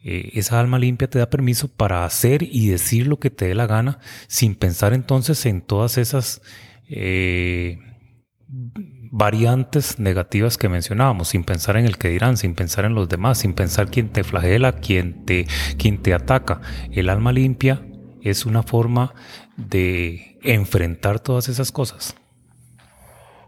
eh, 0.04 0.32
esa 0.34 0.58
alma 0.58 0.80
limpia 0.80 1.08
te 1.08 1.20
da 1.20 1.30
permiso 1.30 1.68
para 1.68 2.04
hacer 2.04 2.42
y 2.42 2.68
decir 2.68 3.06
lo 3.06 3.20
que 3.20 3.30
te 3.30 3.46
dé 3.46 3.54
la 3.54 3.68
gana 3.68 4.00
sin 4.26 4.56
pensar 4.56 4.94
entonces 4.94 5.46
en 5.46 5.62
todas 5.62 5.96
esas 5.96 6.42
eh, 6.88 7.78
variantes 9.12 10.00
negativas 10.00 10.58
que 10.58 10.68
mencionábamos, 10.68 11.28
sin 11.28 11.44
pensar 11.44 11.76
en 11.76 11.86
el 11.86 11.98
que 11.98 12.08
dirán, 12.08 12.36
sin 12.36 12.54
pensar 12.54 12.84
en 12.84 12.94
los 12.94 13.08
demás, 13.08 13.38
sin 13.38 13.52
pensar 13.52 13.90
quién 13.90 14.08
te 14.08 14.24
flagela, 14.24 14.72
quién 14.72 15.24
te, 15.24 15.46
quién 15.78 16.02
te 16.02 16.14
ataca. 16.14 16.60
El 16.90 17.08
alma 17.08 17.32
limpia 17.32 17.86
es 18.22 18.44
una 18.44 18.64
forma 18.64 19.14
de 19.56 20.38
enfrentar 20.42 21.20
todas 21.20 21.48
esas 21.48 21.70
cosas. 21.70 22.16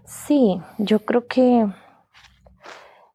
Sí, 0.05 0.61
yo 0.79 1.01
creo 1.01 1.27
que 1.27 1.67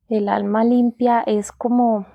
el 0.10 0.30
alma 0.30 0.64
limpia 0.64 1.22
es 1.22 1.52
como, 1.52 2.08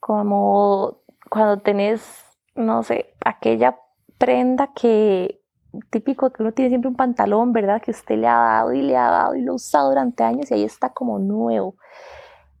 como 0.00 1.02
cuando 1.30 1.58
tenés, 1.60 2.24
no 2.54 2.82
sé, 2.82 3.14
aquella 3.24 3.78
prenda 4.16 4.72
que 4.74 5.42
típico 5.90 6.30
que 6.32 6.42
uno 6.42 6.52
tiene 6.52 6.70
siempre 6.70 6.88
un 6.88 6.96
pantalón, 6.96 7.52
¿verdad? 7.52 7.82
Que 7.82 7.90
usted 7.90 8.16
le 8.16 8.26
ha 8.26 8.38
dado 8.38 8.72
y 8.72 8.80
le 8.80 8.96
ha 8.96 9.10
dado 9.10 9.34
y 9.34 9.42
lo 9.42 9.52
ha 9.52 9.56
usado 9.56 9.90
durante 9.90 10.24
años 10.24 10.50
y 10.50 10.54
ahí 10.54 10.64
está 10.64 10.90
como 10.90 11.18
nuevo. 11.18 11.76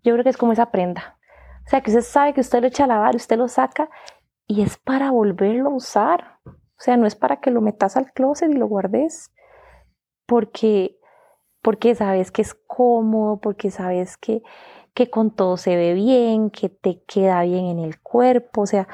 Yo 0.04 0.12
creo 0.12 0.24
que 0.24 0.30
es 0.30 0.36
como 0.36 0.52
esa 0.52 0.70
prenda. 0.70 1.18
O 1.64 1.70
sea, 1.70 1.80
que 1.80 1.90
usted 1.90 2.02
sabe 2.02 2.34
que 2.34 2.40
usted 2.40 2.60
lo 2.60 2.66
echa 2.66 2.84
a 2.84 2.88
lavar, 2.88 3.16
usted 3.16 3.38
lo 3.38 3.48
saca 3.48 3.88
y 4.46 4.62
es 4.62 4.76
para 4.76 5.10
volverlo 5.10 5.70
a 5.70 5.74
usar. 5.74 6.38
O 6.44 6.80
sea, 6.80 6.96
no 6.96 7.06
es 7.06 7.16
para 7.16 7.40
que 7.40 7.50
lo 7.50 7.60
metas 7.60 7.96
al 7.96 8.12
closet 8.12 8.50
y 8.50 8.54
lo 8.54 8.68
guardes, 8.68 9.32
porque, 10.26 10.97
porque 11.62 11.94
sabes 11.94 12.30
que 12.30 12.42
es 12.42 12.54
cómodo, 12.54 13.40
porque 13.40 13.70
sabes 13.70 14.16
que, 14.16 14.42
que 14.94 15.10
con 15.10 15.30
todo 15.30 15.56
se 15.56 15.76
ve 15.76 15.94
bien, 15.94 16.50
que 16.50 16.68
te 16.68 17.02
queda 17.04 17.42
bien 17.42 17.66
en 17.66 17.78
el 17.78 18.00
cuerpo. 18.00 18.62
O 18.62 18.66
sea, 18.66 18.88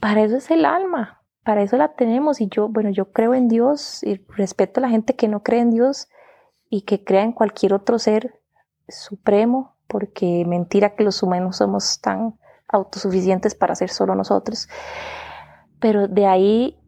para 0.00 0.22
eso 0.22 0.36
es 0.36 0.50
el 0.50 0.64
alma 0.64 1.24
para 1.44 1.62
eso 1.62 1.76
la 1.76 1.94
tenemos 1.94 2.40
y 2.40 2.48
yo, 2.48 2.68
bueno, 2.68 2.90
yo 2.90 3.12
creo 3.12 3.34
en 3.34 3.48
Dios 3.48 4.02
y 4.02 4.16
respeto 4.36 4.80
a 4.80 4.82
la 4.82 4.88
gente 4.88 5.14
que 5.14 5.28
no 5.28 5.42
cree 5.42 5.60
en 5.60 5.70
Dios 5.70 6.08
y 6.70 6.82
que 6.82 7.04
crea 7.04 7.22
en 7.22 7.32
cualquier 7.32 7.74
otro 7.74 7.98
ser 7.98 8.40
supremo, 8.88 9.76
porque 9.86 10.44
mentira 10.46 10.96
que 10.96 11.04
los 11.04 11.22
humanos 11.22 11.58
somos 11.58 12.00
tan 12.00 12.38
autosuficientes 12.66 13.54
para 13.54 13.74
ser 13.74 13.90
solo 13.90 14.14
nosotros. 14.14 14.68
Pero 15.80 16.08
de 16.08 16.26
ahí 16.26 16.80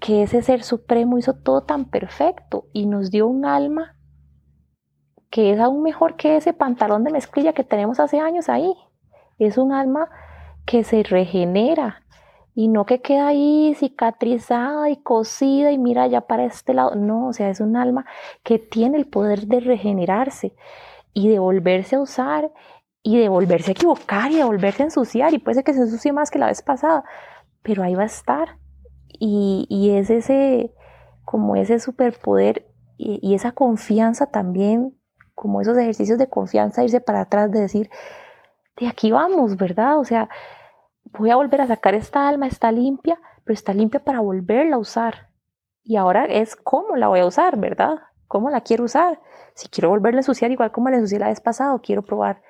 que 0.00 0.22
ese 0.22 0.40
ser 0.40 0.62
supremo 0.62 1.18
hizo 1.18 1.34
todo 1.34 1.62
tan 1.62 1.84
perfecto 1.84 2.66
y 2.72 2.86
nos 2.86 3.10
dio 3.10 3.26
un 3.26 3.44
alma 3.44 3.94
que 5.30 5.52
es 5.52 5.60
aún 5.60 5.82
mejor 5.82 6.16
que 6.16 6.36
ese 6.36 6.52
pantalón 6.52 7.04
de 7.04 7.12
mezclilla 7.12 7.52
que 7.52 7.64
tenemos 7.64 8.00
hace 8.00 8.20
años 8.20 8.48
ahí. 8.48 8.74
Es 9.38 9.58
un 9.58 9.72
alma 9.72 10.10
que 10.66 10.84
se 10.84 11.02
regenera, 11.02 12.02
y 12.54 12.68
no 12.68 12.84
que 12.84 13.00
queda 13.00 13.28
ahí 13.28 13.74
cicatrizada 13.78 14.90
y 14.90 14.96
cosida 14.96 15.70
y 15.70 15.78
mira 15.78 16.06
ya 16.08 16.22
para 16.22 16.44
este 16.44 16.74
lado. 16.74 16.94
No, 16.94 17.28
o 17.28 17.32
sea, 17.32 17.48
es 17.48 17.60
un 17.60 17.76
alma 17.76 18.06
que 18.42 18.58
tiene 18.58 18.98
el 18.98 19.06
poder 19.06 19.46
de 19.46 19.60
regenerarse 19.60 20.54
y 21.14 21.28
de 21.28 21.38
volverse 21.38 21.96
a 21.96 22.00
usar 22.00 22.52
y 23.02 23.18
de 23.18 23.28
volverse 23.28 23.70
a 23.70 23.72
equivocar 23.72 24.30
y 24.32 24.36
de 24.36 24.44
volverse 24.44 24.82
a 24.82 24.86
ensuciar 24.86 25.32
y 25.32 25.38
puede 25.38 25.56
ser 25.56 25.64
que 25.64 25.74
se 25.74 25.80
ensucie 25.80 26.12
más 26.12 26.30
que 26.30 26.38
la 26.38 26.46
vez 26.46 26.62
pasada, 26.62 27.04
pero 27.62 27.82
ahí 27.82 27.94
va 27.94 28.02
a 28.02 28.06
estar. 28.06 28.58
Y, 29.08 29.66
y 29.68 29.90
es 29.90 30.10
ese, 30.10 30.74
como 31.24 31.56
ese 31.56 31.78
superpoder 31.78 32.66
y, 32.98 33.20
y 33.22 33.34
esa 33.34 33.52
confianza 33.52 34.26
también, 34.26 34.94
como 35.40 35.62
esos 35.62 35.78
ejercicios 35.78 36.18
de 36.18 36.28
confianza, 36.28 36.84
irse 36.84 37.00
para 37.00 37.22
atrás, 37.22 37.50
de 37.50 37.60
decir, 37.60 37.88
de 38.76 38.88
aquí 38.88 39.10
vamos, 39.10 39.56
¿verdad? 39.56 39.98
O 39.98 40.04
sea, 40.04 40.28
voy 41.18 41.30
a 41.30 41.36
volver 41.36 41.62
a 41.62 41.66
sacar 41.66 41.94
esta 41.94 42.28
alma, 42.28 42.46
está 42.46 42.70
limpia, 42.70 43.18
pero 43.42 43.54
está 43.54 43.72
limpia 43.72 44.04
para 44.04 44.20
volverla 44.20 44.76
a 44.76 44.78
usar. 44.78 45.30
Y 45.82 45.96
ahora 45.96 46.26
es 46.26 46.56
cómo 46.56 46.94
la 46.94 47.08
voy 47.08 47.20
a 47.20 47.26
usar, 47.26 47.58
¿verdad? 47.58 48.00
¿Cómo 48.28 48.50
la 48.50 48.60
quiero 48.60 48.84
usar? 48.84 49.18
Si 49.54 49.68
quiero 49.68 49.88
volverla 49.88 50.18
a 50.18 50.20
ensuciar 50.20 50.50
igual 50.50 50.72
como 50.72 50.90
la 50.90 50.96
ensucié 50.96 51.18
la 51.18 51.28
vez 51.28 51.40
pasada, 51.40 51.74
quiero 51.82 52.02
probar 52.02 52.42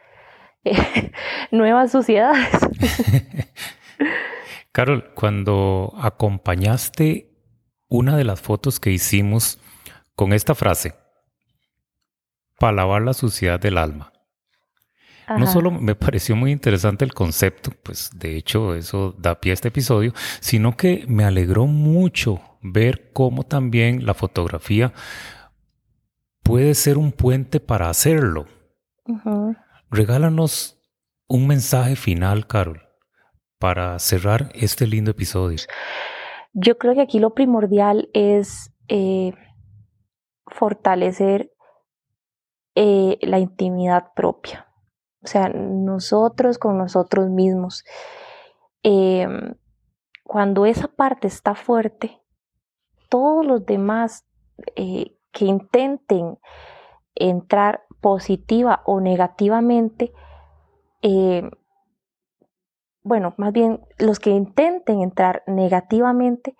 eh, 0.64 0.74
nuevas 1.52 1.92
suciedades. 1.92 2.48
Carol, 4.72 5.14
cuando 5.14 5.92
acompañaste 5.96 7.30
una 7.88 8.16
de 8.16 8.24
las 8.24 8.40
fotos 8.40 8.80
que 8.80 8.90
hicimos 8.90 9.60
con 10.16 10.32
esta 10.32 10.56
frase, 10.56 10.94
para 12.60 12.76
lavar 12.76 13.00
la 13.00 13.14
suciedad 13.14 13.58
del 13.58 13.78
alma, 13.78 14.12
no 15.38 15.46
solo 15.46 15.70
me 15.70 15.94
pareció 15.94 16.36
muy 16.36 16.52
interesante 16.52 17.06
el 17.06 17.14
concepto, 17.14 17.70
pues 17.82 18.10
de 18.14 18.36
hecho 18.36 18.74
eso 18.74 19.14
da 19.16 19.40
pie 19.40 19.52
a 19.52 19.54
este 19.54 19.68
episodio, 19.68 20.12
sino 20.40 20.76
que 20.76 21.06
me 21.08 21.24
alegró 21.24 21.64
mucho 21.66 22.40
ver 22.60 23.12
cómo 23.14 23.44
también 23.44 24.04
la 24.04 24.12
fotografía 24.12 24.92
puede 26.42 26.74
ser 26.74 26.98
un 26.98 27.12
puente 27.12 27.60
para 27.60 27.88
hacerlo. 27.88 28.44
Regálanos 29.90 30.82
un 31.28 31.46
mensaje 31.46 31.96
final, 31.96 32.46
Carol, 32.46 32.82
para 33.58 33.98
cerrar 34.00 34.50
este 34.52 34.86
lindo 34.86 35.12
episodio. 35.12 35.60
Yo 36.52 36.76
creo 36.76 36.94
que 36.94 37.00
aquí 37.00 37.20
lo 37.20 37.32
primordial 37.32 38.10
es 38.12 38.70
eh, 38.88 39.32
fortalecer 40.46 41.49
eh, 42.74 43.18
la 43.22 43.38
intimidad 43.38 44.12
propia 44.14 44.70
o 45.22 45.26
sea, 45.26 45.48
nosotros 45.50 46.58
con 46.58 46.78
nosotros 46.78 47.28
mismos. 47.28 47.84
Em, 48.82 49.54
cuando 50.24 50.64
esa 50.64 50.88
parte 50.88 51.26
está 51.26 51.54
fuerte, 51.54 52.20
todos 53.08 53.44
los 53.44 53.66
demás 53.66 54.24
eh, 54.76 55.16
que 55.32 55.44
intenten 55.44 56.38
entrar 57.14 57.84
positiva 58.00 58.82
o 58.86 59.00
negativamente, 59.00 60.12
em, 61.02 61.50
bueno, 63.02 63.34
más 63.36 63.52
bien 63.52 63.86
los 63.98 64.18
que 64.20 64.30
intenten 64.30 65.00
entrar 65.02 65.42
negativamente, 65.46 66.56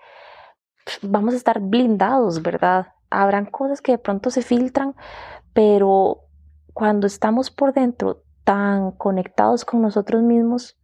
vamos 1.02 1.34
a 1.34 1.36
estar 1.36 1.60
blindados, 1.60 2.42
¿verdad? 2.42 2.94
Habrán 3.10 3.46
cosas 3.46 3.80
que 3.80 3.92
de 3.92 3.98
pronto 3.98 4.30
se 4.30 4.42
filtran, 4.42 4.94
pero 5.52 6.24
cuando 6.72 7.06
estamos 7.06 7.50
por 7.50 7.72
dentro 7.72 8.22
tan 8.44 8.92
conectados 8.92 9.64
con 9.64 9.82
nosotros 9.82 10.22
mismos, 10.22 10.78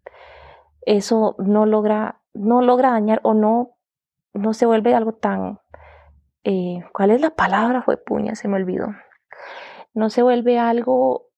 eso 0.82 1.36
no 1.38 1.66
logra, 1.66 2.22
no 2.34 2.62
logra 2.62 2.90
dañar 2.90 3.20
o 3.22 3.34
no, 3.34 3.76
no 4.34 4.54
se 4.54 4.66
vuelve 4.66 4.94
algo 4.94 5.14
tan, 5.14 5.60
eh, 6.44 6.84
¿cuál 6.92 7.10
es 7.10 7.20
la 7.20 7.30
palabra? 7.30 7.82
Fue 7.82 7.96
puña, 7.96 8.34
se 8.34 8.48
me 8.48 8.56
olvidó. 8.56 8.88
No 9.94 10.10
se 10.10 10.22
vuelve 10.22 10.58
algo 10.58 11.30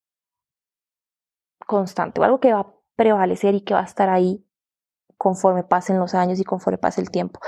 constante 1.67 2.21
o 2.21 2.25
algo 2.25 2.41
que 2.41 2.53
va 2.53 2.61
a 2.61 2.75
prevalecer 2.97 3.55
y 3.55 3.61
que 3.61 3.75
va 3.75 3.81
a 3.81 3.85
estar 3.85 4.09
ahí 4.09 4.45
conforme 5.17 5.65
pasen 5.65 5.99
los 5.99 6.15
años 6.15 6.41
y 6.41 6.45
conforme 6.45 6.79
pase 6.79 7.01
el 7.01 7.11
tiempo. 7.11 7.41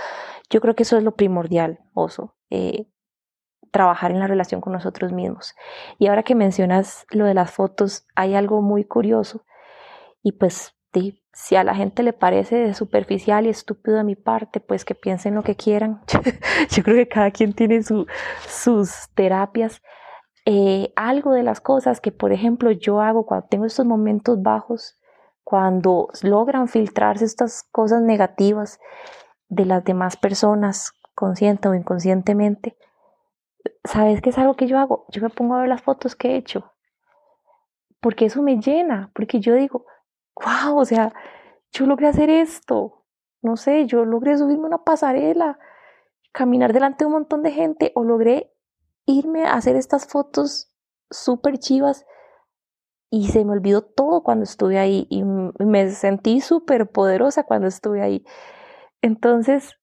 Yo 0.51 0.61
creo 0.61 0.74
que 0.74 0.83
eso 0.83 0.97
es 0.97 1.03
lo 1.03 1.16
primordial, 1.16 1.81
Oso. 1.95 2.37
Eh, 2.51 2.87
trabajar 3.70 4.10
en 4.10 4.20
la 4.20 4.26
relación 4.26 4.60
con 4.60 4.72
nosotros 4.72 5.12
mismos. 5.12 5.54
Y 5.98 6.08
ahora 6.08 6.22
que 6.22 6.34
mencionas 6.34 7.06
lo 7.10 7.24
de 7.24 7.34
las 7.34 7.50
fotos, 7.50 8.06
hay 8.14 8.34
algo 8.34 8.62
muy 8.62 8.84
curioso 8.84 9.44
y 10.22 10.32
pues 10.32 10.74
si 11.32 11.56
a 11.56 11.64
la 11.64 11.74
gente 11.74 12.02
le 12.02 12.12
parece 12.12 12.74
superficial 12.74 13.46
y 13.46 13.50
estúpido 13.50 13.96
de 13.96 14.04
mi 14.04 14.16
parte, 14.16 14.60
pues 14.60 14.84
que 14.84 14.94
piensen 14.94 15.34
lo 15.34 15.42
que 15.42 15.56
quieran. 15.56 16.02
Yo 16.70 16.82
creo 16.82 16.96
que 16.96 17.08
cada 17.08 17.30
quien 17.30 17.52
tiene 17.52 17.82
sus 17.82 19.08
terapias. 19.14 19.80
Eh, 20.46 20.92
algo 20.96 21.32
de 21.32 21.42
las 21.42 21.60
cosas 21.60 22.00
que, 22.00 22.12
por 22.12 22.32
ejemplo, 22.32 22.70
yo 22.70 23.02
hago 23.02 23.26
cuando 23.26 23.46
tengo 23.48 23.66
estos 23.66 23.84
momentos 23.84 24.42
bajos, 24.42 24.98
cuando 25.44 26.08
logran 26.22 26.66
filtrarse 26.66 27.26
estas 27.26 27.62
cosas 27.70 28.00
negativas 28.00 28.80
de 29.48 29.66
las 29.66 29.84
demás 29.84 30.16
personas, 30.16 30.94
consciente 31.14 31.68
o 31.68 31.74
inconscientemente, 31.74 32.76
¿sabes 33.84 34.20
qué 34.20 34.30
es 34.30 34.38
algo 34.38 34.54
que 34.56 34.66
yo 34.66 34.78
hago? 34.78 35.06
Yo 35.08 35.22
me 35.22 35.30
pongo 35.30 35.54
a 35.54 35.61
ver 35.61 35.68
las 35.68 35.82
fotos 35.82 36.16
que 36.16 36.32
he 36.32 36.36
hecho, 36.36 36.72
porque 38.00 38.26
eso 38.26 38.42
me 38.42 38.58
llena, 38.58 39.11
porque 39.14 39.40
yo 39.40 39.54
digo, 39.54 39.86
wow, 40.36 40.78
o 40.78 40.84
sea, 40.84 41.12
yo 41.72 41.86
logré 41.86 42.08
hacer 42.08 42.30
esto, 42.30 43.04
no 43.42 43.56
sé, 43.56 43.86
yo 43.86 44.04
logré 44.04 44.36
subirme 44.36 44.66
una 44.66 44.84
pasarela, 44.84 45.58
caminar 46.32 46.72
delante 46.72 47.04
de 47.04 47.06
un 47.06 47.12
montón 47.12 47.42
de 47.42 47.52
gente, 47.52 47.92
o 47.94 48.04
logré 48.04 48.52
irme 49.06 49.44
a 49.44 49.54
hacer 49.54 49.76
estas 49.76 50.06
fotos 50.06 50.72
súper 51.11 51.58
chivas 51.58 52.06
y 53.11 53.28
se 53.28 53.44
me 53.44 53.52
olvidó 53.52 53.82
todo 53.82 54.22
cuando 54.22 54.44
estuve 54.44 54.78
ahí 54.78 55.06
y 55.11 55.24
me 55.24 55.90
sentí 55.90 56.40
súper 56.40 56.90
poderosa 56.90 57.42
cuando 57.42 57.66
estuve 57.66 58.02
ahí. 58.02 58.24
Entonces, 59.02 59.80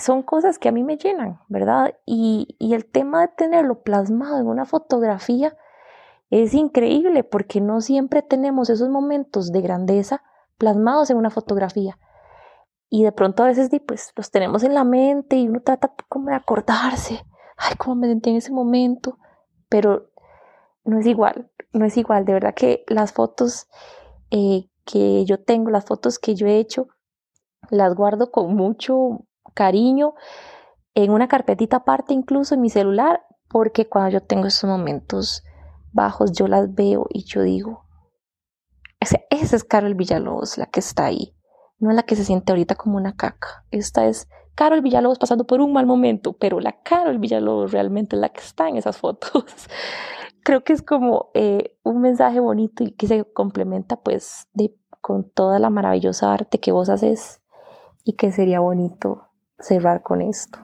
son 0.00 0.22
cosas 0.22 0.58
que 0.58 0.68
a 0.68 0.72
mí 0.72 0.82
me 0.82 0.96
llenan, 0.96 1.40
¿verdad? 1.48 1.94
Y, 2.06 2.56
el 2.58 2.84
tema 2.86 3.22
de 3.22 3.28
tenerlo 3.28 3.82
plasmado 3.82 4.38
en 4.38 4.46
una 4.46 4.64
fotografía 4.64 5.56
es 6.30 6.54
increíble 6.54 7.24
porque 7.24 7.60
no 7.60 7.80
siempre 7.80 8.22
tenemos 8.22 8.70
esos 8.70 8.88
momentos 8.88 9.52
de 9.52 9.60
grandeza 9.60 10.22
plasmados 10.58 11.10
en 11.10 11.16
una 11.16 11.30
fotografía. 11.30 11.98
Y 12.88 13.04
de 13.04 13.12
pronto 13.12 13.42
a 13.42 13.46
veces 13.46 13.70
pues, 13.86 14.12
los 14.16 14.30
tenemos 14.30 14.62
en 14.64 14.74
la 14.74 14.84
mente 14.84 15.36
y 15.36 15.48
uno 15.48 15.60
trata 15.60 15.94
como 16.08 16.30
de 16.30 16.34
acordarse, 16.34 17.24
ay, 17.56 17.74
cómo 17.78 17.96
me 17.96 18.08
sentí 18.08 18.30
en 18.30 18.36
ese 18.36 18.52
momento, 18.52 19.18
pero 19.68 20.10
no 20.84 20.98
es 20.98 21.06
igual, 21.06 21.50
no 21.72 21.84
es 21.84 21.96
igual. 21.96 22.24
De 22.24 22.32
verdad 22.32 22.54
que 22.54 22.84
las 22.88 23.12
fotos 23.12 23.68
eh, 24.30 24.68
que 24.84 25.24
yo 25.24 25.42
tengo, 25.42 25.70
las 25.70 25.84
fotos 25.84 26.18
que 26.18 26.34
yo 26.34 26.46
he 26.46 26.58
hecho, 26.58 26.88
las 27.70 27.94
guardo 27.94 28.30
con 28.30 28.54
mucho 28.54 29.26
cariño 29.60 30.14
en 30.94 31.10
una 31.10 31.28
carpetita 31.28 31.76
aparte 31.76 32.14
incluso 32.14 32.54
en 32.54 32.62
mi 32.62 32.70
celular, 32.70 33.26
porque 33.46 33.86
cuando 33.86 34.10
yo 34.10 34.22
tengo 34.22 34.46
esos 34.46 34.68
momentos 34.70 35.44
bajos, 35.92 36.32
yo 36.32 36.48
las 36.48 36.74
veo 36.74 37.06
y 37.10 37.24
yo 37.24 37.42
digo, 37.42 37.84
esa, 39.00 39.20
es 39.28 39.64
Carol 39.64 39.94
Villalobos, 39.94 40.56
la 40.56 40.64
que 40.64 40.80
está 40.80 41.04
ahí, 41.04 41.34
no 41.78 41.90
es 41.90 41.96
la 41.96 42.04
que 42.04 42.16
se 42.16 42.24
siente 42.24 42.52
ahorita 42.52 42.74
como 42.74 42.96
una 42.96 43.16
caca. 43.16 43.66
Esta 43.70 44.06
es 44.06 44.28
Carol 44.54 44.80
Villalobos 44.80 45.18
pasando 45.18 45.44
por 45.46 45.60
un 45.60 45.74
mal 45.74 45.84
momento, 45.84 46.32
pero 46.32 46.58
la 46.58 46.80
Carol 46.80 47.18
Villalobos 47.18 47.70
realmente 47.70 48.16
es 48.16 48.20
la 48.20 48.30
que 48.30 48.40
está 48.40 48.66
en 48.66 48.78
esas 48.78 48.96
fotos. 48.96 49.44
Creo 50.42 50.64
que 50.64 50.72
es 50.72 50.80
como 50.80 51.32
eh, 51.34 51.76
un 51.82 52.00
mensaje 52.00 52.40
bonito 52.40 52.82
y 52.82 52.92
que 52.92 53.06
se 53.06 53.30
complementa 53.30 54.00
pues 54.00 54.48
con 55.02 55.28
toda 55.28 55.58
la 55.58 55.68
maravillosa 55.68 56.32
arte 56.32 56.60
que 56.60 56.72
vos 56.72 56.88
haces 56.88 57.42
y 58.04 58.14
que 58.14 58.32
sería 58.32 58.60
bonito 58.60 59.29
cerrar 59.60 60.02
con 60.02 60.22
esto. 60.22 60.58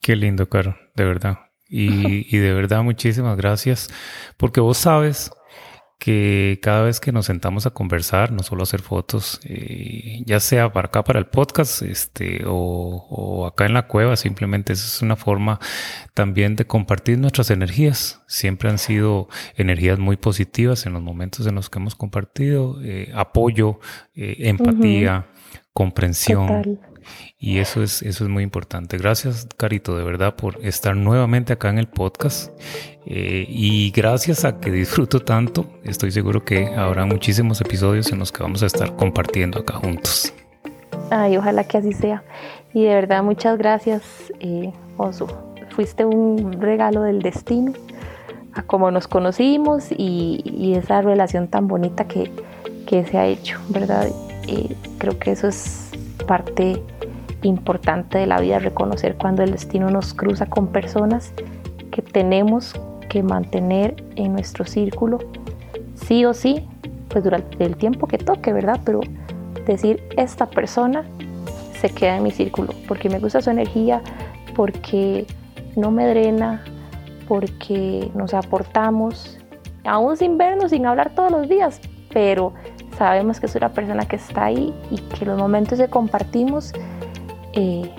Qué 0.00 0.16
lindo, 0.16 0.48
Carol, 0.48 0.76
de 0.94 1.04
verdad. 1.04 1.38
Y, 1.68 2.26
y 2.34 2.38
de 2.38 2.52
verdad 2.52 2.82
muchísimas 2.82 3.36
gracias 3.36 3.88
porque 4.36 4.60
vos 4.60 4.78
sabes 4.78 5.30
que 5.98 6.58
cada 6.62 6.82
vez 6.82 7.00
que 7.00 7.10
nos 7.10 7.26
sentamos 7.26 7.66
a 7.66 7.70
conversar, 7.70 8.30
no 8.30 8.42
solo 8.42 8.64
hacer 8.64 8.82
fotos, 8.82 9.40
eh, 9.44 10.22
ya 10.26 10.40
sea 10.40 10.72
para 10.72 10.88
acá, 10.88 11.02
para 11.04 11.18
el 11.18 11.26
podcast, 11.26 11.82
este, 11.82 12.42
o, 12.46 13.46
acá 13.46 13.66
en 13.66 13.72
la 13.72 13.86
cueva, 13.86 14.16
simplemente 14.16 14.74
es 14.74 15.00
una 15.00 15.16
forma 15.16 15.58
también 16.12 16.54
de 16.54 16.66
compartir 16.66 17.18
nuestras 17.18 17.50
energías. 17.50 18.22
Siempre 18.26 18.68
han 18.68 18.78
sido 18.78 19.28
energías 19.56 19.98
muy 19.98 20.16
positivas 20.16 20.84
en 20.86 20.92
los 20.92 21.02
momentos 21.02 21.46
en 21.46 21.54
los 21.54 21.70
que 21.70 21.78
hemos 21.78 21.94
compartido, 21.94 22.78
eh, 22.82 23.10
apoyo, 23.14 23.80
eh, 24.14 24.36
empatía, 24.40 25.26
comprensión. 25.72 26.78
Y 27.38 27.58
eso 27.58 27.82
es, 27.82 28.02
eso 28.02 28.24
es 28.24 28.30
muy 28.30 28.42
importante. 28.42 28.96
Gracias, 28.96 29.46
Carito, 29.56 29.96
de 29.96 30.04
verdad, 30.04 30.36
por 30.36 30.64
estar 30.64 30.96
nuevamente 30.96 31.52
acá 31.52 31.68
en 31.68 31.78
el 31.78 31.86
podcast. 31.86 32.50
Eh, 33.04 33.46
y 33.48 33.90
gracias 33.90 34.44
a 34.44 34.58
que 34.58 34.70
disfruto 34.70 35.20
tanto, 35.20 35.66
estoy 35.84 36.10
seguro 36.10 36.44
que 36.44 36.66
habrá 36.74 37.04
muchísimos 37.04 37.60
episodios 37.60 38.10
en 38.10 38.18
los 38.18 38.32
que 38.32 38.42
vamos 38.42 38.62
a 38.62 38.66
estar 38.66 38.96
compartiendo 38.96 39.60
acá 39.60 39.74
juntos. 39.74 40.32
Ay, 41.10 41.36
ojalá 41.36 41.64
que 41.64 41.78
así 41.78 41.92
sea. 41.92 42.24
Y 42.74 42.84
de 42.84 42.94
verdad, 42.94 43.22
muchas 43.22 43.58
gracias, 43.58 44.02
eh, 44.40 44.72
Oso. 44.96 45.54
Fuiste 45.70 46.04
un 46.04 46.60
regalo 46.60 47.02
del 47.02 47.20
destino 47.20 47.74
a 48.54 48.62
cómo 48.62 48.90
nos 48.90 49.06
conocimos 49.06 49.88
y, 49.90 50.74
esa 50.76 51.00
relación 51.02 51.48
tan 51.48 51.68
bonita 51.68 52.06
que, 52.06 52.30
que 52.86 53.04
se 53.04 53.18
ha 53.18 53.26
hecho, 53.26 53.60
¿verdad? 53.68 54.08
Eh, 54.48 54.74
creo 54.98 55.18
que 55.18 55.32
eso 55.32 55.48
es 55.48 55.90
parte 56.26 56.82
importante 57.46 58.18
de 58.18 58.26
la 58.26 58.40
vida, 58.40 58.58
reconocer 58.58 59.16
cuando 59.16 59.42
el 59.42 59.52
destino 59.52 59.90
nos 59.90 60.14
cruza 60.14 60.46
con 60.46 60.68
personas 60.68 61.32
que 61.90 62.02
tenemos 62.02 62.74
que 63.08 63.22
mantener 63.22 64.04
en 64.16 64.32
nuestro 64.32 64.64
círculo, 64.64 65.18
sí 65.94 66.24
o 66.24 66.34
sí, 66.34 66.66
pues 67.08 67.24
durante 67.24 67.64
el 67.64 67.76
tiempo 67.76 68.06
que 68.06 68.18
toque, 68.18 68.52
¿verdad? 68.52 68.80
Pero 68.84 69.00
decir, 69.64 70.02
esta 70.16 70.46
persona 70.46 71.04
se 71.80 71.88
queda 71.90 72.16
en 72.16 72.22
mi 72.22 72.30
círculo, 72.30 72.72
porque 72.88 73.08
me 73.08 73.18
gusta 73.18 73.40
su 73.40 73.50
energía, 73.50 74.02
porque 74.54 75.26
no 75.76 75.90
me 75.90 76.06
drena, 76.06 76.64
porque 77.28 78.10
nos 78.14 78.34
aportamos, 78.34 79.38
aún 79.84 80.16
sin 80.16 80.38
vernos, 80.38 80.70
sin 80.70 80.86
hablar 80.86 81.10
todos 81.14 81.30
los 81.30 81.48
días, 81.48 81.80
pero 82.12 82.54
sabemos 82.96 83.40
que 83.40 83.46
es 83.46 83.54
una 83.54 83.70
persona 83.70 84.06
que 84.06 84.16
está 84.16 84.46
ahí 84.46 84.74
y 84.90 84.98
que 84.98 85.26
los 85.26 85.38
momentos 85.38 85.78
que 85.78 85.88
compartimos 85.88 86.72
eh, 87.56 87.90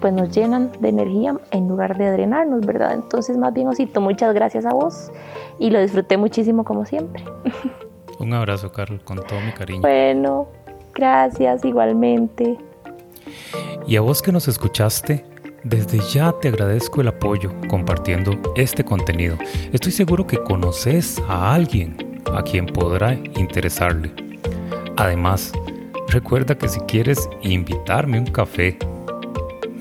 pues 0.00 0.12
nos 0.12 0.30
llenan 0.30 0.70
de 0.80 0.88
energía 0.88 1.36
en 1.50 1.68
lugar 1.68 1.96
de 1.96 2.10
drenarnos, 2.12 2.64
¿verdad? 2.64 2.94
Entonces, 2.94 3.36
más 3.36 3.52
bien, 3.52 3.68
Osito, 3.68 4.00
muchas 4.00 4.34
gracias 4.34 4.64
a 4.66 4.72
vos 4.72 5.10
y 5.58 5.70
lo 5.70 5.80
disfruté 5.80 6.16
muchísimo 6.16 6.64
como 6.64 6.84
siempre. 6.84 7.24
Un 8.18 8.32
abrazo, 8.34 8.72
Carlos, 8.72 9.02
con 9.04 9.16
todo 9.18 9.40
mi 9.40 9.52
cariño. 9.52 9.80
Bueno, 9.80 10.48
gracias 10.94 11.64
igualmente. 11.64 12.58
Y 13.86 13.96
a 13.96 14.00
vos 14.00 14.20
que 14.20 14.32
nos 14.32 14.48
escuchaste, 14.48 15.24
desde 15.62 16.00
ya 16.00 16.32
te 16.32 16.48
agradezco 16.48 17.00
el 17.00 17.08
apoyo 17.08 17.52
compartiendo 17.68 18.32
este 18.56 18.84
contenido. 18.84 19.36
Estoy 19.72 19.92
seguro 19.92 20.26
que 20.26 20.38
conoces 20.38 21.22
a 21.28 21.54
alguien 21.54 21.96
a 22.34 22.42
quien 22.42 22.66
podrá 22.66 23.14
interesarle. 23.14 24.12
Además, 24.96 25.52
recuerda 26.08 26.56
que 26.56 26.68
si 26.68 26.80
quieres 26.80 27.28
invitarme 27.42 28.18
un 28.18 28.26
café 28.26 28.76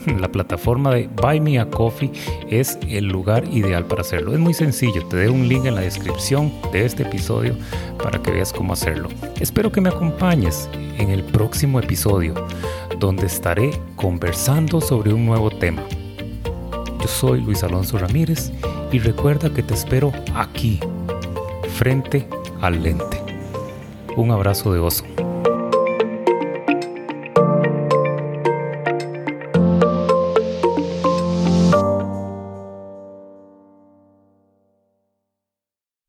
la 0.19 0.29
plataforma 0.29 0.93
de 0.93 1.07
Buy 1.07 1.39
Me 1.39 1.59
a 1.59 1.69
Coffee 1.69 2.11
es 2.49 2.77
el 2.87 3.05
lugar 3.05 3.45
ideal 3.51 3.85
para 3.85 4.01
hacerlo. 4.01 4.33
Es 4.33 4.39
muy 4.39 4.53
sencillo, 4.53 5.05
te 5.07 5.17
dejo 5.17 5.33
un 5.33 5.47
link 5.47 5.65
en 5.65 5.75
la 5.75 5.81
descripción 5.81 6.51
de 6.71 6.85
este 6.85 7.03
episodio 7.03 7.55
para 8.01 8.21
que 8.21 8.31
veas 8.31 8.53
cómo 8.53 8.73
hacerlo. 8.73 9.09
Espero 9.39 9.71
que 9.71 9.81
me 9.81 9.89
acompañes 9.89 10.69
en 10.97 11.09
el 11.09 11.23
próximo 11.23 11.79
episodio, 11.79 12.33
donde 12.99 13.27
estaré 13.27 13.71
conversando 13.95 14.81
sobre 14.81 15.13
un 15.13 15.25
nuevo 15.25 15.49
tema. 15.49 15.83
Yo 16.99 17.07
soy 17.07 17.41
Luis 17.41 17.63
Alonso 17.63 17.97
Ramírez 17.97 18.51
y 18.91 18.99
recuerda 18.99 19.53
que 19.53 19.63
te 19.63 19.73
espero 19.73 20.11
aquí, 20.33 20.79
frente 21.75 22.27
al 22.61 22.81
lente. 22.81 23.21
Un 24.15 24.31
abrazo 24.31 24.73
de 24.73 24.79
oso. 24.79 25.26